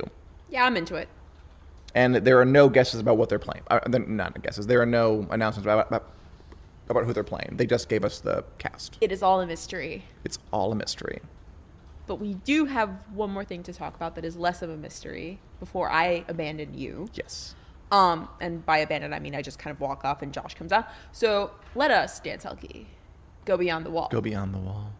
Yeah, 0.50 0.64
I'm 0.64 0.76
into 0.76 0.96
it. 0.96 1.08
And 1.94 2.16
there 2.16 2.38
are 2.40 2.44
no 2.44 2.68
guesses 2.68 3.00
about 3.00 3.16
what 3.16 3.28
they're 3.30 3.38
playing. 3.38 3.62
Uh, 3.70 3.80
not 3.88 4.40
guesses. 4.42 4.66
There 4.66 4.80
are 4.82 4.87
no 4.87 5.26
announcements 5.30 5.64
about, 5.66 5.87
about 5.88 6.11
about 6.90 7.04
who 7.04 7.12
they're 7.12 7.22
playing. 7.24 7.54
They 7.58 7.66
just 7.66 7.88
gave 7.90 8.02
us 8.02 8.18
the 8.20 8.44
cast. 8.56 8.96
It 9.02 9.12
is 9.12 9.22
all 9.22 9.42
a 9.42 9.46
mystery. 9.46 10.04
It's 10.24 10.38
all 10.52 10.72
a 10.72 10.74
mystery. 10.74 11.20
But 12.09 12.16
we 12.18 12.35
do 12.35 12.64
have 12.64 13.05
one 13.14 13.31
more 13.31 13.44
thing 13.44 13.62
to 13.64 13.73
talk 13.73 13.94
about 13.94 14.16
that 14.16 14.25
is 14.25 14.37
less 14.37 14.62
of 14.62 14.71
a 14.71 14.77
mystery. 14.77 15.38
before 15.61 15.90
I 15.90 16.25
abandon 16.29 16.73
you. 16.77 17.09
Yes. 17.14 17.55
Um, 17.90 18.29
and 18.40 18.64
by 18.66 18.79
abandon, 18.79 19.12
I 19.12 19.18
mean 19.18 19.35
I 19.35 19.42
just 19.42 19.59
kind 19.59 19.73
of 19.75 19.81
walk 19.81 20.05
off 20.05 20.23
and 20.23 20.33
Josh 20.33 20.55
comes 20.55 20.73
out. 20.73 20.87
So 21.12 21.51
let 21.75 21.90
us, 21.90 22.21
Dan 22.21 22.38
Selcke, 22.38 22.87
go 23.44 23.57
beyond 23.57 23.85
the 23.87 23.90
wall. 23.90 24.09
Go 24.11 24.21
beyond 24.21 24.53
the 24.55 24.59
wall. 24.59 24.92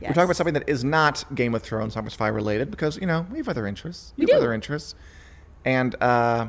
We're 0.00 0.08
talking 0.08 0.24
about 0.24 0.36
something 0.36 0.54
that 0.54 0.68
is 0.68 0.84
not 0.84 1.24
Game 1.34 1.54
of 1.54 1.62
Thrones, 1.62 1.96
of 1.96 2.12
Fire 2.12 2.32
related, 2.32 2.70
because 2.70 2.98
you 2.98 3.06
know 3.06 3.26
we 3.32 3.38
have 3.38 3.48
other 3.48 3.66
interests. 3.66 4.12
We, 4.16 4.26
We 4.26 4.32
have 4.32 4.40
do. 4.40 4.44
other 4.44 4.52
interests, 4.54 4.94
and 5.64 5.94
uh, 6.02 6.48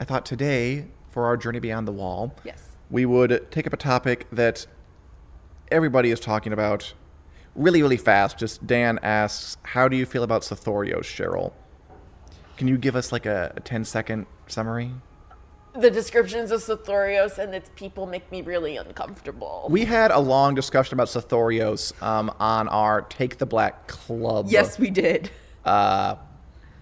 I 0.00 0.04
thought 0.04 0.24
today 0.24 0.86
for 1.10 1.26
our 1.26 1.36
journey 1.36 1.58
beyond 1.60 1.86
the 1.86 1.92
wall, 1.92 2.34
Yes. 2.44 2.62
we 2.90 3.04
would 3.04 3.46
take 3.50 3.66
up 3.66 3.72
a 3.74 3.76
topic 3.76 4.26
that 4.32 4.66
everybody 5.70 6.10
is 6.10 6.18
talking 6.18 6.52
about, 6.52 6.94
really, 7.58 7.82
really 7.82 7.96
fast. 7.96 8.38
Just 8.38 8.66
Dan 8.66 8.98
asks, 9.02 9.56
"How 9.62 9.88
do 9.88 9.96
you 9.96 10.06
feel 10.06 10.22
about 10.22 10.42
Sothoryos, 10.42 11.02
Cheryl?" 11.04 11.52
Can 12.56 12.66
you 12.68 12.76
give 12.78 12.96
us 12.96 13.12
like 13.12 13.26
a, 13.26 13.52
a 13.56 13.60
10 13.60 13.84
second 13.84 14.26
summary? 14.48 14.90
The 15.74 15.90
descriptions 15.90 16.50
of 16.50 16.60
Sothoryos 16.60 17.38
and 17.38 17.54
its 17.54 17.70
people 17.76 18.06
make 18.06 18.32
me 18.32 18.42
really 18.42 18.76
uncomfortable. 18.76 19.68
We 19.70 19.84
had 19.84 20.10
a 20.10 20.18
long 20.18 20.54
discussion 20.56 20.94
about 20.94 21.06
Sothoryos 21.08 22.00
um, 22.02 22.34
on 22.40 22.66
our 22.68 23.02
Take 23.02 23.38
the 23.38 23.46
Black 23.46 23.86
Club. 23.86 24.46
Yes, 24.48 24.76
we 24.78 24.90
did. 24.90 25.30
uh, 25.64 26.16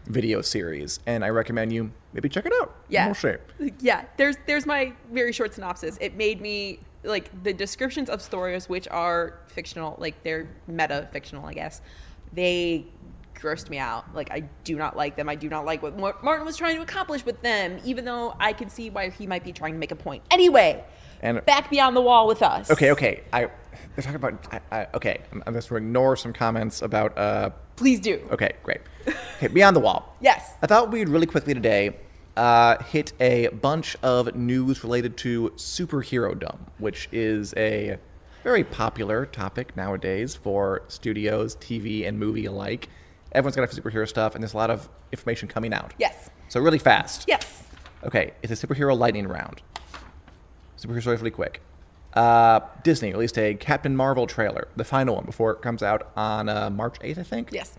video 0.07 0.41
series, 0.41 1.01
and 1.05 1.25
I 1.25 1.29
recommend 1.31 1.73
you 1.73 1.91
maybe 2.15 2.29
check 2.29 2.47
it 2.47 2.53
out. 2.63 2.75
Yeah. 2.89 3.07
We'll 3.07 3.15
share. 3.15 3.41
Yeah, 3.81 4.05
there's 4.17 4.37
there's 4.47 4.65
my 4.65 4.93
very 5.13 5.33
short 5.33 5.53
synopsis. 5.53 5.99
It 6.01 6.17
made 6.17 6.41
me 6.41 6.79
like 7.07 7.43
the 7.43 7.53
descriptions 7.53 8.11
of 8.11 8.21
stories 8.21 8.69
which 8.69 8.87
are 8.89 9.39
fictional, 9.47 9.97
like 9.99 10.23
they're 10.23 10.49
meta 10.67 11.09
fictional, 11.13 11.47
I 11.47 11.55
guess. 11.55 11.81
They 12.33 12.87
grossed 13.35 13.69
me 13.71 13.79
out. 13.79 14.15
Like 14.15 14.31
I 14.31 14.41
do 14.65 14.77
not 14.77 14.97
like 14.97 15.17
them. 15.17 15.29
I 15.29 15.35
do 15.35 15.49
not 15.49 15.65
like 15.65 15.83
what 15.83 15.97
Martin 16.23 16.45
was 16.45 16.57
trying 16.57 16.77
to 16.77 16.83
accomplish 16.83 17.25
with 17.25 17.41
them, 17.43 17.79
even 17.85 18.05
though 18.05 18.35
I 18.39 18.53
can 18.53 18.69
see 18.69 18.91
why 18.91 19.11
he 19.11 19.27
might 19.27 19.45
be 19.45 19.53
trying 19.53 19.73
to 19.75 19.79
make 19.79 19.93
a 19.93 19.97
point. 19.97 20.23
Anyway, 20.31 20.85
And- 21.23 21.45
back 21.45 21.71
beyond 21.71 21.97
the 21.97 22.01
wall 22.01 22.27
with 22.27 22.43
us. 22.43 22.71
Okay, 22.71 22.91
okay. 22.93 23.23
I 23.33 23.49
they're 23.95 24.03
talking 24.03 24.17
about. 24.17 24.47
I, 24.53 24.61
I, 24.81 24.87
okay, 24.95 25.21
I'm, 25.33 25.43
I'm 25.47 25.55
just 25.55 25.69
going 25.69 25.83
to 25.83 25.87
ignore 25.87 26.17
some 26.17 26.33
comments 26.33 26.81
about. 26.83 27.17
Uh, 27.17 27.51
Please 27.77 28.01
do. 28.01 28.27
okay, 28.31 28.53
great. 28.63 28.81
Okay, 29.37 29.49
beyond 29.49 29.77
the 29.77 29.81
wall. 29.81 30.17
Yes. 30.23 30.55
I 30.63 30.67
thought 30.67 30.91
we'd 30.91 31.11
really 31.11 31.27
quickly 31.27 31.53
today 31.53 31.95
uh, 32.37 32.83
hit 32.85 33.13
a 33.21 33.49
bunch 33.49 33.97
of 34.03 34.35
news 34.35 34.83
related 34.83 35.17
to 35.19 35.51
superhero-dom, 35.57 36.67
which 36.79 37.09
is 37.13 37.55
a 37.57 37.99
very 38.43 38.65
popular 38.65 39.27
topic 39.27 39.77
nowadays 39.77 40.35
for 40.35 40.83
studios, 40.89 41.57
TV, 41.57 42.07
and 42.07 42.19
movie 42.19 42.47
alike. 42.47 42.89
Everyone's 43.33 43.57
got 43.57 43.65
a 43.65 43.81
superhero 43.81 44.09
stuff, 44.09 44.35
and 44.35 44.43
there's 44.43 44.55
a 44.55 44.57
lot 44.57 44.71
of 44.71 44.89
information 45.13 45.49
coming 45.49 45.73
out. 45.75 45.95
Yes. 45.99 46.31
So 46.49 46.61
really 46.61 46.79
fast. 46.79 47.25
Yes. 47.27 47.65
Okay, 48.05 48.33
it's 48.43 48.63
a 48.63 48.67
superhero 48.67 48.97
lightning 48.97 49.27
round. 49.27 49.63
Superhero 50.79 51.01
stories 51.01 51.21
really 51.21 51.31
quick. 51.31 51.61
Uh, 52.15 52.61
Disney 52.83 53.13
released 53.13 53.37
a 53.37 53.55
Captain 53.55 53.95
Marvel 53.97 54.27
trailer, 54.27 54.69
the 54.77 54.85
final 54.85 55.17
one, 55.17 55.25
before 55.25 55.51
it 55.53 55.61
comes 55.61 55.83
out 55.83 56.13
on 56.17 56.49
uh, 56.49 56.71
March 56.71 56.99
8th, 57.01 57.19
I 57.19 57.23
think. 57.23 57.49
Yes. 57.53 57.77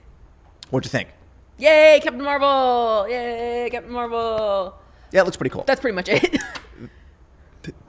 What'd 0.69 0.85
you 0.85 0.91
think? 0.91 1.09
Yay, 1.57 1.99
Captain 2.03 2.21
Marvel! 2.23 3.07
Yay, 3.09 3.69
Captain 3.71 3.91
Marvel! 3.91 4.75
Yeah, 5.11 5.21
it 5.21 5.23
looks 5.25 5.37
pretty 5.37 5.49
cool. 5.49 5.63
That's 5.65 5.81
pretty 5.81 5.95
much 5.95 6.09
it. 6.09 6.37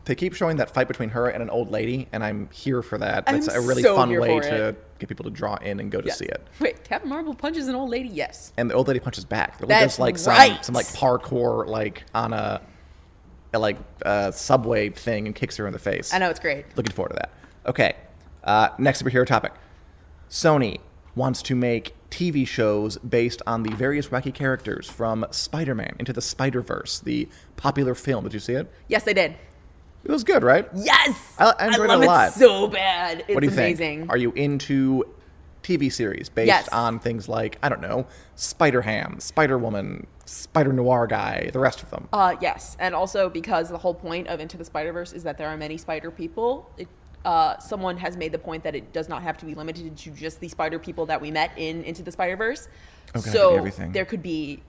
They 0.06 0.14
keep 0.14 0.34
showing 0.34 0.56
that 0.56 0.70
fight 0.70 0.88
between 0.88 1.10
her 1.10 1.28
and 1.28 1.42
an 1.42 1.50
old 1.50 1.70
lady, 1.70 2.08
and 2.12 2.24
I'm 2.24 2.48
here 2.50 2.82
for 2.82 2.96
that. 2.98 3.24
I'm 3.26 3.34
That's 3.40 3.48
a 3.54 3.60
really 3.60 3.82
so 3.82 3.94
fun 3.94 4.10
way 4.18 4.40
to 4.40 4.74
get 4.98 5.08
people 5.08 5.24
to 5.24 5.30
draw 5.30 5.56
in 5.56 5.78
and 5.80 5.90
go 5.90 6.00
to 6.00 6.06
Yes. 6.06 6.18
see 6.18 6.24
it. 6.24 6.44
Wait, 6.60 6.82
Captain 6.82 7.08
Marvel 7.08 7.34
punches 7.34 7.68
an 7.68 7.74
old 7.76 7.90
lady? 7.90 8.08
Yes. 8.08 8.52
And 8.56 8.70
the 8.70 8.74
old 8.74 8.88
lady 8.88 9.00
punches 9.00 9.24
back. 9.26 9.58
Old 9.60 9.70
That's 9.70 9.98
like 9.98 10.16
some, 10.18 10.32
right. 10.34 10.64
some 10.64 10.74
like 10.74 10.86
parkour 10.86 11.66
like 11.66 12.04
on 12.14 12.32
a, 12.32 12.60
a 13.52 13.58
like 13.58 13.76
uh, 14.04 14.30
subway 14.30 14.88
thing 14.88 15.26
and 15.26 15.34
kicks 15.36 15.56
her 15.58 15.66
in 15.66 15.72
the 15.74 15.78
face. 15.78 16.12
I 16.14 16.18
know, 16.18 16.30
it's 16.30 16.40
great. 16.40 16.64
Looking 16.76 16.94
forward 16.94 17.10
to 17.10 17.16
that. 17.16 17.30
Okay. 17.66 17.94
Uh, 18.42 18.70
next 18.78 19.02
superhero 19.02 19.26
topic. 19.26 19.52
Sony 20.30 20.80
wants 21.14 21.42
to 21.42 21.54
make 21.54 21.94
TV 22.10 22.46
shows 22.46 22.96
based 22.98 23.42
on 23.46 23.62
the 23.62 23.70
various 23.74 24.08
wacky 24.08 24.32
characters 24.32 24.88
from 24.88 25.26
Spider-Man 25.30 25.96
into 25.98 26.12
the 26.12 26.22
Spider-Verse, 26.22 27.00
the 27.00 27.28
popular 27.56 27.94
film. 27.94 28.24
Did 28.24 28.34
you 28.34 28.40
see 28.40 28.54
it? 28.54 28.72
Yes, 28.88 29.06
I 29.06 29.12
did. 29.12 29.34
It 30.04 30.10
was 30.10 30.24
good, 30.24 30.42
right? 30.42 30.68
Yes! 30.74 31.34
I- 31.38 31.54
I 31.58 31.66
enjoyed 31.66 31.86
it 31.86 31.88
love 31.88 32.02
a 32.02 32.06
lot. 32.06 32.32
so 32.32 32.68
bad. 32.68 33.24
It's 33.26 33.34
what 33.34 33.40
do 33.40 33.46
you 33.46 33.52
amazing. 33.52 34.00
think? 34.00 34.10
Are 34.10 34.16
you 34.16 34.32
into 34.32 35.04
TV 35.62 35.92
series 35.92 36.28
based 36.30 36.46
Yes. 36.46 36.68
on 36.68 36.98
things 36.98 37.28
like 37.28 37.58
I 37.62 37.68
don't 37.68 37.82
know, 37.82 38.06
Spider 38.36 38.82
Ham, 38.82 39.16
Spider 39.20 39.58
Woman, 39.58 40.06
Spider 40.24 40.72
Noir 40.72 41.06
guy, 41.08 41.50
the 41.52 41.58
rest 41.58 41.82
of 41.82 41.90
them? 41.90 42.08
Uh, 42.12 42.36
yes, 42.40 42.76
and 42.80 42.94
also 42.94 43.28
because 43.28 43.68
the 43.68 43.78
whole 43.78 43.92
point 43.94 44.28
of 44.28 44.40
Into 44.40 44.56
the 44.56 44.64
Spider 44.64 44.92
Verse 44.92 45.12
is 45.12 45.24
that 45.24 45.36
there 45.36 45.48
are 45.48 45.56
many 45.58 45.76
spider 45.76 46.10
people. 46.10 46.70
It, 46.78 46.88
uh, 47.28 47.58
someone 47.58 47.98
has 47.98 48.16
made 48.16 48.32
the 48.32 48.38
point 48.38 48.64
that 48.64 48.74
it 48.74 48.90
does 48.94 49.06
not 49.06 49.22
have 49.22 49.36
to 49.36 49.44
be 49.44 49.54
limited 49.54 49.94
to 49.94 50.10
just 50.12 50.40
the 50.40 50.48
spider 50.48 50.78
people 50.78 51.04
that 51.04 51.20
we 51.20 51.30
met 51.30 51.52
in 51.58 51.84
Into 51.84 52.02
the 52.02 52.10
Spider 52.10 52.36
Verse. 52.36 52.68
Could 53.12 53.22
so 53.22 53.54
everything. 53.54 53.92
there 53.92 54.06
could 54.06 54.22
be 54.22 54.62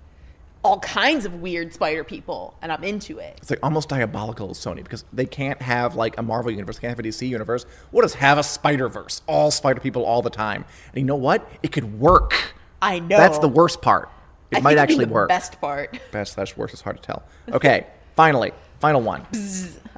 all 0.61 0.79
kinds 0.79 1.23
of 1.23 1.35
weird 1.35 1.73
spider 1.73 2.03
people, 2.03 2.53
and 2.61 2.69
I'm 2.69 2.83
into 2.83 3.17
it. 3.19 3.37
It's 3.37 3.49
like 3.49 3.59
almost 3.63 3.87
diabolical, 3.87 4.49
Sony, 4.49 4.83
because 4.83 5.05
they 5.13 5.25
can't 5.25 5.61
have 5.61 5.95
like 5.95 6.17
a 6.17 6.21
Marvel 6.21 6.51
universe, 6.51 6.75
they 6.75 6.81
can't 6.81 6.97
have 6.97 6.99
a 6.99 7.07
DC 7.07 7.29
universe. 7.29 7.65
What 7.91 8.01
does 8.01 8.15
have 8.15 8.37
a 8.37 8.43
Spider 8.43 8.89
Verse? 8.89 9.21
All 9.25 9.51
Spider 9.51 9.79
people 9.79 10.03
all 10.03 10.21
the 10.21 10.29
time. 10.29 10.65
And 10.89 10.97
you 10.97 11.05
know 11.05 11.15
what? 11.15 11.49
It 11.63 11.71
could 11.71 11.97
work. 11.97 12.55
I 12.81 12.99
know. 12.99 13.15
That's 13.15 13.39
the 13.39 13.47
worst 13.47 13.81
part. 13.81 14.09
It 14.51 14.57
I 14.57 14.59
might 14.59 14.71
think 14.71 14.79
actually 14.81 15.05
the 15.05 15.13
work. 15.13 15.29
Best 15.29 15.61
part. 15.61 15.97
Best 16.11 16.33
slash 16.33 16.57
worst 16.57 16.73
is 16.73 16.81
hard 16.81 16.97
to 16.97 17.03
tell. 17.03 17.23
Okay, 17.53 17.87
finally, 18.17 18.51
final 18.81 18.99
one. 18.99 19.25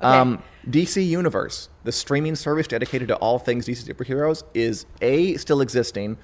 Um, 0.04 0.43
DC 0.69 1.06
Universe, 1.06 1.69
the 1.84 1.91
streaming 1.91 2.36
service 2.36 2.67
dedicated 2.67 3.08
to 3.08 3.15
all 3.15 3.39
things 3.39 3.67
DC 3.67 3.88
superheroes, 3.88 4.43
is 4.54 4.86
A, 5.02 5.36
still 5.38 5.62
existing, 5.62 6.17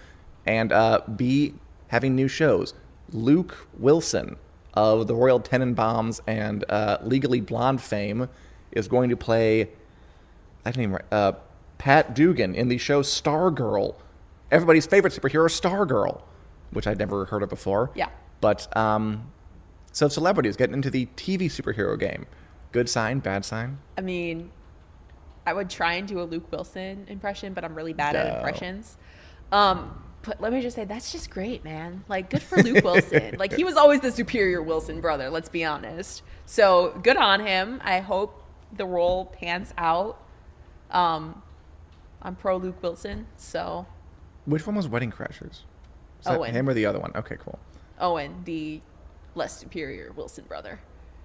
and 0.46 0.72
uh, 0.72 1.02
B, 1.16 1.54
having 1.88 2.16
new 2.16 2.28
shows. 2.28 2.74
Luke 3.12 3.68
Wilson 3.78 4.38
of 4.74 5.08
the 5.08 5.16
Royal 5.16 5.40
Tenenbaums 5.40 6.22
and 6.28 6.64
uh, 6.70 7.00
Legally 7.02 7.42
Blonde 7.42 7.82
fame 7.82 8.30
is 8.72 8.88
going 8.88 9.10
to 9.10 9.18
play, 9.18 9.62
I 10.66 10.72
didn't 10.72 10.84
even 10.84 10.92
write, 10.94 11.06
uh, 11.12 11.34
Pat 11.78 12.14
Dugan 12.14 12.54
in 12.54 12.68
the 12.68 12.78
show 12.78 13.02
Stargirl, 13.02 13.96
everybody's 14.52 14.86
favorite 14.86 15.14
superhero, 15.14 15.48
Stargirl, 15.50 16.22
which 16.72 16.86
I'd 16.86 17.00
never 17.00 17.26
heard 17.26 17.44
of 17.44 17.50
before. 17.50 17.92
Yeah. 17.96 18.10
But 18.42 18.76
um, 18.78 19.32
so 19.92 20.08
celebrities 20.08 20.56
getting 20.56 20.76
into 20.76 20.92
the 20.92 21.08
TV 21.16 21.46
superhero 21.46 22.00
game. 22.00 22.28
Good 22.72 22.90
sign, 22.90 23.20
bad 23.20 23.46
sign. 23.46 23.80
I 23.98 24.02
mean, 24.02 24.52
I 25.46 25.54
would 25.54 25.70
try 25.70 25.94
and 25.94 26.08
do 26.08 26.20
a 26.22 26.24
Luke 26.24 26.52
Wilson 26.52 27.06
impression, 27.08 27.54
but 27.54 27.64
I'm 27.64 27.74
really 27.76 27.94
bad 27.94 28.16
at 28.16 28.38
impressions. 28.38 28.98
Um, 29.52 30.04
but 30.24 30.42
let 30.42 30.52
me 30.52 30.62
just 30.62 30.76
say, 30.76 30.84
that's 30.84 31.12
just 31.12 31.30
great, 31.30 31.64
man. 31.64 32.04
Like, 32.10 32.30
good 32.30 32.42
for 32.42 32.62
Luke 32.62 32.84
Wilson. 32.84 33.38
Like, 33.38 33.54
he 33.54 33.64
was 33.64 33.78
always 33.78 34.02
the 34.02 34.12
superior 34.12 34.62
Wilson 34.62 35.00
brother, 35.00 35.30
let's 35.30 35.48
be 35.48 35.64
honest. 35.64 36.22
So, 36.46 37.00
good 37.04 37.16
on 37.16 37.46
him. 37.46 37.80
I 37.84 38.02
hope 38.02 38.44
the 38.76 38.86
role 38.86 39.26
pans 39.26 39.74
out. 39.78 40.22
Um, 40.92 41.42
I'm 42.22 42.36
pro 42.36 42.58
Luke 42.58 42.82
Wilson, 42.84 43.28
so 43.38 43.86
Which 44.46 44.68
one 44.68 44.76
was 44.76 44.88
Wedding 44.90 45.12
Crashers? 45.12 45.62
That 46.24 46.38
Owen. 46.40 46.54
him 46.54 46.68
or 46.68 46.74
the 46.74 46.86
other 46.86 47.00
one? 47.00 47.12
Okay, 47.16 47.38
cool. 47.40 47.60
Owen, 48.00 48.42
the 48.44 48.82
less 49.36 49.58
superior 49.58 50.12
Wilson 50.16 50.44
brother. 50.46 50.80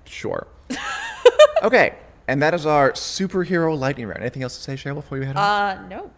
Sure. 0.04 0.46
okay, 1.62 1.94
and 2.28 2.42
that 2.42 2.54
is 2.54 2.66
our 2.66 2.92
superhero 2.92 3.78
lightning 3.78 4.06
round. 4.06 4.20
Anything 4.20 4.42
else 4.42 4.56
to 4.56 4.62
say, 4.62 4.74
Cheryl, 4.74 4.96
before 4.96 5.18
you 5.18 5.24
head 5.24 5.36
on? 5.36 5.42
Uh, 5.42 5.88
no. 5.88 6.10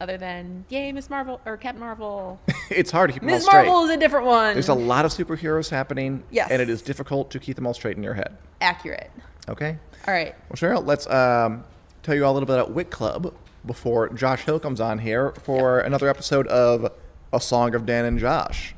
Other 0.00 0.16
than, 0.16 0.64
yay, 0.70 0.92
Miss 0.92 1.10
Marvel, 1.10 1.42
or 1.44 1.58
Captain 1.58 1.80
Marvel. 1.80 2.40
it's 2.70 2.90
hard 2.90 3.10
to 3.10 3.12
keep 3.12 3.20
them 3.20 3.28
all 3.28 3.36
Miss 3.36 3.44
straight. 3.44 3.66
Marvel 3.66 3.84
is 3.84 3.90
a 3.90 3.98
different 3.98 4.26
one. 4.26 4.54
There's 4.54 4.70
a 4.70 4.74
lot 4.74 5.04
of 5.04 5.12
superheroes 5.12 5.68
happening. 5.68 6.22
Yes. 6.30 6.50
And 6.50 6.62
it 6.62 6.70
is 6.70 6.80
difficult 6.80 7.30
to 7.32 7.38
keep 7.38 7.56
them 7.56 7.66
all 7.66 7.74
straight 7.74 7.98
in 7.98 8.02
your 8.02 8.14
head. 8.14 8.36
Accurate. 8.62 9.10
Okay? 9.48 9.76
All 10.08 10.14
right. 10.14 10.34
Well, 10.48 10.56
Cheryl, 10.56 10.86
let's 10.86 11.06
um, 11.08 11.64
tell 12.02 12.14
you 12.14 12.24
all 12.24 12.32
a 12.32 12.34
little 12.34 12.46
bit 12.46 12.58
about 12.58 12.74
WiC 12.74 12.88
Club 12.88 13.34
before 13.66 14.08
Josh 14.10 14.44
Hill 14.44 14.58
comes 14.58 14.80
on 14.80 14.98
here 14.98 15.32
for 15.32 15.80
another 15.80 16.08
episode 16.08 16.46
of 16.46 16.90
A 17.34 17.40
Song 17.40 17.74
of 17.74 17.84
Dan 17.84 18.06
and 18.06 18.18
Josh. 18.18 18.74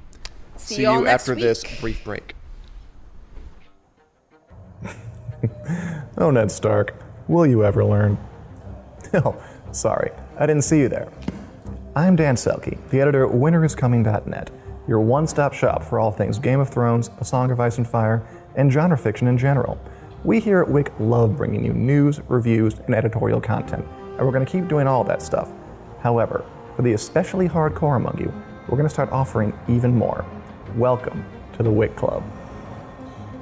See, 0.56 0.82
y'all 0.82 0.98
you 0.98 1.04
next 1.04 1.28
after 1.28 1.40
this 1.40 1.64
brief 1.80 2.02
break. 2.02 2.34
Oh, 6.18 6.30
Ned 6.30 6.50
Stark, 6.50 6.94
will 7.26 7.46
you 7.46 7.64
ever 7.64 7.84
learn? 7.84 8.18
Oh, 9.14 9.36
sorry, 9.72 10.10
I 10.38 10.46
didn't 10.46 10.62
see 10.62 10.78
you 10.78 10.88
there. 10.88 11.12
I'm 11.94 12.16
Dan 12.16 12.34
Selcke, 12.34 12.78
the 12.88 13.00
editor 13.00 13.26
at 13.26 13.32
winteriscoming.net, 13.32 14.50
your 14.88 15.00
one 15.00 15.26
stop 15.26 15.52
shop 15.52 15.82
for 15.82 15.98
all 15.98 16.10
things 16.10 16.38
Game 16.38 16.60
of 16.60 16.70
Thrones, 16.70 17.10
A 17.20 17.24
Song 17.24 17.50
of 17.50 17.60
Ice 17.60 17.76
and 17.76 17.86
Fire, 17.86 18.26
and 18.54 18.72
genre 18.72 18.96
fiction 18.96 19.28
in 19.28 19.36
general. 19.36 19.78
We 20.24 20.40
here 20.40 20.62
at 20.62 20.68
WiC 20.68 20.92
love 20.98 21.36
bringing 21.36 21.62
you 21.64 21.74
news, 21.74 22.20
reviews, 22.28 22.78
and 22.86 22.94
editorial 22.94 23.40
content, 23.40 23.84
and 24.16 24.20
we're 24.20 24.32
going 24.32 24.46
to 24.46 24.50
keep 24.50 24.68
doing 24.68 24.86
all 24.86 25.04
that 25.04 25.20
stuff. 25.20 25.50
However, 26.00 26.44
for 26.74 26.82
the 26.82 26.94
especially 26.94 27.48
hardcore 27.48 27.96
among 27.96 28.18
you, 28.18 28.32
we're 28.68 28.78
going 28.78 28.88
to 28.88 28.94
start 28.94 29.10
offering 29.12 29.52
even 29.68 29.94
more. 29.94 30.24
Welcome 30.76 31.26
to 31.54 31.62
the 31.62 31.70
WiC 31.70 31.96
Club. 31.96 32.22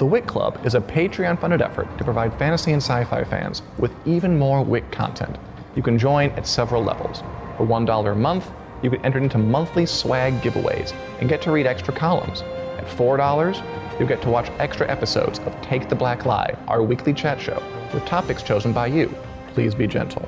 The 0.01 0.07
WiC 0.07 0.27
Club 0.27 0.59
is 0.65 0.75
a 0.75 0.81
Patreon 0.81 1.39
funded 1.39 1.61
effort 1.61 1.87
to 1.99 2.05
provide 2.05 2.33
fantasy 2.39 2.73
and 2.73 2.83
sci 2.83 3.05
fi 3.05 3.23
fans 3.23 3.61
with 3.77 3.93
even 4.07 4.39
more 4.39 4.65
WiC 4.65 4.91
content. 4.91 5.37
You 5.77 5.83
can 5.83 5.99
join 5.99 6.31
at 6.31 6.47
several 6.47 6.83
levels. 6.83 7.23
For 7.59 7.67
$1 7.67 8.11
a 8.11 8.15
month, 8.15 8.51
you 8.83 8.89
can 8.89 9.05
enter 9.05 9.19
into 9.19 9.37
monthly 9.37 9.85
swag 9.85 10.41
giveaways 10.41 10.95
and 11.21 11.29
get 11.29 11.43
to 11.43 11.53
read 11.53 11.67
extra 11.67 11.93
columns. 11.93 12.41
At 12.79 12.87
$4, 12.87 13.99
you'll 13.99 14.09
get 14.09 14.23
to 14.23 14.31
watch 14.31 14.51
extra 14.59 14.91
episodes 14.91 15.39
of 15.41 15.55
Take 15.61 15.91
the 15.91 15.97
Black 15.97 16.25
Live, 16.25 16.57
our 16.67 16.83
weekly 16.83 17.13
chat 17.13 17.39
show, 17.39 17.63
with 17.93 18.07
topics 18.07 18.43
chosen 18.43 18.73
by 18.73 18.87
you. 18.87 19.15
Please 19.49 19.75
be 19.75 19.87
gentle. 19.87 20.27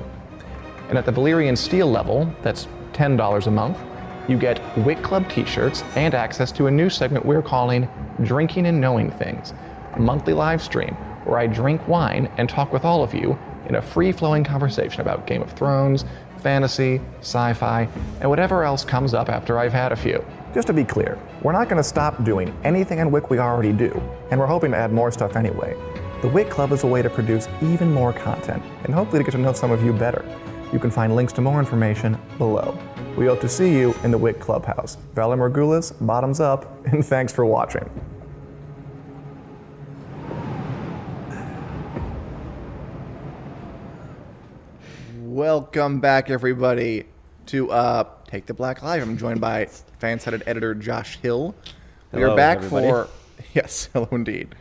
And 0.89 0.99
at 0.99 1.05
the 1.07 1.11
Valyrian 1.11 1.57
Steel 1.57 1.89
level, 1.89 2.31
that's 2.43 2.67
$10 2.91 3.47
a 3.47 3.49
month, 3.49 3.79
you 4.27 4.37
get 4.37 4.61
WiC 4.75 5.01
Club 5.03 5.27
t 5.29 5.43
shirts 5.45 5.83
and 5.95 6.13
access 6.13 6.51
to 6.53 6.67
a 6.67 6.71
new 6.71 6.89
segment 6.89 7.25
we're 7.25 7.41
calling 7.41 7.89
Drinking 8.23 8.67
and 8.67 8.79
Knowing 8.79 9.11
Things, 9.11 9.53
monthly 9.99 10.33
live 10.33 10.61
stream 10.61 10.95
where 11.25 11.37
I 11.37 11.47
drink 11.47 11.87
wine 11.87 12.29
and 12.37 12.49
talk 12.49 12.73
with 12.73 12.85
all 12.85 13.03
of 13.03 13.13
you 13.13 13.37
in 13.67 13.75
a 13.75 13.81
free 13.81 14.11
flowing 14.11 14.43
conversation 14.43 15.01
about 15.01 15.25
Game 15.25 15.41
of 15.41 15.51
Thrones, 15.53 16.05
fantasy, 16.37 16.99
sci 17.21 17.53
fi, 17.53 17.87
and 18.19 18.29
whatever 18.29 18.63
else 18.63 18.83
comes 18.83 19.13
up 19.13 19.29
after 19.29 19.57
I've 19.57 19.73
had 19.73 19.91
a 19.91 19.95
few. 19.95 20.23
Just 20.53 20.67
to 20.67 20.73
be 20.73 20.83
clear, 20.83 21.17
we're 21.41 21.53
not 21.53 21.69
going 21.69 21.77
to 21.77 21.83
stop 21.83 22.23
doing 22.23 22.55
anything 22.63 22.99
in 22.99 23.09
WiC 23.09 23.29
we 23.29 23.39
already 23.39 23.71
do, 23.71 23.91
and 24.29 24.39
we're 24.39 24.45
hoping 24.45 24.71
to 24.71 24.77
add 24.77 24.91
more 24.91 25.11
stuff 25.11 25.35
anyway. 25.35 25.75
The 26.21 26.29
WiC 26.29 26.49
Club 26.49 26.71
is 26.71 26.83
a 26.83 26.87
way 26.87 27.01
to 27.01 27.09
produce 27.09 27.47
even 27.61 27.91
more 27.91 28.13
content, 28.13 28.61
and 28.83 28.93
hopefully 28.93 29.19
to 29.19 29.23
get 29.23 29.31
to 29.31 29.37
know 29.37 29.53
some 29.53 29.71
of 29.71 29.83
you 29.83 29.93
better. 29.93 30.23
You 30.71 30.79
can 30.79 30.91
find 30.91 31.15
links 31.15 31.33
to 31.33 31.41
more 31.41 31.59
information 31.59 32.17
below. 32.37 32.77
We 33.17 33.25
hope 33.25 33.41
to 33.41 33.49
see 33.49 33.71
you 33.71 33.95
in 34.03 34.11
the 34.11 34.19
WiC 34.19 34.39
Clubhouse. 34.39 34.97
Valar 35.15 35.37
Morgulis, 35.37 35.93
bottoms 36.05 36.39
up, 36.39 36.85
and 36.87 37.05
thanks 37.05 37.31
for 37.31 37.45
watching. 37.45 37.89
Welcome 45.33 45.99
back, 45.99 46.29
everybody, 46.29 47.05
to 47.47 47.71
uh, 47.71 48.03
Take 48.27 48.45
the 48.45 48.53
Black 48.53 48.83
Live. 48.83 49.01
I'm 49.01 49.17
joined 49.17 49.41
by 49.41 49.65
FanSided 49.99 50.43
editor 50.45 50.75
Josh 50.75 51.17
Hill. 51.23 51.55
We 52.11 52.19
Hello, 52.19 52.33
are 52.33 52.37
back 52.37 52.57
everybody. 52.59 52.87
for 52.87 53.07
yes, 53.55 53.89
hello 53.93 54.07
indeed. 54.11 54.53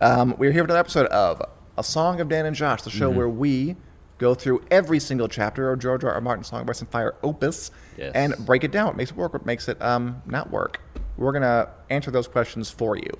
Um, 0.00 0.34
we're 0.38 0.50
here 0.50 0.62
for 0.62 0.68
another 0.68 0.80
episode 0.80 1.08
of 1.08 1.42
A 1.76 1.84
Song 1.84 2.22
of 2.22 2.30
Dan 2.30 2.46
and 2.46 2.56
Josh, 2.56 2.80
the 2.80 2.88
show 2.88 3.10
Mm-hmm. 3.10 3.18
where 3.18 3.28
we 3.28 3.76
go 4.16 4.34
through 4.34 4.64
every 4.70 4.98
single 4.98 5.28
chapter 5.28 5.70
of 5.70 5.78
George 5.78 6.04
R. 6.04 6.12
R. 6.14 6.20
Martin's 6.22 6.48
Song 6.48 6.62
of 6.62 6.70
Ice 6.70 6.80
and 6.80 6.88
Fire 6.88 7.14
opus 7.22 7.70
Yes. 7.98 8.12
and 8.14 8.34
break 8.46 8.64
it 8.64 8.72
down. 8.72 8.86
What 8.86 8.96
makes 8.96 9.10
it 9.10 9.16
work? 9.18 9.34
What 9.34 9.44
makes 9.44 9.68
it 9.68 9.80
um, 9.82 10.22
not 10.24 10.50
work? 10.50 10.80
We're 11.18 11.32
gonna 11.32 11.68
answer 11.90 12.10
those 12.10 12.28
questions 12.28 12.70
for 12.70 12.96
you, 12.96 13.10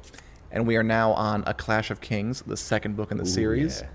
and 0.50 0.66
we 0.66 0.78
are 0.78 0.82
now 0.82 1.12
on 1.12 1.44
A 1.46 1.52
Clash 1.52 1.90
of 1.90 2.00
Kings, 2.00 2.40
the 2.40 2.56
second 2.56 2.96
book 2.96 3.10
in 3.12 3.18
the 3.18 3.26
series. 3.26 3.82
yeah. 3.82 3.88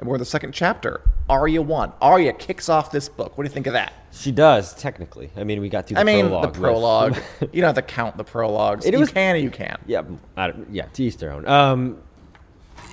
And 0.00 0.08
we're 0.08 0.14
in 0.16 0.20
the 0.20 0.24
second 0.24 0.52
chapter. 0.52 1.02
Arya 1.28 1.60
one. 1.60 1.92
Arya 2.00 2.32
kicks 2.32 2.70
off 2.70 2.90
this 2.90 3.08
book. 3.08 3.36
What 3.36 3.44
do 3.44 3.50
you 3.50 3.52
think 3.54 3.66
of 3.66 3.74
that? 3.74 3.92
She 4.12 4.32
does 4.32 4.74
technically. 4.74 5.30
I 5.36 5.44
mean, 5.44 5.60
we 5.60 5.68
got 5.68 5.86
through 5.86 5.96
the 5.96 6.00
I 6.00 6.04
mean, 6.04 6.26
prologue. 6.26 6.42
the 6.42 6.48
with- 6.48 6.58
prologue. 6.60 7.16
you 7.52 7.60
don't 7.60 7.68
have 7.68 7.74
to 7.76 7.82
count 7.82 8.16
the 8.16 8.24
prologues. 8.24 8.86
It 8.86 8.94
you 8.94 9.00
was- 9.00 9.10
can 9.12 9.36
you 9.36 9.50
can't. 9.50 9.78
yeah, 9.86 10.02
I 10.38 10.48
don't, 10.48 10.70
yeah. 10.72 10.86
To 10.86 11.04
each 11.04 11.18
their 11.18 11.32
own. 11.32 11.46
Um, 11.46 11.98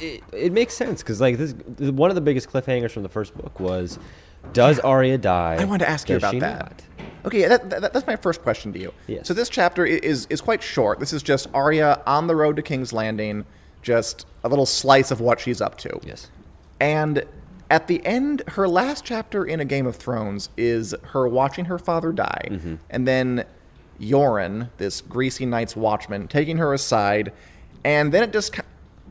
it, 0.02 0.22
it 0.34 0.52
makes 0.52 0.74
sense 0.76 1.02
because 1.02 1.22
like 1.22 1.38
this, 1.38 1.56
th- 1.78 1.94
one 1.94 2.12
of 2.12 2.16
the 2.16 2.22
biggest 2.22 2.50
cliffhangers 2.50 2.92
from 2.92 3.04
the 3.04 3.10
first 3.10 3.36
book 3.38 3.58
was, 3.60 3.98
does 4.52 4.78
Arya 4.80 5.18
die? 5.18 5.56
I 5.60 5.64
wanted 5.64 5.86
to 5.86 5.90
ask 5.90 6.10
you 6.10 6.18
about 6.18 6.38
that. 6.40 6.60
not? 6.60 6.84
Okay, 7.26 7.48
that, 7.48 7.70
that, 7.70 7.94
that's 7.94 8.06
my 8.06 8.18
first 8.18 8.42
question 8.44 8.74
to 8.74 8.80
you. 8.80 8.94
Yes. 9.08 9.28
So 9.28 9.34
this 9.34 9.48
chapter 9.48 9.86
is 9.86 10.28
is 10.30 10.42
quite 10.42 10.62
short. 10.62 11.00
This 11.00 11.14
is 11.14 11.24
just 11.24 11.48
Arya 11.54 12.02
on 12.06 12.28
the 12.28 12.36
road 12.36 12.58
to 12.58 12.62
King's 12.62 12.92
Landing, 12.92 13.46
just 13.82 14.26
a 14.44 14.50
little 14.50 14.66
slice 14.66 15.10
of 15.10 15.22
what 15.22 15.40
she's 15.40 15.62
up 15.62 15.78
to. 15.80 16.00
Yes. 16.04 16.30
And 16.80 17.24
at 17.70 17.88
the 17.88 18.06
end, 18.06 18.44
her 18.50 18.68
last 18.68 19.04
chapter 19.04 19.44
in 19.46 19.60
A 19.60 19.66
Game 19.66 19.86
of 19.88 19.96
Thrones 19.96 20.50
is 20.58 20.96
her 21.12 21.28
watching 21.28 21.66
her 21.66 21.78
father 21.80 22.12
die, 22.12 22.48
Mm-hmm. 22.50 22.76
and 22.90 23.08
then 23.08 23.46
Yoren, 24.00 24.70
this 24.78 25.02
greasy 25.02 25.46
Night's 25.46 25.76
Watchman, 25.76 26.28
taking 26.28 26.58
her 26.58 26.74
aside, 26.74 27.34
and 27.84 28.14
then 28.14 28.24
it 28.24 28.32
just 28.32 28.56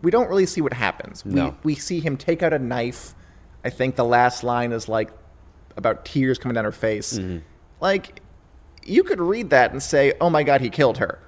we 0.03 0.11
don't 0.11 0.29
really 0.29 0.47
see 0.47 0.61
what 0.61 0.73
happens. 0.75 1.25
No. 1.25 1.57
We 1.65 1.73
we 1.73 1.75
see 1.75 2.01
him 2.01 2.17
take 2.17 2.43
out 2.43 2.53
a 2.53 2.59
knife. 2.59 3.15
I 3.65 3.71
think 3.71 3.97
the 3.97 4.05
last 4.05 4.45
line 4.45 4.73
is 4.73 4.89
like 4.89 5.11
about 5.77 6.05
tears 6.05 6.39
coming 6.39 6.55
down 6.55 6.65
her 6.65 6.73
face. 6.73 7.19
Mm-hmm. 7.19 7.39
Like 7.81 8.23
you 8.85 9.03
could 9.03 9.21
read 9.21 9.51
that 9.51 9.73
and 9.73 9.83
say, 9.83 10.13
"Oh 10.21 10.31
my 10.31 10.45
God, 10.45 10.61
he 10.61 10.71
killed 10.71 10.99
her." 10.99 11.19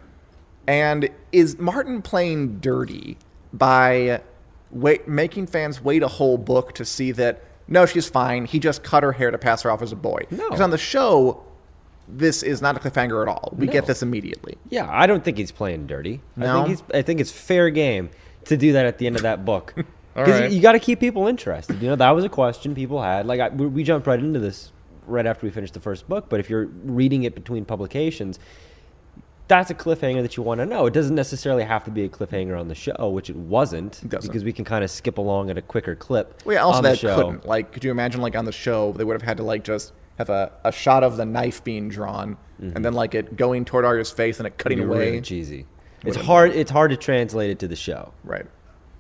And 0.69 1.09
is 1.33 1.59
Martin 1.59 2.01
playing 2.03 2.61
dirty 2.61 3.19
by 3.53 4.21
wait, 4.71 5.09
making 5.09 5.47
fans 5.47 5.83
wait 5.83 6.03
a 6.03 6.09
whole 6.09 6.39
book 6.39 6.73
to 6.75 6.85
see 6.85 7.13
that 7.13 7.43
no, 7.71 7.85
she's 7.85 8.09
fine. 8.09 8.47
He 8.47 8.59
just 8.59 8.83
cut 8.83 9.03
her 9.03 9.13
hair 9.13 9.31
to 9.31 9.37
pass 9.39 9.63
her 9.63 9.71
off 9.71 9.83
as 9.83 9.93
a 9.93 9.97
boy. 9.97 10.23
No. 10.31 10.45
Because 10.49 10.63
on 10.63 10.71
the 10.71 10.79
show, 10.79 11.45
this 12.09 12.43
is 12.43 12.63
not 12.63 12.77
a 12.77 12.81
cliffhanger 12.81 13.21
at 13.21 13.29
all. 13.29 13.53
We 13.57 13.67
get 13.67 13.87
this 13.87 14.03
immediately. 14.03 14.57
Yeah, 14.71 14.89
I 14.91 15.07
don't 15.07 15.23
think 15.23 15.37
he's 15.37 15.53
playing 15.53 15.87
dirty. 15.87 16.23
I 16.39 16.41
No? 16.41 16.55
think 16.65 16.69
he's. 16.69 16.83
I 16.95 17.03
think 17.03 17.21
it's 17.21 17.31
fair 17.31 17.69
game 17.69 18.09
to 18.47 18.57
do 18.57 18.73
that 18.73 18.87
at 18.87 18.97
the 18.97 19.07
end 19.07 19.17
of 19.17 19.23
that 19.23 19.45
book. 19.45 19.75
Because 20.15 20.41
right. 20.41 20.51
you, 20.51 20.61
got 20.61 20.73
to 20.73 20.81
keep 20.81 20.99
people 20.99 21.29
interested. 21.29 21.81
You 21.81 21.91
know, 21.91 21.95
that 21.95 22.11
was 22.11 22.25
a 22.25 22.29
question 22.29 22.75
people 22.75 23.01
had. 23.01 23.25
Like, 23.27 23.39
I, 23.39 23.51
we, 23.51 23.69
we 23.69 23.85
jumped 23.85 24.05
right 24.09 24.19
into 24.19 24.41
this 24.41 24.73
right 25.07 25.25
after 25.25 25.47
we 25.47 25.53
finished 25.53 25.75
the 25.75 25.81
first 25.81 26.09
book. 26.09 26.29
But 26.29 26.41
if 26.41 26.51
you're 26.51 26.67
reading 26.67 27.23
it 27.23 27.37
between 27.37 27.65
publications, 27.65 28.41
that's 29.49 29.71
a 29.71 29.75
cliffhanger 29.75 30.23
that 30.23 30.37
you 30.37 30.43
want 30.43 30.61
to 30.61 30.67
know. 30.67 30.87
It 30.87 30.93
doesn't 30.93 31.15
necessarily 31.15 31.65
have 31.65 31.83
to 31.85 31.91
be 31.91 32.05
a 32.05 32.09
cliffhanger 32.09 32.59
on 32.59 32.69
the 32.69 32.75
show, 32.75 33.09
which 33.09 33.31
it 33.31 33.37
wasn't, 33.37 34.07
doesn't. 34.09 34.29
because 34.31 34.45
we 34.45 34.53
can 34.53 34.65
kind 34.65 34.85
of 34.85 34.91
skip 34.91 35.19
along 35.19 35.51
at 35.51 35.57
a 35.59 35.63
quicker 35.63 35.95
clip. 35.97 36.43
Well, 36.45 36.55
yeah, 36.55 36.63
also 36.63 36.83
that 36.83 36.99
show. 36.99 37.17
couldn't. 37.17 37.47
Like, 37.47 37.73
could 37.73 37.83
you 37.83 37.91
imagine, 37.91 38.21
like, 38.21 38.37
on 38.37 38.45
the 38.45 38.53
show, 38.53 38.93
they 38.93 39.05
would 39.05 39.15
have 39.15 39.23
had 39.23 39.39
to, 39.39 39.43
like, 39.43 39.65
just 39.65 39.93
have 40.19 40.29
a, 40.29 40.53
a 40.65 40.71
shot 40.73 41.03
of 41.03 41.17
the 41.17 41.25
knife 41.25 41.65
being 41.65 41.89
drawn 41.89 42.37
mm-hmm. 42.61 42.77
and 42.77 42.85
then, 42.85 42.93
like, 42.93 43.15
it 43.15 43.37
going 43.37 43.65
toward 43.65 43.85
Arya's 43.85 44.11
face 44.11 44.39
and 44.39 44.47
it 44.47 44.59
cutting 44.59 44.79
It'd 44.79 44.89
away. 44.91 45.07
really 45.07 45.21
cheesy. 45.23 45.67
It's 46.05 46.17
Would've 46.17 46.27
hard. 46.27 46.51
It's 46.53 46.71
hard 46.71 46.91
to 46.91 46.97
translate 46.97 47.51
it 47.51 47.59
to 47.61 47.69
the 47.69 47.75
show. 47.75 48.13
Right. 48.23 48.47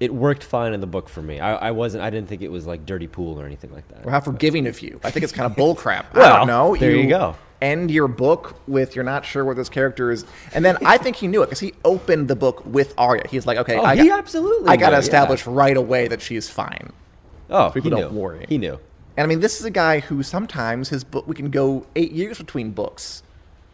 It 0.00 0.14
worked 0.14 0.42
fine 0.44 0.72
in 0.74 0.80
the 0.80 0.87
book 0.87 1.08
for 1.08 1.22
me. 1.22 1.38
I, 1.40 1.54
I 1.54 1.70
wasn't. 1.72 2.02
I 2.04 2.11
didn't 2.11 2.28
think 2.28 2.42
it 2.42 2.50
was 2.50 2.66
like 2.66 2.87
dirty 2.87 3.06
pool 3.06 3.40
or 3.40 3.46
anything 3.46 3.72
like 3.72 3.87
that. 3.88 4.04
Or 4.06 4.11
how 4.11 4.20
forgiving 4.20 4.66
of 4.66 4.80
you. 4.80 5.00
I 5.04 5.11
think 5.11 5.24
it's 5.24 5.32
kind 5.32 5.50
of 5.50 5.56
bullcrap. 5.58 6.06
I 6.14 6.18
Well, 6.18 6.37
don't 6.38 6.46
know. 6.46 6.76
there 6.76 6.90
you 6.94 7.08
go. 7.08 7.37
End 7.61 7.90
your 7.90 8.07
book 8.07 8.61
with 8.68 8.94
you're 8.94 9.05
not 9.05 9.25
sure 9.25 9.44
what 9.44 9.57
this 9.57 9.68
character 9.68 10.12
is, 10.12 10.25
and 10.55 10.64
then 10.64 10.77
I 10.87 10.97
think 10.97 11.16
he 11.16 11.27
knew 11.27 11.42
it 11.42 11.47
because 11.47 11.59
he 11.61 11.75
opened 11.85 12.29
the 12.29 12.37
book 12.37 12.64
with 12.64 12.94
Arya. 12.97 13.25
He's 13.29 13.47
like, 13.47 13.59
okay, 13.59 13.77
Oh, 13.77 13.83
I 13.83 13.97
he 13.97 14.07
got, 14.09 14.18
absolutely 14.21 14.68
I 14.68 14.77
got 14.77 14.87
to 14.90 14.90
knew, 14.90 14.97
yeah. 14.97 14.99
establish 15.01 15.44
right 15.47 15.77
away 15.77 16.07
that 16.07 16.23
she's 16.23 16.49
fine. 16.49 16.92
Oh, 17.51 17.71
People 17.75 17.90
he 17.90 17.97
don't 18.01 18.12
knew. 18.12 18.21
worry. 18.21 18.47
He 18.49 18.59
knew. 18.59 18.79
And 19.16 19.25
I 19.25 19.27
mean, 19.27 19.40
this 19.40 19.59
is 19.59 19.64
a 19.66 19.71
guy 19.71 19.99
who 19.99 20.23
sometimes 20.23 20.90
his 20.90 21.03
book 21.03 21.27
we 21.27 21.35
can 21.35 21.51
go 21.51 21.85
eight 21.97 22.12
years 22.12 22.38
between 22.38 22.71
books. 22.71 23.25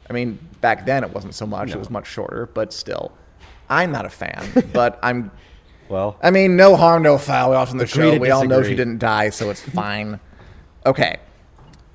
I 0.09 0.15
mean, 0.15 0.39
back 0.63 0.87
then 0.87 1.05
it 1.05 1.11
wasn't 1.13 1.35
so 1.35 1.47
much; 1.47 1.71
it 1.73 1.79
was 1.79 1.91
much 1.91 2.07
shorter. 2.07 2.47
But 2.47 2.73
still, 2.73 3.13
I'm 3.69 3.93
not 3.93 4.07
a 4.07 4.11
fan. 4.11 4.47
but 4.73 4.99
I'm. 5.03 5.31
Well, 5.91 6.17
I 6.23 6.31
mean, 6.31 6.57
no 6.57 6.77
harm, 6.77 7.03
no 7.03 7.19
foul. 7.19 7.51
We 7.51 7.57
often 7.57 7.77
the 7.77 7.87
show. 7.87 8.17
We 8.19 8.31
all 8.31 8.47
know 8.47 8.63
she 8.63 8.75
didn't 8.75 8.99
die, 8.99 9.29
so 9.29 9.51
it's 9.51 9.61
fine. 9.71 10.21
okay. 10.87 11.19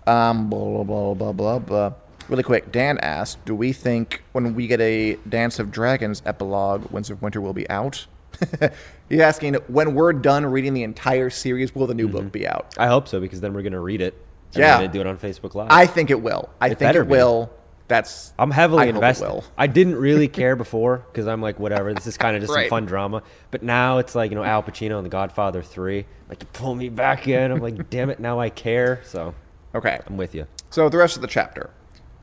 Um. 0.07 0.49
Blah 0.49 0.83
blah 0.83 0.83
blah 0.83 1.13
blah 1.13 1.31
blah 1.33 1.59
blah. 1.59 1.93
Really 2.27 2.43
quick, 2.43 2.71
Dan 2.71 2.99
asked, 2.99 3.43
"Do 3.45 3.55
we 3.55 3.73
think 3.73 4.21
when 4.33 4.53
we 4.53 4.67
get 4.67 4.79
a 4.81 5.15
Dance 5.27 5.57
of 5.59 5.71
Dragons 5.71 6.21
epilogue, 6.25 6.91
Winds 6.91 7.09
of 7.09 7.21
Winter 7.21 7.41
will 7.41 7.53
be 7.53 7.67
out?" 7.69 8.05
He's 9.09 9.19
asking, 9.19 9.55
"When 9.67 9.95
we're 9.95 10.13
done 10.13 10.45
reading 10.45 10.73
the 10.73 10.83
entire 10.83 11.29
series, 11.29 11.73
will 11.73 11.87
the 11.87 11.95
new 11.95 12.07
book 12.07 12.31
be 12.31 12.47
out?" 12.47 12.75
I 12.77 12.87
hope 12.87 13.07
so 13.07 13.19
because 13.19 13.41
then 13.41 13.53
we're 13.53 13.63
gonna 13.63 13.79
read 13.79 14.01
it. 14.01 14.13
And 14.55 14.61
Yeah. 14.61 14.85
do 14.87 15.01
it 15.01 15.07
on 15.07 15.17
Facebook 15.17 15.53
Live. 15.55 15.67
I 15.71 15.85
think 15.85 16.09
it 16.11 16.21
will. 16.21 16.49
I 16.61 16.69
It 16.69 16.79
think 16.79 16.95
it 16.95 17.03
be. 17.03 17.07
will. 17.09 17.51
That's. 17.87 18.33
I'm 18.37 18.51
heavily 18.51 18.83
I 18.83 18.89
invested. 18.89 19.25
will. 19.27 19.43
I 19.57 19.65
didn't 19.67 19.95
really 19.95 20.27
care 20.39 20.55
before 20.55 21.03
because 21.11 21.27
I'm 21.27 21.41
like, 21.41 21.59
whatever. 21.59 21.93
This 21.93 22.05
is 22.05 22.17
kind 22.17 22.35
of 22.35 22.41
just 22.43 22.53
Right. 22.53 22.65
some 22.65 22.69
fun 22.69 22.85
drama. 22.85 23.23
But 23.49 23.63
now 23.63 23.97
it's 23.97 24.13
like 24.13 24.29
you 24.29 24.35
know 24.35 24.43
Al 24.43 24.61
Pacino 24.61 24.97
and 24.97 25.05
The 25.05 25.09
Godfather 25.09 25.63
Three. 25.63 26.05
Like 26.29 26.43
you 26.43 26.47
pull 26.53 26.75
me 26.75 26.89
back 26.89 27.27
in. 27.27 27.51
I'm 27.51 27.59
like, 27.59 27.89
damn 27.89 28.11
it, 28.11 28.19
now 28.19 28.39
I 28.39 28.49
care. 28.49 29.01
So 29.03 29.33
Okay. 29.75 29.99
I'm 30.07 30.17
with 30.17 30.33
you. 30.35 30.47
So 30.69 30.89
the 30.89 30.97
rest 30.97 31.15
of 31.15 31.21
the 31.21 31.27
chapter. 31.27 31.69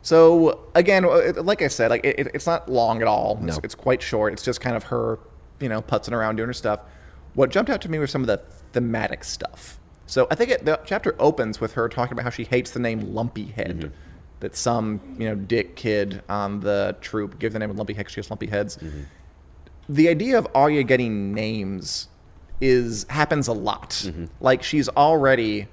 So 0.03 0.61
again, 0.75 1.05
uh, 1.05 1.33
like 1.43 1.63
I 1.63 1.69
said, 1.69 1.91
like 1.91 2.05
it, 2.05 2.19
it- 2.19 2.31
it's 2.35 2.47
not 2.47 2.69
long 2.69 3.01
at 3.03 3.09
all. 3.09 3.39
It's, 3.43 3.57
No. 3.57 3.61
it's 3.65 3.75
quite 3.75 4.03
short. 4.03 4.33
It's 4.33 4.43
just 4.45 4.61
kind 4.61 4.77
of 4.77 4.85
her, 4.85 5.19
you 5.61 5.69
know, 5.69 5.83
putzing 5.83 6.13
around 6.13 6.37
doing 6.37 6.49
her 6.49 6.53
stuff. 6.53 6.81
What 7.35 7.51
jumped 7.51 7.71
out 7.71 7.81
to 7.83 7.91
me 7.91 7.99
was 7.99 8.11
some 8.11 8.21
of 8.23 8.27
the 8.29 8.39
thematic 8.73 9.25
stuff. 9.25 9.79
So 10.07 10.27
I 10.31 10.35
think 10.37 10.51
it, 10.51 10.65
the 10.65 10.81
chapter 10.85 11.17
opens 11.19 11.61
with 11.61 11.73
her 11.75 11.89
talking 11.89 12.13
about 12.13 12.23
how 12.25 12.31
she 12.31 12.45
hates 12.45 12.71
the 12.71 12.79
name 12.79 13.01
Lumpy 13.15 13.47
Head. 13.47 13.79
Mm-hmm. 13.81 13.89
That 14.41 14.55
some 14.55 15.01
you 15.19 15.27
know 15.29 15.35
dick 15.35 15.77
kid 15.77 16.23
on 16.29 16.61
the 16.61 16.95
troop 17.01 17.39
gave 17.39 17.53
the 17.55 17.59
name 17.59 17.71
of 17.71 17.77
Lumpy 17.79 17.95
Head 17.95 18.11
she 18.11 18.17
has 18.21 18.31
lumpy 18.31 18.47
heads. 18.47 18.77
Mm-hmm. 18.77 19.01
The 19.89 20.09
idea 20.09 20.37
of 20.37 20.47
Arya 20.55 20.83
getting 20.83 21.33
names 21.33 22.09
is 22.61 23.07
happens 23.09 23.49
a 23.49 23.53
lot. 23.55 23.91
Mm-hmm. 23.91 24.27
Like 24.41 24.63
she's 24.63 24.89
already 24.91 25.69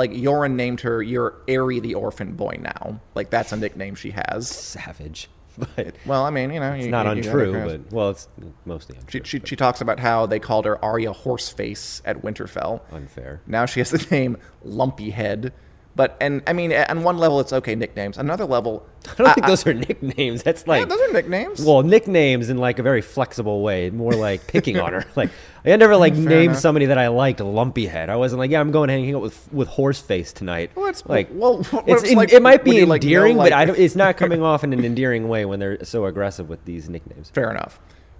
like 0.00 0.12
Yoren 0.12 0.54
named 0.54 0.80
her 0.80 1.02
you're 1.02 1.34
Arry 1.46 1.78
the 1.78 1.94
orphan 1.94 2.32
boy 2.32 2.58
now. 2.58 3.00
Like 3.14 3.28
that's 3.28 3.52
a 3.52 3.56
nickname 3.58 3.94
she 3.94 4.12
has. 4.12 4.48
Savage. 4.48 5.28
but 5.76 5.94
Well, 6.06 6.24
I 6.24 6.30
mean, 6.30 6.50
you 6.52 6.60
know, 6.60 6.72
it's 6.72 6.86
you, 6.86 6.90
not 6.90 7.04
you- 7.16 7.22
you 7.22 7.28
untrue. 7.28 7.52
gotta- 7.52 7.78
But 7.80 7.92
well, 7.92 8.10
it's 8.10 8.28
mostly 8.64 8.96
untrue. 8.96 9.20
She, 9.24 9.38
she, 9.40 9.44
she 9.44 9.56
talks 9.56 9.82
about 9.82 10.00
how 10.00 10.24
they 10.24 10.38
called 10.38 10.64
her 10.64 10.82
Arya 10.82 11.12
Horseface 11.12 12.00
at 12.06 12.22
Winterfell. 12.22 12.80
Unfair. 12.90 13.42
Now 13.46 13.66
she 13.66 13.80
has 13.80 13.90
the 13.90 14.06
name 14.10 14.38
Lumpy 14.64 15.10
Head. 15.10 15.52
But, 16.00 16.16
and 16.18 16.42
I 16.46 16.54
mean, 16.54 16.72
on 16.72 17.02
one 17.02 17.18
level, 17.18 17.40
it's 17.40 17.52
okay 17.52 17.74
nicknames. 17.74 18.16
Another 18.16 18.46
level, 18.46 18.86
I 19.18 19.22
don't 19.22 19.34
think 19.34 19.46
those 19.46 19.66
are 19.66 19.74
nicknames. 19.74 20.42
That's 20.42 20.66
like 20.66 20.80
yeah, 20.80 20.84
those 20.86 21.00
are 21.02 21.12
nicknames. 21.12 21.62
well, 21.62 21.82
nicknames 21.82 22.48
in 22.48 22.56
like 22.56 22.78
a 22.78 22.82
very 22.82 23.02
flexible 23.02 23.60
way, 23.60 23.90
more 23.90 24.14
like 24.14 24.46
picking 24.46 24.80
on 24.80 24.94
her. 24.94 25.04
Like 25.14 25.28
I 25.62 25.76
never 25.76 25.96
like 25.96 26.14
Fair 26.14 26.22
named 26.24 26.44
enough. 26.52 26.58
somebody 26.62 26.86
that 26.86 26.96
I 26.96 27.08
liked 27.08 27.40
Lumpy 27.40 27.84
Head. 27.84 28.08
I 28.08 28.16
wasn't 28.16 28.38
like, 28.38 28.50
yeah, 28.50 28.60
I'm 28.60 28.70
going 28.70 28.88
to 28.88 28.94
hang 28.94 29.14
out 29.14 29.20
with 29.20 29.52
with 29.52 29.68
Horseface 29.68 30.32
tonight. 30.32 30.70
Well, 30.74 30.86
it's- 30.86 31.02
like, 31.06 31.28
well, 31.32 31.62
what 31.64 31.84
it's 31.86 32.14
like, 32.14 32.32
it 32.32 32.40
might 32.40 32.64
be 32.64 32.76
you, 32.76 32.86
like, 32.86 33.02
endearing, 33.04 33.36
like- 33.36 33.50
but 33.50 33.68
I 33.68 33.72
it's 33.74 33.94
not 33.94 34.16
coming 34.16 34.40
off 34.42 34.64
in 34.64 34.72
an 34.72 34.82
endearing 34.86 35.28
way 35.28 35.44
when 35.44 35.60
they're 35.60 35.84
so 35.84 36.06
aggressive 36.06 36.48
with 36.48 36.64
these 36.64 36.88
nicknames. 36.88 37.28
Fair 37.28 37.50
enough. 37.50 37.78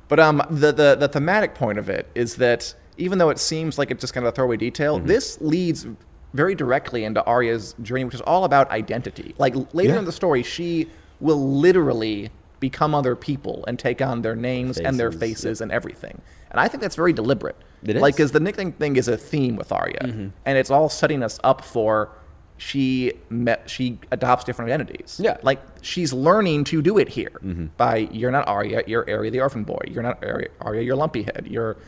But 0.09 0.21
um, 0.21 0.43
the, 0.51 0.71
the, 0.73 0.97
the 0.97 1.09
thematic 1.09 1.55
point 1.55 1.79
of 1.79 1.89
it 1.89 2.11
is 2.15 2.37
that 2.37 2.75
even 2.99 3.17
though 3.17 3.31
it 3.31 3.39
seems 3.39 3.79
like 3.79 3.91
it's 3.91 4.03
just 4.03 4.13
kind 4.13 4.27
of 4.27 4.33
a 4.35 4.37
throwaway 4.37 4.59
detail, 4.59 4.99
Mm-hmm. 4.99 5.07
this 5.07 5.41
leads 5.41 5.87
very 6.33 6.55
directly 6.55 7.05
into 7.05 7.25
Arya's 7.25 7.75
journey, 7.83 8.05
which 8.05 8.15
is 8.15 8.21
all 8.23 8.45
about 8.45 8.71
identity. 8.71 9.35
Like 9.39 9.55
later 9.75 9.95
Yeah. 9.95 9.99
in 10.01 10.05
the 10.05 10.13
story, 10.13 10.43
she 10.43 10.89
will 11.21 11.59
literally 11.59 12.31
become 12.61 12.95
other 12.95 13.17
people 13.17 13.65
and 13.67 13.79
take 13.79 14.03
on 14.03 14.23
their 14.23 14.37
names 14.37 14.79
and 14.79 14.99
their 15.01 15.11
Faces, 15.11 15.21
faces 15.45 15.61
and 15.61 15.73
everything. 15.73 16.21
And 16.51 16.61
I 16.61 16.69
think 16.69 16.83
that's 16.83 16.97
very 16.97 17.13
deliberate. 17.13 17.57
It 17.83 17.97
Like, 17.97 18.13
is. 18.13 18.17
because 18.17 18.33
the 18.33 18.41
nickname 18.41 18.73
thing 18.73 18.97
is 18.97 19.09
a 19.09 19.17
theme 19.17 19.57
with 19.57 19.73
Arya, 19.73 20.01
mm-hmm. 20.03 20.29
and 20.45 20.59
it's 20.59 20.71
all 20.71 20.89
setting 20.89 21.23
us 21.23 21.41
up 21.43 21.65
for 21.65 22.11
she 22.59 23.13
met, 23.31 23.71
she 23.71 23.99
adopts 24.13 24.45
different 24.45 24.71
identities. 24.71 25.19
Yeah. 25.23 25.39
Like 25.43 25.63
she's 25.81 26.13
learning 26.13 26.65
to 26.65 26.83
do 26.83 26.99
it 26.99 27.09
here 27.09 27.33
mm-hmm. 27.43 27.69
by 27.79 28.09
you're 28.13 28.31
not 28.31 28.47
Arya, 28.47 28.83
you're 28.87 29.09
Arya 29.11 29.31
the 29.31 29.41
Orphan 29.41 29.65
Boy. 29.65 29.81
You're 29.89 30.03
not 30.03 30.23
Arya, 30.23 30.49
Arya 30.61 30.83
you're 30.83 30.97
Lumpy 30.97 31.23
Head. 31.23 31.47
You're 31.49 31.79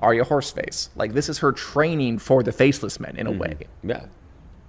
Arya 0.00 0.24
Horseface. 0.24 0.88
Like 0.96 1.12
this 1.12 1.28
is 1.28 1.38
her 1.38 1.52
training 1.52 2.18
for 2.18 2.42
the 2.42 2.52
Faceless 2.52 2.98
Men 3.00 3.16
in 3.16 3.26
a 3.26 3.30
mm-hmm. 3.30 3.38
way. 3.38 3.56
Yeah. 3.82 4.06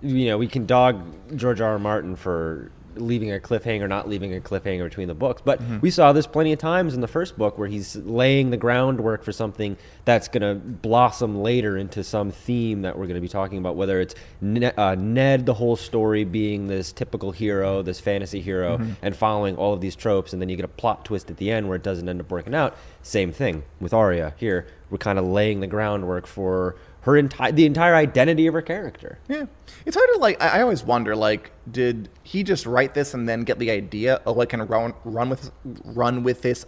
You 0.02 0.28
know, 0.28 0.38
we 0.38 0.48
can 0.48 0.66
dog 0.66 1.04
George 1.36 1.62
R. 1.62 1.74
R. 1.74 1.80
Martin 1.80 2.16
for 2.16 2.72
leaving 2.96 3.32
a 3.34 3.40
cliffhanger, 3.40 3.88
not 3.88 4.08
leaving 4.10 4.36
a 4.36 4.40
cliffhanger 4.40 4.84
between 4.84 5.08
the 5.08 5.14
books. 5.14 5.42
But 5.44 5.62
Mm-hmm. 5.62 5.80
we 5.82 5.92
saw 5.92 6.12
this 6.14 6.26
plenty 6.28 6.54
of 6.54 6.60
times 6.60 6.94
in 6.94 7.02
the 7.02 7.08
first 7.08 7.38
book 7.38 7.58
where 7.58 7.68
he's 7.68 7.96
laying 7.96 8.50
the 8.50 8.58
groundwork 8.58 9.24
for 9.24 9.32
something 9.32 9.78
that's 10.06 10.28
going 10.28 10.42
to 10.42 10.56
blossom 10.56 11.42
later 11.42 11.78
into 11.78 12.04
some 12.04 12.32
theme 12.32 12.82
that 12.84 12.98
we're 12.98 13.06
going 13.06 13.16
to 13.16 13.22
be 13.22 13.28
talking 13.28 13.58
about, 13.58 13.76
whether 13.76 14.00
it's 14.02 14.16
Ne- 14.42 14.72
uh, 14.74 14.96
Ned, 14.96 15.46
the 15.46 15.54
whole 15.54 15.76
story 15.76 16.24
being 16.24 16.68
this 16.68 16.92
typical 16.92 17.32
hero, 17.32 17.82
this 17.82 18.00
fantasy 18.00 18.42
hero, 18.42 18.78
Mm-hmm. 18.78 18.92
and 19.02 19.16
following 19.16 19.56
all 19.56 19.74
of 19.74 19.82
these 19.82 19.96
tropes, 19.96 20.34
and 20.34 20.42
then 20.42 20.50
you 20.50 20.56
get 20.56 20.66
a 20.66 20.70
plot 20.70 21.06
twist 21.06 21.30
at 21.30 21.38
the 21.38 21.52
end 21.52 21.68
where 21.68 21.76
it 21.76 21.84
doesn't 21.84 22.08
end 22.10 22.20
up 22.22 22.30
working 22.32 22.56
out. 22.56 22.76
Same 23.04 23.32
thing 23.32 23.64
with 23.80 23.94
Arya 23.94 24.34
here. 24.38 24.68
We're 24.90 24.98
kind 24.98 25.18
of 25.20 25.26
laying 25.26 25.60
the 25.62 25.68
groundwork 25.68 26.28
for 26.28 26.76
her 27.02 27.18
entire 27.18 27.52
the 27.52 27.66
entire 27.66 27.96
identity 27.96 28.48
of 28.48 28.54
her 28.54 28.62
character. 28.62 29.20
Yeah, 29.28 29.46
it's 29.86 29.96
hard 29.96 30.10
to 30.14 30.20
like. 30.20 30.42
I, 30.42 30.60
I 30.60 30.62
always 30.62 30.84
wonder, 30.84 31.16
like, 31.16 31.52
did 31.70 32.10
he 32.24 32.44
just 32.44 32.66
write 32.66 32.94
this 32.94 33.14
and 33.14 33.28
then 33.28 33.44
get 33.44 33.60
the 33.60 33.72
idea, 33.72 34.22
oh, 34.26 34.40
I 34.40 34.46
can 34.46 34.62
run 34.68 34.94
run 35.04 35.30
with 35.30 35.52
run 35.84 36.24
with 36.24 36.42
this 36.42 36.66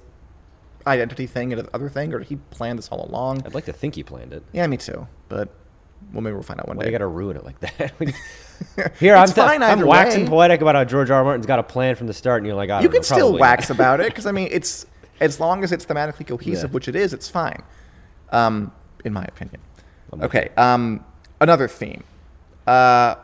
identity 0.86 1.28
thing 1.28 1.54
and 1.54 1.70
other 1.74 1.90
thing, 1.90 2.14
or 2.14 2.20
did 2.20 2.28
he 2.28 2.36
plan 2.36 2.76
this 2.76 2.90
all 2.90 3.06
along? 3.08 3.44
I'd 3.46 3.54
like 3.54 3.66
to 3.66 3.74
think 3.74 3.96
he 3.96 4.04
planned 4.04 4.34
it. 4.34 4.44
Yeah, 4.52 4.68
me 4.68 4.78
too. 4.78 5.08
But 5.30 5.50
well, 6.12 6.22
maybe 6.22 6.34
we'll 6.34 6.44
find 6.44 6.60
out 6.60 6.68
one 6.68 6.78
Why 6.78 6.84
day. 6.84 6.90
you 6.90 6.92
got 6.92 6.98
to 7.00 7.08
ruin 7.08 7.38
it 7.38 7.46
like 7.46 7.60
that? 7.62 7.94
Here, 9.00 9.16
I'm, 9.16 9.28
fine 9.30 9.64
I'm 9.64 9.82
waxing 9.86 10.24
way. 10.26 10.30
poetic 10.30 10.62
about 10.62 10.76
how 10.76 10.84
George 10.84 11.10
R. 11.10 11.20
R. 11.20 11.24
Martin's 11.24 11.46
got 11.46 11.60
a 11.60 11.64
plan 11.64 11.96
from 11.96 12.08
the 12.08 12.14
start, 12.14 12.40
and 12.40 12.48
you're 12.48 12.56
like, 12.56 12.70
I 12.70 12.82
you 12.82 12.88
know, 12.88 12.94
can 12.94 13.04
still 13.04 13.38
wax 13.38 13.70
about 13.70 14.00
it 14.00 14.08
because 14.08 14.26
I 14.26 14.32
mean, 14.32 14.50
it's 14.52 14.86
as 15.20 15.40
long 15.40 15.64
as 15.64 15.72
it's 15.72 15.86
thematically 15.86 16.26
cohesive, 16.28 16.72
Yeah. 16.72 16.74
which 16.74 16.88
it 16.88 16.96
is, 16.96 17.14
it's 17.14 17.30
fine. 17.30 17.62
Um, 18.32 18.72
in 19.06 19.14
my 19.14 19.24
opinion. 19.26 19.62
Okay. 20.22 20.50
Um, 20.58 21.04
another 21.42 21.68
theme, 21.68 22.04
uh, 22.68 23.16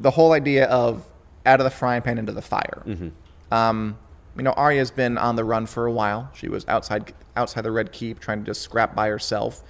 the 0.00 0.10
whole 0.10 0.32
idea 0.32 0.66
of 0.66 1.04
out 1.46 1.60
of 1.60 1.64
the 1.64 1.70
frying 1.70 2.02
pan 2.02 2.18
into 2.18 2.32
the 2.32 2.42
fire. 2.42 2.82
Mm-hmm. 2.86 3.08
Um, 3.54 3.98
you 4.36 4.42
know, 4.42 4.52
Arya's 4.52 4.90
been 4.90 5.16
on 5.18 5.36
the 5.36 5.44
run 5.44 5.66
for 5.66 5.86
a 5.86 5.92
while. 5.92 6.30
She 6.34 6.48
was 6.48 6.64
outside 6.66 7.12
outside 7.36 7.62
the 7.62 7.70
Red 7.70 7.92
Keep, 7.92 8.20
trying 8.20 8.40
to 8.40 8.44
just 8.46 8.62
scrap 8.62 8.94
by 8.94 9.08
herself. 9.08 9.62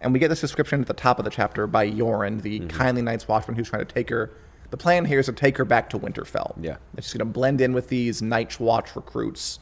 And 0.00 0.12
we 0.12 0.18
get 0.18 0.28
this 0.28 0.40
description 0.40 0.80
at 0.80 0.86
the 0.88 0.94
top 0.94 1.18
of 1.18 1.24
the 1.24 1.30
chapter 1.30 1.66
by 1.66 1.88
Yoren, 1.90 2.42
the 2.42 2.60
Mm-hmm. 2.60 2.68
kindly 2.68 3.02
Night's 3.02 3.28
Watchman, 3.28 3.56
who's 3.56 3.68
trying 3.68 3.84
to 3.86 3.92
take 3.92 4.10
her. 4.10 4.30
The 4.70 4.76
plan 4.76 5.04
here 5.04 5.18
is 5.20 5.26
to 5.26 5.32
take 5.32 5.56
her 5.58 5.64
back 5.64 5.90
to 5.90 5.98
Winterfell. 5.98 6.54
Yeah. 6.60 6.76
And 6.96 7.04
she's 7.04 7.12
going 7.12 7.18
to 7.20 7.24
blend 7.26 7.60
in 7.60 7.72
with 7.72 7.88
these 7.88 8.22
Night's 8.22 8.58
Watch 8.58 8.96
recruits, 8.96 9.58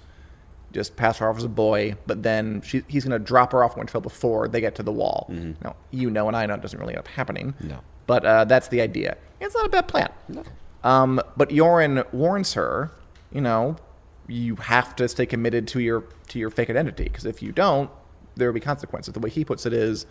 just 0.73 0.97
pass 0.97 1.19
her 1.19 1.29
off 1.29 1.37
as 1.37 1.45
a 1.45 1.49
boy, 1.49 1.97
but 2.07 2.23
then 2.23 2.61
she, 2.63 2.83
he's 2.87 3.05
going 3.05 3.19
to 3.19 3.25
drop 3.25 3.53
her 3.53 3.65
off 3.65 3.75
Winterfell 3.75 4.03
before 4.03 4.49
they 4.49 4.61
get 4.61 4.75
to 4.77 4.83
the 4.83 4.93
wall. 4.93 5.27
Now, 5.63 5.77
you 5.91 6.11
know 6.11 6.29
and 6.29 6.37
I 6.37 6.47
know 6.47 6.55
it 6.55 6.63
doesn't 6.63 6.79
really 6.79 6.95
end 6.95 7.01
up 7.01 7.09
happening. 7.09 7.53
Mm-hmm. 7.55 7.69
No. 7.69 7.81
But 8.07 8.25
uh, 8.25 8.45
that's 8.45 8.69
the 8.69 8.81
idea. 8.81 9.17
It's 9.41 9.55
not 9.55 9.67
a 9.67 9.69
bad 9.69 9.89
plan. 9.89 10.11
No. 10.29 10.45
Um, 10.83 11.21
but 11.37 11.51
Yoren 11.51 12.11
warns 12.13 12.55
her, 12.55 12.91
you 13.33 13.41
know, 13.41 13.77
you 14.27 14.57
have 14.57 14.95
to 14.97 15.09
stay 15.09 15.27
committed 15.27 15.67
to 15.69 15.81
your 15.81 16.05
to 16.29 16.39
your 16.39 16.51
fake 16.51 16.71
identity 16.71 17.05
because 17.05 17.25
if 17.25 17.43
you 17.43 17.53
don't, 17.53 17.91
there 18.37 18.49
will 18.49 18.55
be 18.55 18.61
consequences. 18.61 19.13
The 19.13 19.21
way 19.21 19.31
he 19.31 19.45
puts 19.45 19.67
it 19.67 19.73
is, 19.73 20.07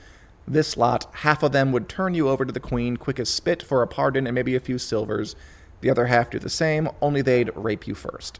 this 0.47 0.77
lot, 0.77 1.07
half 1.17 1.43
of 1.43 1.51
them 1.51 1.71
would 1.71 1.87
turn 1.87 2.13
you 2.13 2.27
over 2.27 2.43
to 2.43 2.51
the 2.51 2.59
queen 2.59 2.97
quick 2.97 3.19
as 3.19 3.29
spit 3.29 3.63
for 3.63 3.81
a 3.81 3.87
pardon 3.87 4.27
and 4.27 4.35
maybe 4.35 4.55
a 4.55 4.59
few 4.59 4.77
silvers. 4.77 5.35
The 5.81 5.89
other 5.89 6.07
half 6.07 6.29
do 6.29 6.39
the 6.39 6.49
same, 6.49 6.89
only 7.01 7.21
they'd 7.21 7.51
rape 7.55 7.87
you 7.87 7.95
first. 7.95 8.39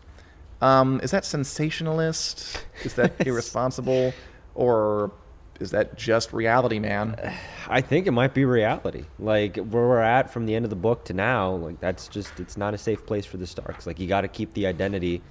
Um, 0.62 1.00
is 1.02 1.12
that 1.12 1.26
sensationalist? 1.26 2.63
Is 2.84 2.93
that 2.95 3.13
irresponsible? 3.26 4.13
Or 4.56 5.12
is 5.60 5.72
that 5.72 5.98
just 5.98 6.34
reality, 6.34 6.80
man? 6.80 7.15
I 7.67 7.82
think 7.82 8.08
it 8.08 8.12
might 8.12 8.34
be 8.34 8.45
reality. 8.45 9.06
Like 9.19 9.58
where 9.58 9.88
we're 9.88 10.00
at 10.00 10.32
from 10.32 10.45
the 10.45 10.56
end 10.56 10.65
of 10.65 10.69
the 10.69 10.76
book 10.76 11.06
to 11.06 11.13
now, 11.13 11.52
like 11.52 11.80
that's 11.80 12.08
just 12.08 12.39
it's 12.39 12.58
not 12.58 12.74
a 12.74 12.78
safe 12.78 13.06
place 13.06 13.26
for 13.26 13.38
the 13.38 13.48
Starks. 13.48 13.86
Like 13.86 14.00
you 14.00 14.08
got 14.08 14.22
to 14.22 14.28
keep 14.28 14.54
the 14.54 14.65
identity 14.67 15.22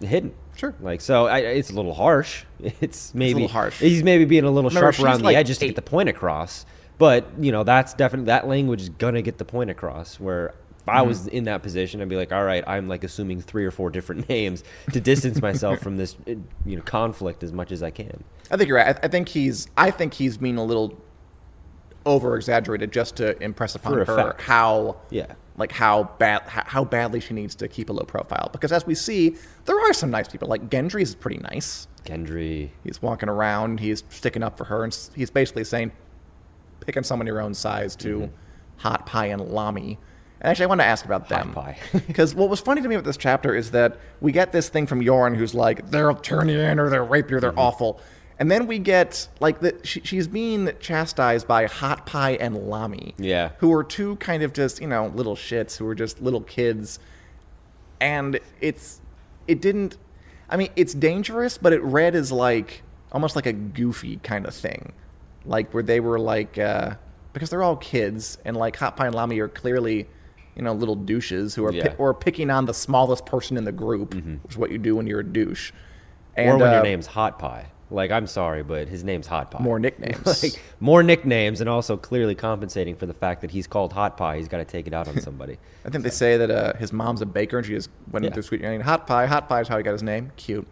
hidden. 0.00 0.34
Sure. 0.56 0.74
Like 0.80 1.00
so, 1.00 1.26
I, 1.26 1.38
it's 1.38 1.70
a 1.70 1.74
little 1.74 1.94
harsh. 1.94 2.44
It's 2.80 3.14
maybe 3.14 3.34
little 3.34 3.48
harsh. 3.48 3.78
He's 3.78 4.02
maybe 4.02 4.24
being 4.24 4.44
a 4.44 4.50
little 4.50 4.70
Remember, 4.70 4.92
sharp 4.92 5.04
around 5.04 5.14
she's 5.16 5.18
the 5.20 5.24
like 5.24 5.36
edges 5.36 5.58
to 5.58 5.66
get 5.66 5.76
the 5.76 5.82
point 5.82 6.08
across. 6.08 6.66
But 6.98 7.26
you 7.38 7.52
know, 7.52 7.64
that's 7.64 7.94
definitely 7.94 8.26
that 8.26 8.46
language 8.46 8.82
is 8.82 8.88
gonna 8.90 9.22
get 9.22 9.38
the 9.38 9.44
point 9.44 9.70
across. 9.70 10.20
Where 10.20 10.54
I 10.90 11.02
was 11.02 11.20
Mm-hmm. 11.26 11.36
in 11.36 11.44
that 11.44 11.62
position, 11.62 12.00
I'd 12.02 12.08
be 12.08 12.16
like, 12.16 12.32
all 12.32 12.44
right, 12.44 12.64
I'm 12.66 12.88
like 12.88 13.04
assuming 13.04 13.40
three 13.40 13.64
or 13.64 13.70
four 13.70 13.90
different 13.90 14.28
names 14.28 14.64
to 14.92 15.00
distance 15.00 15.40
myself 15.40 15.80
from 15.80 15.96
this, 15.96 16.16
uh, 16.28 16.34
you 16.66 16.76
know, 16.76 16.82
conflict 16.82 17.42
as 17.42 17.52
much 17.52 17.72
as 17.72 17.82
I 17.82 17.90
can. 17.90 18.22
I 18.50 18.56
think 18.56 18.68
you're 18.68 18.76
right. 18.78 18.96
I, 18.96 19.06
I 19.06 19.08
think 19.08 19.28
he's. 19.28 19.68
I 19.76 19.90
think 19.90 20.14
he's 20.14 20.36
being 20.38 20.56
a 20.56 20.64
little 20.64 20.96
over 22.06 22.34
exaggerated 22.36 22.92
just 22.92 23.16
to 23.16 23.40
impress 23.42 23.74
upon 23.74 23.92
her 23.92 24.00
effect. 24.02 24.40
how, 24.40 24.96
Yeah. 25.10 25.34
like 25.58 25.70
how 25.70 26.04
bad 26.18 26.42
how, 26.46 26.82
badly 26.84 27.20
she 27.20 27.34
needs 27.34 27.54
to 27.56 27.68
keep 27.68 27.90
a 27.90 27.92
low 27.92 28.04
profile. 28.04 28.48
Because 28.52 28.72
as 28.72 28.86
we 28.86 28.94
see, 28.94 29.36
there 29.66 29.78
are 29.78 29.92
some 29.92 30.10
nice 30.10 30.26
people. 30.26 30.48
Like 30.48 30.70
Gendry 30.70 31.02
is 31.02 31.14
pretty 31.14 31.38
nice. 31.38 31.86
Gendry. 32.06 32.70
He's 32.84 33.02
walking 33.02 33.28
around. 33.28 33.80
He's 33.80 34.02
sticking 34.08 34.42
up 34.42 34.56
for 34.56 34.64
her, 34.64 34.82
and 34.84 34.96
he's 35.14 35.30
basically 35.30 35.64
saying, 35.64 35.90
pick 36.80 36.86
picking 36.86 37.02
someone 37.02 37.26
your 37.26 37.42
own 37.42 37.52
size 37.52 37.94
to 37.96 38.30
Hot 38.78 39.04
Pie 39.04 39.26
and 39.26 39.42
Lommy. 39.42 39.98
And 40.40 40.50
actually, 40.50 40.64
I 40.64 40.68
want 40.68 40.80
to 40.80 40.86
ask 40.86 41.04
about 41.04 41.28
them. 41.28 41.54
Because 42.06 42.34
what 42.34 42.48
was 42.48 42.60
funny 42.60 42.80
to 42.80 42.88
me 42.88 42.96
with 42.96 43.04
this 43.04 43.16
chapter 43.18 43.54
is 43.54 43.72
that 43.72 43.98
we 44.20 44.32
get 44.32 44.52
this 44.52 44.68
thing 44.70 44.86
from 44.86 45.00
Yoren 45.00 45.36
who's 45.36 45.54
like, 45.54 45.90
they'll 45.90 46.14
turn 46.14 46.48
you 46.48 46.58
in 46.60 46.78
or 46.78 46.88
they'll 46.88 47.06
rape 47.06 47.30
you 47.30 47.36
or 47.36 47.40
Mm-hmm. 47.40 47.56
they're 47.56 47.58
awful. 47.64 48.00
And 48.38 48.50
then 48.50 48.66
we 48.66 48.78
get, 48.78 49.28
like, 49.38 49.60
the, 49.60 49.78
she, 49.84 50.00
she's 50.00 50.26
being 50.26 50.70
chastised 50.80 51.46
by 51.46 51.66
Hot 51.66 52.06
Pie 52.06 52.36
and 52.36 52.56
Lommy. 52.56 53.12
Yeah. 53.18 53.50
Who 53.58 53.70
are 53.74 53.84
two 53.84 54.16
kind 54.16 54.42
of 54.42 54.54
just, 54.54 54.80
you 54.80 54.86
know, 54.88 55.08
little 55.08 55.36
shits 55.36 55.76
who 55.76 55.86
are 55.86 55.94
just 55.94 56.22
little 56.22 56.40
kids. 56.40 56.98
And 58.00 58.40
it's, 58.62 59.02
it 59.46 59.60
didn't, 59.60 59.98
I 60.48 60.56
mean, 60.56 60.70
it's 60.74 60.94
dangerous, 60.94 61.58
but 61.58 61.74
it 61.74 61.82
read 61.82 62.14
as 62.14 62.32
like, 62.32 62.82
almost 63.12 63.36
like 63.36 63.44
a 63.46 63.52
goofy 63.52 64.16
kind 64.22 64.46
of 64.46 64.54
thing. 64.54 64.92
Like, 65.44 65.74
where 65.74 65.82
they 65.82 66.00
were 66.00 66.18
like, 66.18 66.56
uh, 66.56 66.94
because 67.34 67.50
they're 67.50 67.62
all 67.62 67.76
kids, 67.76 68.38
and 68.46 68.56
like 68.56 68.76
Hot 68.76 68.96
Pie 68.96 69.06
and 69.06 69.14
Lommy 69.14 69.38
are 69.40 69.48
clearly, 69.48 70.08
you 70.56 70.62
know, 70.62 70.72
little 70.72 70.96
douches 70.96 71.54
who 71.54 71.64
are 71.64 71.72
Yeah. 71.72 71.88
pi- 71.88 71.94
or 71.98 72.12
picking 72.14 72.50
on 72.50 72.66
the 72.66 72.74
smallest 72.74 73.24
person 73.26 73.56
in 73.56 73.64
the 73.64 73.72
group, 73.72 74.14
which 74.14 74.52
is 74.52 74.58
what 74.58 74.70
you 74.70 74.78
do 74.78 74.96
when 74.96 75.06
you're 75.06 75.20
a 75.20 75.24
douche. 75.24 75.72
Mm-hmm. 76.36 76.48
or 76.48 76.56
when 76.58 76.68
uh, 76.68 76.72
your 76.74 76.82
name's 76.82 77.06
Hot 77.08 77.38
Pie. 77.38 77.66
Like, 77.92 78.12
I'm 78.12 78.28
sorry, 78.28 78.62
but 78.62 78.86
his 78.88 79.02
name's 79.02 79.26
Hot 79.26 79.50
Pie. 79.50 79.62
More 79.62 79.78
nicknames. 79.86 80.42
like, 80.44 80.62
more 80.78 81.02
nicknames, 81.02 81.60
and 81.60 81.68
also 81.68 81.96
clearly 81.96 82.36
compensating 82.36 82.94
for 82.94 83.06
the 83.06 83.12
fact 83.14 83.40
that 83.40 83.50
he's 83.50 83.66
called 83.66 83.92
Hot 83.94 84.16
Pie. 84.16 84.36
He's 84.38 84.46
got 84.46 84.58
to 84.58 84.64
take 84.64 84.86
it 84.86 84.94
out 84.94 85.08
on 85.08 85.20
somebody. 85.20 85.58
I 85.84 85.90
think 85.90 86.04
they 86.04 86.10
say 86.10 86.36
that 86.36 86.50
uh, 86.50 86.74
his 86.74 86.92
mom's 86.92 87.20
a 87.20 87.26
baker, 87.26 87.58
and 87.58 87.66
she 87.66 87.72
just 87.74 87.90
went 88.12 88.24
Yeah. 88.24 88.30
through 88.32 88.44
sweet. 88.44 88.64
Hot 88.82 89.06
pie, 89.08 89.26
hot 89.26 89.48
pie 89.48 89.60
is 89.62 89.68
how 89.68 89.76
he 89.76 89.82
got 89.82 89.92
his 89.92 90.04
name. 90.04 90.30
Cute. 90.36 90.66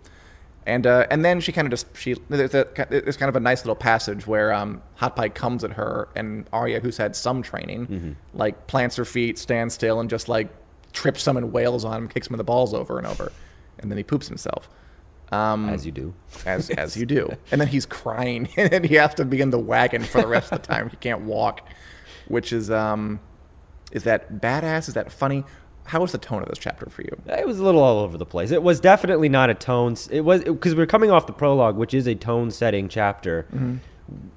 And 0.69 0.87
uh, 0.87 1.07
and 1.11 1.25
then 1.25 1.41
she 1.41 1.51
kind 1.51 1.66
of 1.66 1.71
just 1.71 1.87
she 1.97 2.14
there's, 2.29 2.55
a, 2.55 2.66
there's 2.91 3.16
kind 3.16 3.31
of 3.31 3.37
a 3.37 3.41
nice 3.41 3.64
little 3.64 3.75
passage 3.75 4.27
where 4.27 4.53
um, 4.53 4.83
Hot 4.97 5.16
Pie 5.16 5.31
comes 5.31 5.64
at 5.64 5.73
her, 5.73 6.09
and 6.14 6.47
Arya, 6.53 6.81
who's 6.81 6.99
had 6.99 7.16
some 7.16 7.43
training, 7.43 7.87
Mm-hmm. 7.87 8.12
like 8.35 8.66
plants 8.66 8.97
her 8.97 9.05
feet, 9.07 9.39
stands 9.39 9.73
still, 9.75 9.99
and 9.99 10.11
just 10.11 10.29
like 10.29 10.49
trips 10.93 11.23
some 11.23 11.37
and 11.39 11.53
wails 11.53 11.85
on 11.85 12.03
him, 12.03 12.09
kicks 12.09 12.29
him 12.29 12.35
in 12.35 12.39
the 12.39 12.45
balls 12.45 12.75
over 12.75 12.99
and 12.99 13.07
over. 13.07 13.33
and 13.79 13.91
then 13.91 13.97
he 13.97 14.05
poops 14.05 14.29
himself. 14.29 14.69
Um, 15.31 15.69
As 15.69 15.85
you 15.87 15.93
do. 15.93 16.14
as 16.47 16.69
as 16.85 16.97
you 16.97 17.07
do. 17.07 17.31
And 17.53 17.61
then 17.61 17.69
he's 17.69 17.87
crying, 17.87 18.49
and 18.57 18.85
he 18.85 18.95
has 18.97 19.14
to 19.14 19.25
be 19.25 19.41
in 19.41 19.51
the 19.51 19.59
wagon 19.59 20.03
for 20.05 20.21
the 20.21 20.27
rest 20.27 20.53
of 20.53 20.61
the 20.62 20.66
time. 20.69 20.91
He 20.91 20.97
can't 20.97 21.23
walk, 21.23 21.66
which 22.29 22.53
is 22.53 22.71
um, 22.71 23.21
is 23.93 24.05
that 24.05 24.35
badass? 24.41 24.89
Is 24.89 24.95
that 24.95 25.11
funny? 25.12 25.45
How 25.89 26.01
was 26.03 26.12
the 26.12 26.18
tone 26.18 26.43
of 26.43 26.49
this 26.49 26.59
chapter 26.59 26.86
for 26.91 27.01
you? 27.01 27.16
It 27.26 27.47
was 27.47 27.59
a 27.59 27.64
little 27.64 27.82
all 27.82 28.01
over 28.01 28.18
the 28.18 28.26
place. 28.26 28.51
It 28.51 28.62
was 28.62 28.78
definitely 28.78 29.30
not 29.30 29.49
a 29.49 29.55
tone. 29.55 29.97
It 30.11 30.20
was 30.20 30.45
because 30.45 30.74
we're 30.74 30.86
coming 30.86 31.11
off 31.11 31.26
the 31.26 31.32
prologue, 31.32 31.76
which 31.76 31.95
is 31.95 32.07
a 32.07 32.14
tone-setting 32.14 32.91
chapter, 32.91 33.47
mm-hmm. 33.55 33.76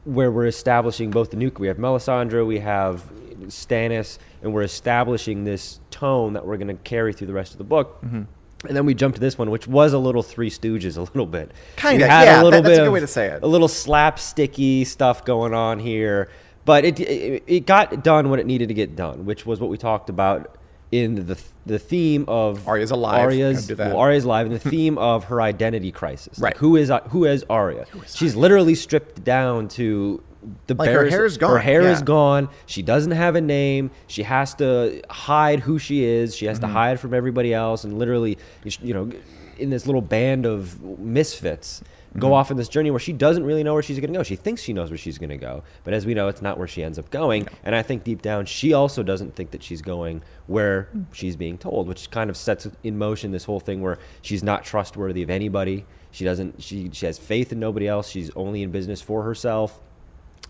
where 0.06 0.32
we're 0.32 0.48
establishing 0.48 1.12
both 1.12 1.32
the 1.32 1.36
nuke. 1.36 1.60
We 1.60 1.68
have 1.68 1.76
Melisandre, 1.76 2.48
we 2.48 2.60
have 2.60 3.12
Stannis, 3.48 4.18
and 4.42 4.54
we're 4.54 4.62
establishing 4.62 5.44
this 5.44 5.82
tone 5.90 6.34
that 6.34 6.46
we're 6.46 6.56
going 6.56 6.70
to 6.70 6.82
carry 6.84 7.12
through 7.12 7.28
the 7.28 7.34
rest 7.34 7.52
of 7.52 7.58
the 7.58 7.66
book. 7.66 8.02
Mm-hmm. 8.02 8.22
And 8.68 8.78
then 8.78 8.86
we 8.86 8.94
jump 8.94 9.16
to 9.16 9.22
this 9.22 9.38
one, 9.38 9.50
which 9.50 9.68
was 9.68 9.92
a 9.92 9.98
little 9.98 10.24
Three 10.24 10.50
Stooges, 10.50 10.96
a 10.96 11.02
little 11.02 11.26
bit. 11.26 11.52
Kinda, 11.76 12.06
yeah, 12.06 12.42
a 12.42 12.44
little 12.44 12.52
that- 12.52 12.64
that's 12.64 12.78
a 12.78 12.82
bit 12.82 12.86
good 12.86 12.94
way 12.94 13.00
of- 13.00 13.04
to 13.04 13.08
say 13.12 13.28
it. 13.28 13.44
A 13.44 13.48
little 13.48 13.68
slapsticky 13.68 14.88
stuff 14.88 15.26
going 15.26 15.54
on 15.54 15.80
here, 15.80 16.30
but 16.64 16.86
it, 16.86 16.98
it 17.02 17.44
it 17.46 17.66
got 17.66 18.04
done 18.04 18.30
what 18.30 18.40
it 18.40 18.46
needed 18.46 18.70
to 18.70 18.74
get 18.74 18.96
done, 18.96 19.26
which 19.26 19.46
was 19.46 19.60
what 19.60 19.70
we 19.70 19.78
talked 19.78 20.10
about 20.10 20.56
in 20.92 21.28
the 21.28 21.38
the 21.66 21.78
theme 21.80 22.26
of 22.28 22.68
Arya's 22.68 22.92
alive. 22.92 23.20
Arya's 23.22 23.72
well, 23.78 23.96
Arya's 23.98 24.24
alive, 24.26 24.48
and 24.48 24.56
the 24.56 24.70
theme 24.70 24.98
of 24.98 25.26
her 25.26 25.42
identity 25.42 25.92
crisis. 25.92 26.40
Like, 26.40 26.54
Right. 26.56 26.58
who 26.58 26.76
is 26.76 26.92
who 27.10 27.26
is 27.26 27.46
Arya? 27.50 27.86
She's 28.08 28.36
literally 28.36 28.76
stripped 28.76 29.24
down 29.24 29.68
to 29.70 30.22
the 30.66 30.74
Like, 30.74 30.90
her 30.90 31.08
hair 31.08 31.24
is 31.26 31.38
gone. 31.38 31.52
Her 31.52 31.60
hair 31.60 31.82
is 31.84 32.02
gone. 32.02 32.50
She 32.66 32.82
doesn't 32.82 33.12
have 33.12 33.36
a 33.36 33.42
name. 33.42 33.92
She 34.08 34.24
has 34.24 34.56
to 34.56 35.02
hide 35.10 35.60
who 35.62 35.78
she 35.78 36.04
is. 36.04 36.36
She 36.36 36.48
has 36.48 36.58
Mm-hmm. 36.58 36.68
to 36.68 36.74
hide 36.74 37.00
from 37.00 37.14
everybody 37.14 37.54
else, 37.54 37.84
and 37.84 37.98
literally, 38.00 38.38
you 38.82 38.94
know, 38.94 39.12
in 39.60 39.70
this 39.70 39.86
little 39.86 40.02
band 40.02 40.46
of 40.48 40.82
misfits. 41.00 41.84
Go 42.18 42.28
Mm-hmm. 42.28 42.34
off 42.34 42.52
on 42.52 42.58
this 42.58 42.68
journey 42.68 42.92
where 42.92 43.00
she 43.00 43.14
doesn't 43.14 43.46
really 43.46 43.64
know 43.64 43.74
where 43.74 43.82
she's 43.82 43.98
going 44.00 44.12
to 44.12 44.20
go. 44.20 44.24
She 44.24 44.36
thinks 44.36 44.62
she 44.62 44.74
knows 44.74 44.90
where 44.90 44.98
she's 44.98 45.18
going 45.18 45.30
to 45.30 45.38
go, 45.38 45.64
but 45.86 45.94
as 45.94 46.06
we 46.06 46.14
know, 46.14 46.28
it's 46.28 46.42
not 46.42 46.58
where 46.58 46.68
she 46.68 46.84
ends 46.84 47.00
up 47.00 47.10
going. 47.10 47.48
And 47.64 47.74
I 47.74 47.84
think 47.84 48.04
deep 48.04 48.22
down, 48.22 48.46
she 48.46 48.74
also 48.74 49.02
doesn't 49.02 49.34
think 49.36 49.52
that 49.52 49.64
she's 49.64 49.82
going 49.82 50.22
where 50.48 50.90
she's 51.14 51.38
being 51.38 51.58
told, 51.58 51.88
which 51.88 52.12
kind 52.12 52.30
of 52.30 52.36
sets 52.36 52.68
in 52.84 52.98
motion 52.98 53.32
this 53.32 53.46
whole 53.46 53.62
thing 53.62 53.82
where 53.82 53.98
she's 54.22 54.44
not 54.44 54.66
trustworthy 54.66 55.24
of 55.24 55.30
anybody. 55.30 55.86
She 56.12 56.26
doesn't. 56.26 56.62
She 56.62 56.90
she 56.92 57.06
has 57.06 57.18
faith 57.18 57.54
in 57.54 57.60
nobody 57.62 57.88
else. 57.88 58.10
She's 58.10 58.30
only 58.36 58.62
in 58.62 58.72
business 58.72 59.02
for 59.02 59.24
herself, 59.24 59.80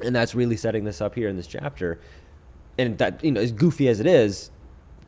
and 0.04 0.16
that's 0.16 0.34
really 0.34 0.58
setting 0.58 0.84
this 0.84 1.00
up 1.00 1.14
here 1.14 1.30
in 1.30 1.38
this 1.38 1.46
chapter. 1.46 2.00
And 2.80 2.98
that 2.98 3.24
you 3.24 3.32
know, 3.32 3.40
as 3.42 3.52
goofy 3.52 3.88
as 3.88 4.00
it 4.00 4.08
is, 4.08 4.50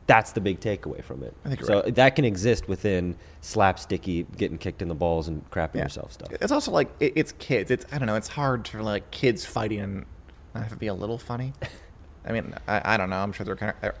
that's 0.06 0.32
the 0.32 0.40
big 0.40 0.60
takeaway 0.60 1.02
from 1.02 1.22
it. 1.22 1.34
I 1.44 1.48
think 1.48 1.64
so 1.64 1.82
right. 1.82 1.94
that 1.94 2.16
can 2.16 2.24
exist 2.24 2.68
within 2.68 3.16
slapsticky, 3.42 4.26
getting 4.36 4.58
kicked 4.58 4.82
in 4.82 4.88
the 4.88 4.94
balls 4.94 5.28
and 5.28 5.48
crapping 5.50 5.76
yourself 5.76 6.12
stuff. 6.12 6.28
It's 6.32 6.52
also 6.52 6.70
like 6.70 6.90
it, 7.00 7.12
it's 7.16 7.32
kids. 7.32 7.70
It's 7.70 7.86
I 7.92 7.98
don't 7.98 8.06
know. 8.06 8.16
It's 8.16 8.28
hard 8.28 8.68
for 8.68 8.82
like 8.82 9.10
kids 9.10 9.44
fighting 9.44 9.80
and 9.80 10.06
have 10.54 10.68
to 10.70 10.76
be 10.76 10.88
a 10.88 10.94
little 10.94 11.18
funny. 11.18 11.52
I 12.26 12.32
mean, 12.32 12.54
I, 12.66 12.94
I 12.94 12.96
don't 12.96 13.10
know. 13.10 13.16
I'm 13.16 13.32
sure 13.32 13.44
they're 13.44 13.56
kind 13.56 13.74
of. 13.82 13.92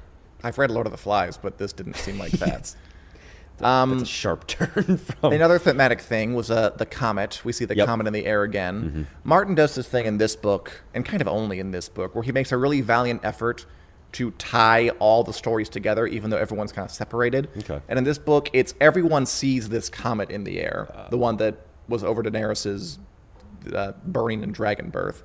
I've 0.42 0.58
read 0.58 0.70
Lord 0.70 0.86
of 0.86 0.92
the 0.92 0.98
Flies, 0.98 1.38
but 1.38 1.56
this 1.58 1.72
didn't 1.72 1.96
seem 1.96 2.18
like 2.18 2.32
that. 2.32 2.74
um, 3.62 3.90
That's 3.98 4.02
a 4.02 4.06
sharp 4.06 4.46
turn 4.48 4.98
from 4.98 5.32
Another 5.32 5.58
thematic 5.58 6.00
thing 6.00 6.34
was 6.34 6.50
uh, 6.50 6.70
the 6.70 6.86
comet. 6.86 7.40
We 7.44 7.52
see 7.52 7.64
the 7.64 7.76
Yep. 7.76 7.86
comet 7.86 8.06
in 8.06 8.12
the 8.12 8.26
air 8.26 8.42
again. 8.42 9.06
Martin 9.24 9.54
does 9.54 9.74
this 9.74 9.88
thing 9.88 10.04
in 10.06 10.18
this 10.18 10.36
book, 10.36 10.82
and 10.92 11.04
kind 11.04 11.22
of 11.22 11.28
only 11.28 11.60
in 11.60 11.70
this 11.70 11.88
book, 11.88 12.14
where 12.14 12.24
he 12.24 12.32
makes 12.32 12.52
a 12.52 12.58
really 12.58 12.80
valiant 12.82 13.24
effort 13.24 13.64
to 14.14 14.30
tie 14.32 14.90
all 15.00 15.24
the 15.24 15.32
stories 15.32 15.68
together, 15.68 16.06
even 16.06 16.30
though 16.30 16.36
everyone's 16.36 16.72
kind 16.72 16.86
of 16.86 16.92
separated. 16.94 17.48
Okay. 17.58 17.80
And 17.88 17.98
in 17.98 18.04
this 18.04 18.18
book, 18.18 18.48
it's 18.52 18.74
everyone 18.80 19.26
sees 19.26 19.68
this 19.68 19.88
comet 19.88 20.30
in 20.30 20.44
the 20.44 20.60
air, 20.60 20.88
the 21.10 21.18
one 21.18 21.36
that 21.38 21.56
was 21.88 22.02
over 22.02 22.22
Daenerys's 22.22 22.98
uh, 23.72 23.92
burning 24.04 24.42
and 24.42 24.54
dragon 24.54 24.90
birth, 24.90 25.22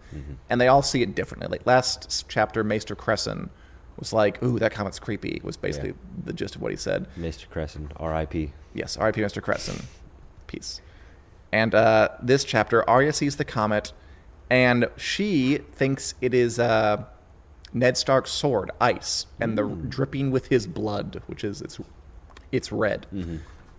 and 0.50 0.60
they 0.60 0.68
all 0.68 0.82
see 0.82 1.02
it 1.02 1.16
differently. 1.16 1.48
Like 1.50 1.66
last 1.66 2.26
chapter, 2.28 2.64
Maester 2.64 2.96
Cressen 2.96 3.50
was 3.98 4.12
like, 4.14 4.42
"Ooh, 4.44 4.58
that 4.60 4.72
comet's 4.72 5.00
creepy." 5.00 5.42
Was 5.44 5.58
basically 5.58 5.94
the 6.24 6.34
gist 6.34 6.56
of 6.56 6.62
what 6.62 6.72
he 6.72 6.78
said. 6.78 7.08
Mr. 7.18 7.48
Cressen, 7.48 7.92
R.I.P. 7.98 8.54
Yes, 8.74 8.98
R.I.P. 8.98 9.22
Mr. 9.22 9.42
Cressen. 9.42 9.86
Peace. 10.48 10.82
And 11.52 11.74
uh, 11.74 12.10
this 12.22 12.44
chapter, 12.44 12.88
Arya 12.90 13.14
sees 13.14 13.36
the 13.36 13.46
comet, 13.46 13.92
and 14.50 14.88
she 14.98 15.60
thinks 15.74 16.14
it 16.22 16.34
is 16.34 16.60
uh, 16.60 17.04
Ned 17.74 17.98
Stark's 17.98 18.32
sword, 18.32 18.72
ice, 18.82 19.26
and 19.40 19.58
the 19.58 19.64
dripping 19.66 20.32
with 20.32 20.48
his 20.48 20.66
blood, 20.68 21.22
which 21.28 21.44
is 21.44 21.62
it's 21.62 21.80
it's 22.52 22.72
red. 22.72 23.06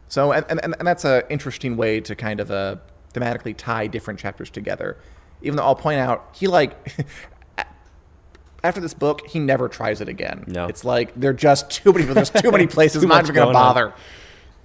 So, 0.08 0.32
and, 0.32 0.44
and, 0.48 0.60
and 0.78 0.86
that's 0.86 1.04
an 1.04 1.22
interesting 1.30 1.76
way 1.76 2.00
to 2.00 2.14
kind 2.16 2.40
of 2.40 2.50
uh, 2.50 2.76
thematically 3.14 3.54
tie 3.56 3.86
different 3.86 4.18
chapters 4.20 4.50
together. 4.50 4.96
Even 5.42 5.56
though 5.56 5.62
I'll 5.64 5.74
point 5.76 5.98
out, 6.00 6.28
he 6.36 6.46
like 6.46 7.06
after 8.64 8.80
this 8.80 8.94
book, 8.94 9.26
he 9.26 9.38
never 9.38 9.68
tries 9.68 10.00
it 10.00 10.08
again. 10.08 10.44
No. 10.46 10.66
It's 10.66 10.84
like 10.84 11.14
there 11.18 11.30
are 11.30 11.34
just 11.34 11.70
too 11.70 11.92
many. 11.92 12.04
There's 12.04 12.30
too 12.30 12.50
many 12.50 12.66
places. 12.68 13.02
Too 13.02 13.06
I'm 13.06 13.10
not 13.10 13.24
even 13.24 13.34
gonna 13.34 13.46
going 13.52 13.56
on. 13.56 13.74
bother. 13.74 13.94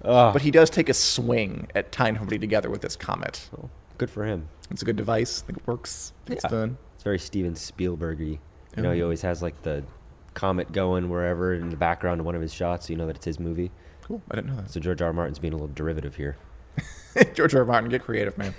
But 0.02 0.42
he 0.42 0.52
does 0.52 0.70
take 0.70 0.90
a 0.90 0.94
swing 0.94 1.68
at 1.74 1.92
tying 1.92 2.16
everybody 2.16 2.38
together 2.40 2.70
with 2.70 2.82
this 2.82 2.96
comet. 2.96 3.50
Good 3.98 4.10
for 4.10 4.26
him. 4.26 4.50
It's 4.70 4.82
a 4.82 4.86
good 4.86 4.98
device. 4.98 5.42
I 5.42 5.48
think 5.48 5.60
it 5.60 5.68
works. 5.68 6.12
It's 6.28 6.44
Yeah. 6.44 6.50
fun. 6.50 6.78
It's 6.96 7.04
very 7.04 7.18
Steven 7.20 7.54
Spielbergy. 7.54 8.40
You 8.76 8.84
know, 8.84 8.92
he 8.92 9.02
always 9.02 9.22
has 9.22 9.42
like 9.42 9.62
the 9.64 9.84
comet 10.34 10.72
going 10.72 11.10
wherever 11.10 11.54
in 11.54 11.70
the 11.70 11.78
background 11.78 12.20
of 12.20 12.26
one 12.26 12.36
of 12.36 12.42
his 12.42 12.54
shots, 12.54 12.88
so 12.88 12.92
you 12.94 12.98
know 12.98 13.08
that 13.08 13.16
it's 13.16 13.26
his 13.26 13.40
movie. 13.40 13.72
Cool. 14.04 14.22
I 14.30 14.36
didn't 14.36 14.50
know 14.56 14.62
that. 14.62 14.70
So 14.70 14.80
George 14.80 15.02
R. 15.02 15.08
R. 15.08 15.14
Martin's 15.14 15.40
being 15.40 15.54
a 15.54 15.56
little 15.56 15.72
derivative 15.74 16.16
here. 16.16 16.36
George 17.34 17.56
R. 17.56 17.62
R. 17.62 17.66
Martin, 17.66 17.90
get 17.90 18.04
creative, 18.04 18.38
man. 18.38 18.54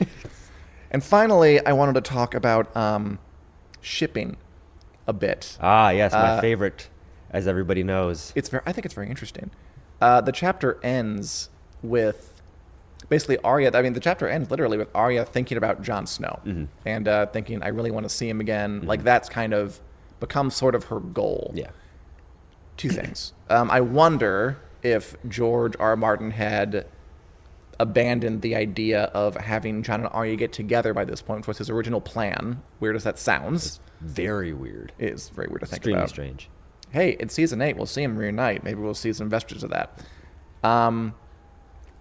and 0.90 1.04
finally, 1.04 1.64
I 1.64 1.72
wanted 1.72 1.94
to 1.96 2.00
talk 2.00 2.34
about 2.34 2.74
um, 2.76 3.18
shipping 3.80 4.36
a 5.06 5.12
bit. 5.12 5.56
Ah, 5.60 5.90
yes, 5.90 6.12
my 6.12 6.18
Uh, 6.18 6.40
favorite, 6.40 6.88
as 7.30 7.46
everybody 7.46 7.82
knows. 7.84 8.32
It's 8.34 8.48
very. 8.48 8.62
I 8.66 8.72
think 8.72 8.84
it's 8.86 8.94
very 8.94 9.08
interesting. 9.08 9.50
Uh, 10.00 10.20
the 10.20 10.32
chapter 10.32 10.78
ends 10.82 11.50
with 11.82 12.40
basically 13.08 13.38
Arya. 13.38 13.70
I 13.74 13.82
mean, 13.82 13.92
the 13.92 14.00
chapter 14.00 14.26
ends 14.28 14.50
literally 14.50 14.78
with 14.78 14.88
Arya 14.94 15.24
thinking 15.26 15.58
about 15.58 15.82
Jon 15.82 16.06
Snow 16.06 16.66
and 16.84 17.06
uh, 17.06 17.26
thinking, 17.26 17.62
"I 17.62 17.68
really 17.68 17.90
want 17.90 18.04
to 18.04 18.10
see 18.10 18.28
him 18.28 18.40
again." 18.40 18.80
Like 18.86 19.04
that's 19.04 19.28
kind 19.28 19.52
of 19.54 19.78
become 20.20 20.50
sort 20.50 20.74
of 20.74 20.84
her 20.84 21.00
goal. 21.00 21.52
Yeah. 21.54 21.70
Two 22.76 22.90
things. 22.90 23.32
Um, 23.48 23.70
I 23.70 23.80
wonder 23.80 24.58
if 24.82 25.16
George 25.28 25.74
R. 25.80 25.96
Martin 25.96 26.30
had 26.30 26.86
abandoned 27.78 28.40
the 28.42 28.54
idea 28.54 29.04
of 29.14 29.34
having 29.36 29.82
Jon 29.82 30.00
and 30.00 30.08
Arya 30.12 30.36
get 30.36 30.52
together 30.52 30.94
by 30.94 31.04
this 31.04 31.20
point, 31.22 31.40
which 31.40 31.48
was 31.48 31.58
his 31.58 31.70
original 31.70 32.00
plan. 32.00 32.62
Weird 32.80 32.96
as 32.96 33.04
that 33.04 33.18
sounds, 33.18 33.80
Very 34.00 34.52
weird. 34.52 34.92
it 34.98 35.12
is 35.12 35.28
very 35.30 35.48
weird 35.48 35.60
to 35.60 35.66
think 35.66 35.78
Extremely 35.78 35.98
about 36.00 36.08
strange. 36.10 36.48
hey, 36.90 37.16
in 37.20 37.28
season 37.28 37.60
eight, 37.60 37.76
we'll 37.76 37.84
see 37.86 38.02
him 38.02 38.16
reunite. 38.16 38.62
Maybe 38.64 38.80
we'll 38.80 38.94
see 38.94 39.12
some 39.12 39.28
vestiges 39.28 39.62
of 39.62 39.70
that. 39.70 40.00
Um, 40.62 41.14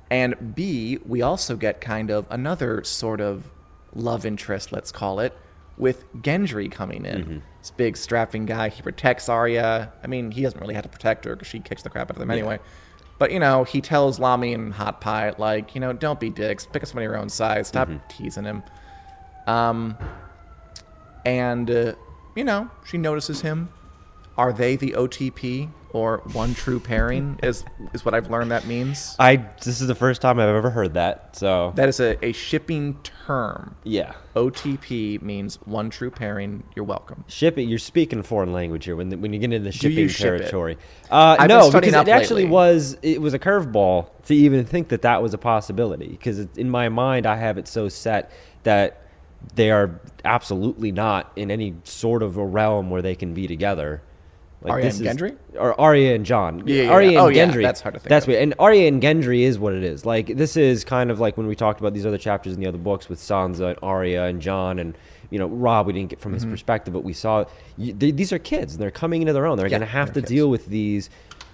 and 0.09 0.55
B, 0.55 0.99
we 1.05 1.22
also 1.22 1.55
get 1.57 1.82
kind 1.82 2.09
of 2.11 2.26
another 2.30 2.84
sort 2.84 3.20
of 3.20 3.49
love 3.93 4.26
interest, 4.26 4.72
let's 4.72 4.91
call 4.91 5.20
it, 5.20 5.38
with 5.78 6.05
Gendry 6.22 6.72
coming 6.72 7.05
in. 7.05 7.43
This 7.66 7.72
big 7.72 7.97
strapping 7.97 8.45
guy. 8.45 8.70
He 8.70 8.84
protects 8.84 9.28
Arya. 9.28 9.91
I 10.03 10.05
mean, 10.05 10.30
he 10.30 10.43
doesn't 10.43 10.61
really 10.61 10.76
have 10.76 10.84
to 10.84 10.89
protect 10.89 11.26
her 11.26 11.36
because 11.36 11.47
she 11.47 11.59
kicks 11.59 11.82
the 11.82 11.89
crap 11.89 12.11
out 12.11 12.16
of 12.16 12.20
them 12.20 12.30
anyway. 12.30 12.59
But 13.18 13.32
you 13.32 13.39
know, 13.39 13.63
he 13.63 13.82
tells 13.82 14.20
Lommy 14.20 14.53
and 14.53 14.72
Hot 14.72 15.01
Pie 15.01 15.34
like, 15.39 15.74
you 15.74 15.82
know, 15.82 15.91
don't 15.91 16.20
be 16.20 16.30
dicks. 16.30 16.68
Pick 16.68 16.84
up 16.84 16.89
somebody 16.89 17.05
your 17.05 17.18
own 17.18 17.28
size. 17.28 17.68
Stop 17.68 17.89
teasing 18.07 18.43
him. 18.43 18.61
Um, 19.47 19.97
and 21.26 21.72
uh, 21.72 21.93
you 22.36 22.43
know, 22.43 22.70
she 22.86 22.99
notices 22.99 23.41
him. 23.41 23.70
Are 24.38 24.52
they 24.52 24.76
the 24.76 24.92
OTP 24.98 25.70
or 25.92 26.22
one 26.34 26.54
true 26.54 26.80
pairing? 26.82 27.40
Is 27.42 27.64
is 27.94 28.04
what 28.04 28.14
I've 28.14 28.30
learned 28.30 28.52
that 28.52 28.66
means. 28.68 29.16
I 29.18 29.38
this 29.64 29.80
is 29.80 29.88
the 29.88 29.96
first 29.96 30.22
time 30.22 30.40
I've 30.40 30.50
ever 30.50 30.70
heard 30.72 30.94
that. 30.96 31.38
So 31.38 31.72
That 31.76 31.88
is 31.88 32.02
a, 32.02 32.24
a 32.26 32.34
shipping 32.34 33.00
term. 33.02 33.78
yeah, 33.86 34.14
OTP 34.36 35.22
means 35.22 35.56
one 35.66 35.90
true 35.90 36.12
pairing. 36.12 36.64
You're 36.76 36.84
welcome. 36.84 37.24
shipping. 37.28 37.70
You're 37.70 37.80
speaking 37.80 38.24
foreign 38.24 38.52
language 38.52 38.84
here 38.84 38.98
when 38.98 39.10
when 39.22 39.32
you 39.32 39.40
get 39.40 39.54
into 39.54 39.64
the 39.64 39.72
shipping 39.72 40.10
ship 40.10 40.34
it? 40.34 40.38
territory. 40.40 40.78
Uh, 41.10 41.38
I've 41.40 41.48
been 41.48 41.58
no, 41.58 41.72
because 41.72 41.94
it 41.94 42.08
actually 42.10 42.44
lately. 42.44 42.52
was 42.52 42.98
it 43.02 43.22
was 43.22 43.34
a 43.34 43.40
curveball 43.40 44.10
to 44.26 44.36
even 44.36 44.66
think 44.66 44.90
that 44.90 45.02
that 45.04 45.22
was 45.22 45.34
a 45.34 45.38
possibility. 45.38 46.10
Because 46.10 46.40
in 46.58 46.70
my 46.70 46.90
mind, 46.90 47.26
I 47.26 47.38
have 47.38 47.58
it 47.58 47.70
so 47.70 47.88
set 47.88 48.32
that 48.64 49.02
they 49.54 49.72
are 49.72 50.02
absolutely 50.26 50.92
not 50.92 51.32
in 51.38 51.52
any 51.52 51.76
sort 51.86 52.22
of 52.22 52.36
a 52.36 52.46
realm 52.46 52.90
where 52.90 53.02
they 53.02 53.16
can 53.16 53.34
be 53.34 53.48
together. 53.48 54.02
Like 54.66 54.74
Arya 54.74 54.86
this 54.86 54.99
and 54.99 55.07
is- 55.07 55.16
Gendry? 55.16 55.36
or 55.59 55.80
Arya 55.80 56.16
and 56.16 56.26
Jon. 56.26 56.63
Yeah, 56.66 56.84
yeah, 56.84 56.89
Arya 56.89 57.11
yeah. 57.11 57.18
and 57.20 57.26
Oh, 57.26 57.28
yeah, 57.30 57.45
Gendry. 57.47 57.61
that's 57.61 57.82
hard 57.82 57.93
to 57.95 57.99
think 57.99 58.09
That's 58.09 58.26
of. 58.26 58.30
weird. 58.30 58.41
And 58.43 58.53
Arya 58.59 58.88
and 58.88 59.01
Gendry 59.01 59.41
is 59.41 59.57
what 59.57 59.74
it 59.74 59.84
is. 59.84 60.05
Like 60.05 60.36
this 60.36 60.57
is 60.57 60.84
kind 60.84 61.09
of 61.11 61.20
like 61.20 61.38
when 61.38 61.47
we 61.47 61.55
talked 61.55 61.80
about 61.80 61.93
these 61.93 62.05
other 62.05 62.18
chapters 62.18 62.53
in 62.53 62.59
the 62.59 62.68
other 62.68 62.78
books 62.78 63.07
with 63.09 63.20
Sansa 63.20 63.70
and 63.70 63.80
Arya 63.82 64.24
and 64.26 64.41
Jon 64.41 64.80
and 64.80 64.97
you 65.30 65.39
know 65.39 65.47
Robb. 65.47 65.88
We 65.88 65.93
didn't 65.93 66.09
get 66.09 66.20
from 66.20 66.32
Mm-hmm. 66.34 66.43
his 66.49 66.51
perspective, 66.51 66.93
but 66.93 67.03
we 67.03 67.13
saw 67.13 67.45
y 67.78 67.93
they, 67.97 68.11
these 68.11 68.34
are 68.34 68.39
kids 68.39 68.74
and 68.74 68.82
they're 68.82 68.91
coming 68.91 69.22
into 69.22 69.34
their 69.34 69.45
own. 69.45 69.57
They're 69.57 69.68
Yeah, 69.68 69.78
going 69.80 69.82
to 69.82 69.88
have 69.88 70.09
to 70.13 70.22
kids. 70.22 70.30
deal 70.30 70.49
with 70.49 70.66
these 70.68 71.09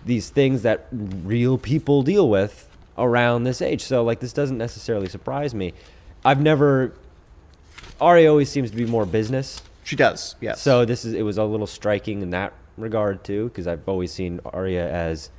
these 0.05 0.29
things 0.29 0.63
that 0.63 0.87
real 0.91 1.57
people 1.57 2.01
deal 2.01 2.27
with 2.29 2.67
around 2.97 3.43
this 3.43 3.61
age. 3.61 3.81
So 3.81 4.03
like 4.03 4.19
this 4.19 4.33
doesn't 4.33 4.57
necessarily 4.57 5.07
surprise 5.07 5.53
me. 5.53 5.73
I've 6.25 6.41
never 6.41 6.93
Arya 7.99 8.29
always 8.29 8.49
seems 8.49 8.71
to 8.71 8.77
be 8.77 8.85
more 8.85 9.05
business. 9.05 9.61
She 9.83 9.95
does, 9.95 10.35
yes. 10.41 10.61
So 10.61 10.85
this 10.85 11.05
is 11.05 11.13
it 11.13 11.23
was 11.23 11.37
a 11.37 11.43
little 11.43 11.67
striking 11.67 12.21
in 12.21 12.29
that 12.31 12.53
regard 12.81 13.23
too, 13.23 13.45
because 13.49 13.67
I've 13.67 13.87
always 13.87 14.11
seen 14.11 14.39
Arya 14.45 14.89
as 14.89 15.31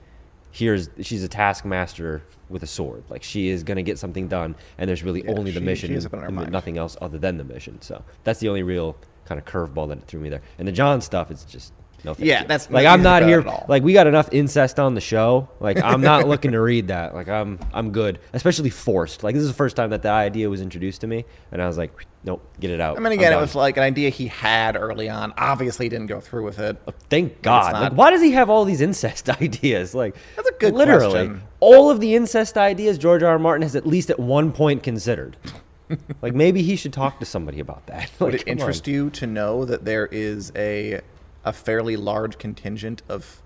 here's 0.50 0.90
she's 1.00 1.22
a 1.24 1.28
taskmaster 1.28 2.22
with 2.48 2.62
a 2.62 2.66
sword. 2.66 3.04
Like 3.08 3.22
she 3.22 3.48
is 3.48 3.62
gonna 3.62 3.82
get 3.82 3.98
something 3.98 4.28
done, 4.28 4.54
and 4.78 4.88
there's 4.88 5.02
really 5.02 5.22
Yeah, 5.24 5.32
only 5.36 5.50
the 5.50 5.60
she- 5.60 5.64
mission, 5.66 5.88
she 5.90 5.94
is 5.94 6.04
and- 6.04 6.14
up 6.14 6.18
in 6.30 6.36
our 6.36 6.42
and 6.44 6.52
nothing 6.52 6.78
else 6.78 6.96
other 7.00 7.18
than 7.18 7.38
the 7.38 7.44
mission. 7.44 7.80
So 7.80 8.04
that's 8.24 8.40
the 8.40 8.48
only 8.48 8.62
real 8.62 8.96
kind 9.24 9.38
of 9.38 9.44
curveball 9.44 9.88
that 9.88 9.98
it 9.98 10.04
threw 10.04 10.20
me 10.20 10.28
there. 10.28 10.42
And 10.58 10.66
the 10.68 10.72
Jon 10.72 11.00
stuff 11.00 11.30
is 11.30 11.44
just 11.44 11.72
no. 12.04 12.14
Thank 12.14 12.26
Yeah, 12.28 12.42
you. 12.42 12.48
that's 12.48 12.70
like 12.70 12.86
I'm 12.86 13.02
not 13.02 13.22
here. 13.22 13.44
Like 13.68 13.82
we 13.82 13.92
got 13.92 14.06
enough 14.06 14.28
incest 14.32 14.78
on 14.78 14.94
the 14.94 15.00
show. 15.00 15.48
Like 15.60 15.82
I'm 15.82 16.00
not 16.00 16.26
looking 16.28 16.52
to 16.52 16.60
read 16.60 16.88
that. 16.88 17.14
Like 17.14 17.28
I'm 17.28 17.58
I'm 17.72 17.92
good, 17.92 18.18
especially 18.32 18.70
forced. 18.70 19.22
Like 19.22 19.34
this 19.34 19.42
is 19.42 19.48
the 19.48 19.54
first 19.54 19.76
time 19.76 19.90
that 19.90 20.02
the 20.02 20.10
idea 20.10 20.48
was 20.50 20.60
introduced 20.60 21.00
to 21.02 21.06
me, 21.06 21.24
and 21.50 21.62
I 21.62 21.66
was 21.66 21.78
like, 21.78 21.92
nope, 22.24 22.46
get 22.60 22.70
it 22.70 22.80
out. 22.80 22.96
I 22.96 23.00
mean, 23.00 23.12
again, 23.12 23.32
it 23.32 23.40
was 23.40 23.54
like 23.54 23.76
an 23.76 23.82
idea 23.82 24.10
he 24.10 24.26
had 24.28 24.76
early 24.76 25.08
on. 25.08 25.32
Obviously, 25.36 25.86
he 25.86 25.90
didn't 25.90 26.06
go 26.08 26.20
through 26.20 26.44
with 26.44 26.58
it. 26.58 26.76
Thank 27.08 27.42
God. 27.42 27.72
Like, 27.74 27.92
why 27.92 28.10
does 28.10 28.22
he 28.22 28.32
have 28.32 28.50
all 28.50 28.64
these 28.64 28.80
incest 28.80 29.28
ideas? 29.42 29.94
Like, 29.94 30.16
That's 30.36 30.48
a 30.48 30.52
good 30.52 30.74
literally, 30.74 31.28
question. 31.28 31.42
all 31.60 31.90
of 31.90 32.00
the 32.00 32.14
incest 32.14 32.56
ideas 32.58 32.98
George 32.98 33.22
R. 33.22 33.30
R. 33.32 33.38
Martin 33.38 33.62
has 33.62 33.76
at 33.76 33.86
least 33.86 34.10
at 34.10 34.18
one 34.18 34.52
point 34.52 34.82
considered. 34.82 35.36
like, 36.22 36.34
maybe 36.34 36.62
he 36.62 36.74
should 36.76 36.92
talk 36.92 37.18
to 37.20 37.26
somebody 37.26 37.60
about 37.60 37.86
that. 37.86 38.10
Would 38.18 38.34
it 38.34 38.46
come 38.46 38.52
on. 38.52 38.58
interest 38.58 38.86
you 38.86 39.10
to 39.10 39.26
know 39.26 39.64
that 39.64 39.84
there 39.84 40.06
is 40.06 40.50
a 40.56 41.00
a 41.44 41.52
fairly 41.52 41.96
large 41.96 42.38
contingent 42.38 43.02
of 43.08 43.42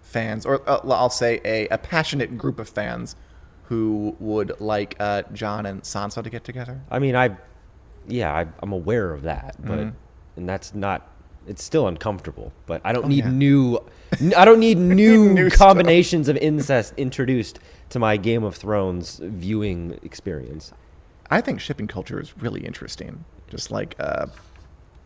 fans, 0.00 0.46
or 0.46 0.68
uh, 0.68 0.80
I'll 0.88 1.10
say 1.10 1.40
a, 1.44 1.68
a 1.68 1.78
passionate 1.78 2.36
group 2.38 2.58
of 2.58 2.68
fans, 2.68 3.16
who 3.64 4.14
would 4.20 4.60
like 4.60 4.94
uh, 5.00 5.22
Jon 5.32 5.64
and 5.66 5.82
Sansa 5.82 6.22
to 6.22 6.30
get 6.30 6.44
together? 6.44 6.82
I 6.90 6.98
mean, 6.98 7.16
I, 7.16 7.36
yeah, 8.06 8.32
I, 8.34 8.46
I'm 8.62 8.72
aware 8.72 9.12
of 9.12 9.22
that, 9.22 9.56
but 9.58 9.78
Mm-hmm. 9.78 9.96
and 10.36 10.48
that's 10.48 10.74
not. 10.74 11.08
It's 11.46 11.62
still 11.62 11.86
uncomfortable, 11.88 12.52
but 12.64 12.80
I 12.84 12.92
don't 12.94 13.06
need 13.08 13.24
Oh, 13.24 13.28
yeah. 13.28 13.32
new. 13.34 13.78
I 14.34 14.46
don't 14.46 14.60
need 14.60 14.78
new, 14.78 15.32
New 15.34 15.50
stuff. 15.50 15.58
combinations 15.58 16.28
of 16.28 16.38
incest 16.38 16.94
introduced 16.96 17.58
to 17.90 17.98
my 17.98 18.16
Game 18.16 18.44
of 18.44 18.54
Thrones 18.56 19.20
viewing 19.22 19.98
experience. 20.02 20.72
I 21.30 21.42
think 21.42 21.60
shipping 21.60 21.86
culture 21.86 22.18
is 22.18 22.34
really 22.38 22.64
interesting. 22.64 23.26
Just 23.48 23.70
like, 23.70 23.94
uh, 23.98 24.26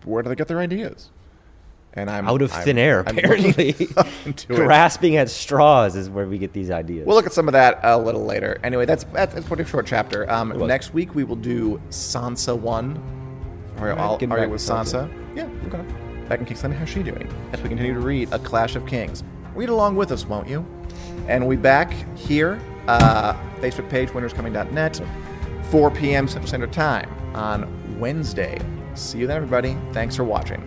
where 0.04 0.22
do 0.22 0.28
they 0.28 0.36
get 0.36 0.46
their 0.46 0.60
ideas? 0.60 1.10
And 1.98 2.08
I'm 2.08 2.28
Out 2.28 2.42
of 2.42 2.52
I'm- 2.52 2.64
thin 2.64 2.78
air, 2.78 3.02
I'm 3.06 3.18
apparently. 3.18 3.70
it. 4.26 4.46
Grasping 4.48 5.16
at 5.16 5.28
straws 5.28 5.96
is 5.96 6.08
where 6.08 6.26
we 6.26 6.38
get 6.38 6.52
these 6.52 6.70
ideas. 6.70 7.06
We'll 7.06 7.16
look 7.16 7.26
at 7.26 7.32
some 7.32 7.48
of 7.48 7.52
that 7.52 7.80
a 7.82 7.98
little 7.98 8.24
later. 8.24 8.60
Anyway, 8.62 8.86
that's 8.86 9.02
that's, 9.04 9.34
that's 9.34 9.44
a 9.44 9.48
pretty 9.48 9.64
short 9.64 9.86
chapter. 9.86 10.30
Um, 10.30 10.56
next 10.66 10.94
week 10.94 11.14
we 11.14 11.24
will 11.24 11.36
do 11.36 11.80
Sansa 11.90 12.56
one. 12.56 12.96
Or 13.80 13.90
Alright, 13.90 13.98
all 13.98 14.14
Arya 14.14 14.28
back 14.28 14.50
with 14.50 14.60
Sansa. 14.60 15.08
Sansa. 15.08 15.36
Yeah, 15.36 15.48
okay. 15.66 15.84
Back 16.28 16.40
in 16.40 16.46
King's 16.46 16.62
Landing, 16.62 16.78
how's 16.78 16.88
she 16.88 17.02
doing? 17.02 17.28
As 17.52 17.62
we 17.62 17.68
continue 17.68 17.94
to 17.94 18.00
read 18.00 18.32
A 18.32 18.38
Clash 18.38 18.76
of 18.76 18.86
Kings. 18.86 19.24
Read 19.54 19.68
along 19.68 19.96
with 19.96 20.12
us, 20.12 20.26
won't 20.26 20.48
you? 20.48 20.66
And 21.26 21.46
we'll 21.46 21.56
be 21.56 21.62
back 21.62 21.92
here, 22.16 22.60
uh, 22.86 23.34
Facebook 23.60 23.88
page, 23.88 24.08
WinterIsComing.net, 24.10 25.00
4 25.70 25.90
p.m. 25.90 26.28
Central 26.28 26.48
Standard 26.48 26.72
Time 26.72 27.08
on 27.34 27.98
Wednesday. 27.98 28.60
See 28.94 29.18
you 29.18 29.26
then, 29.26 29.36
everybody. 29.36 29.76
Thanks 29.92 30.16
for 30.16 30.24
watching. 30.24 30.66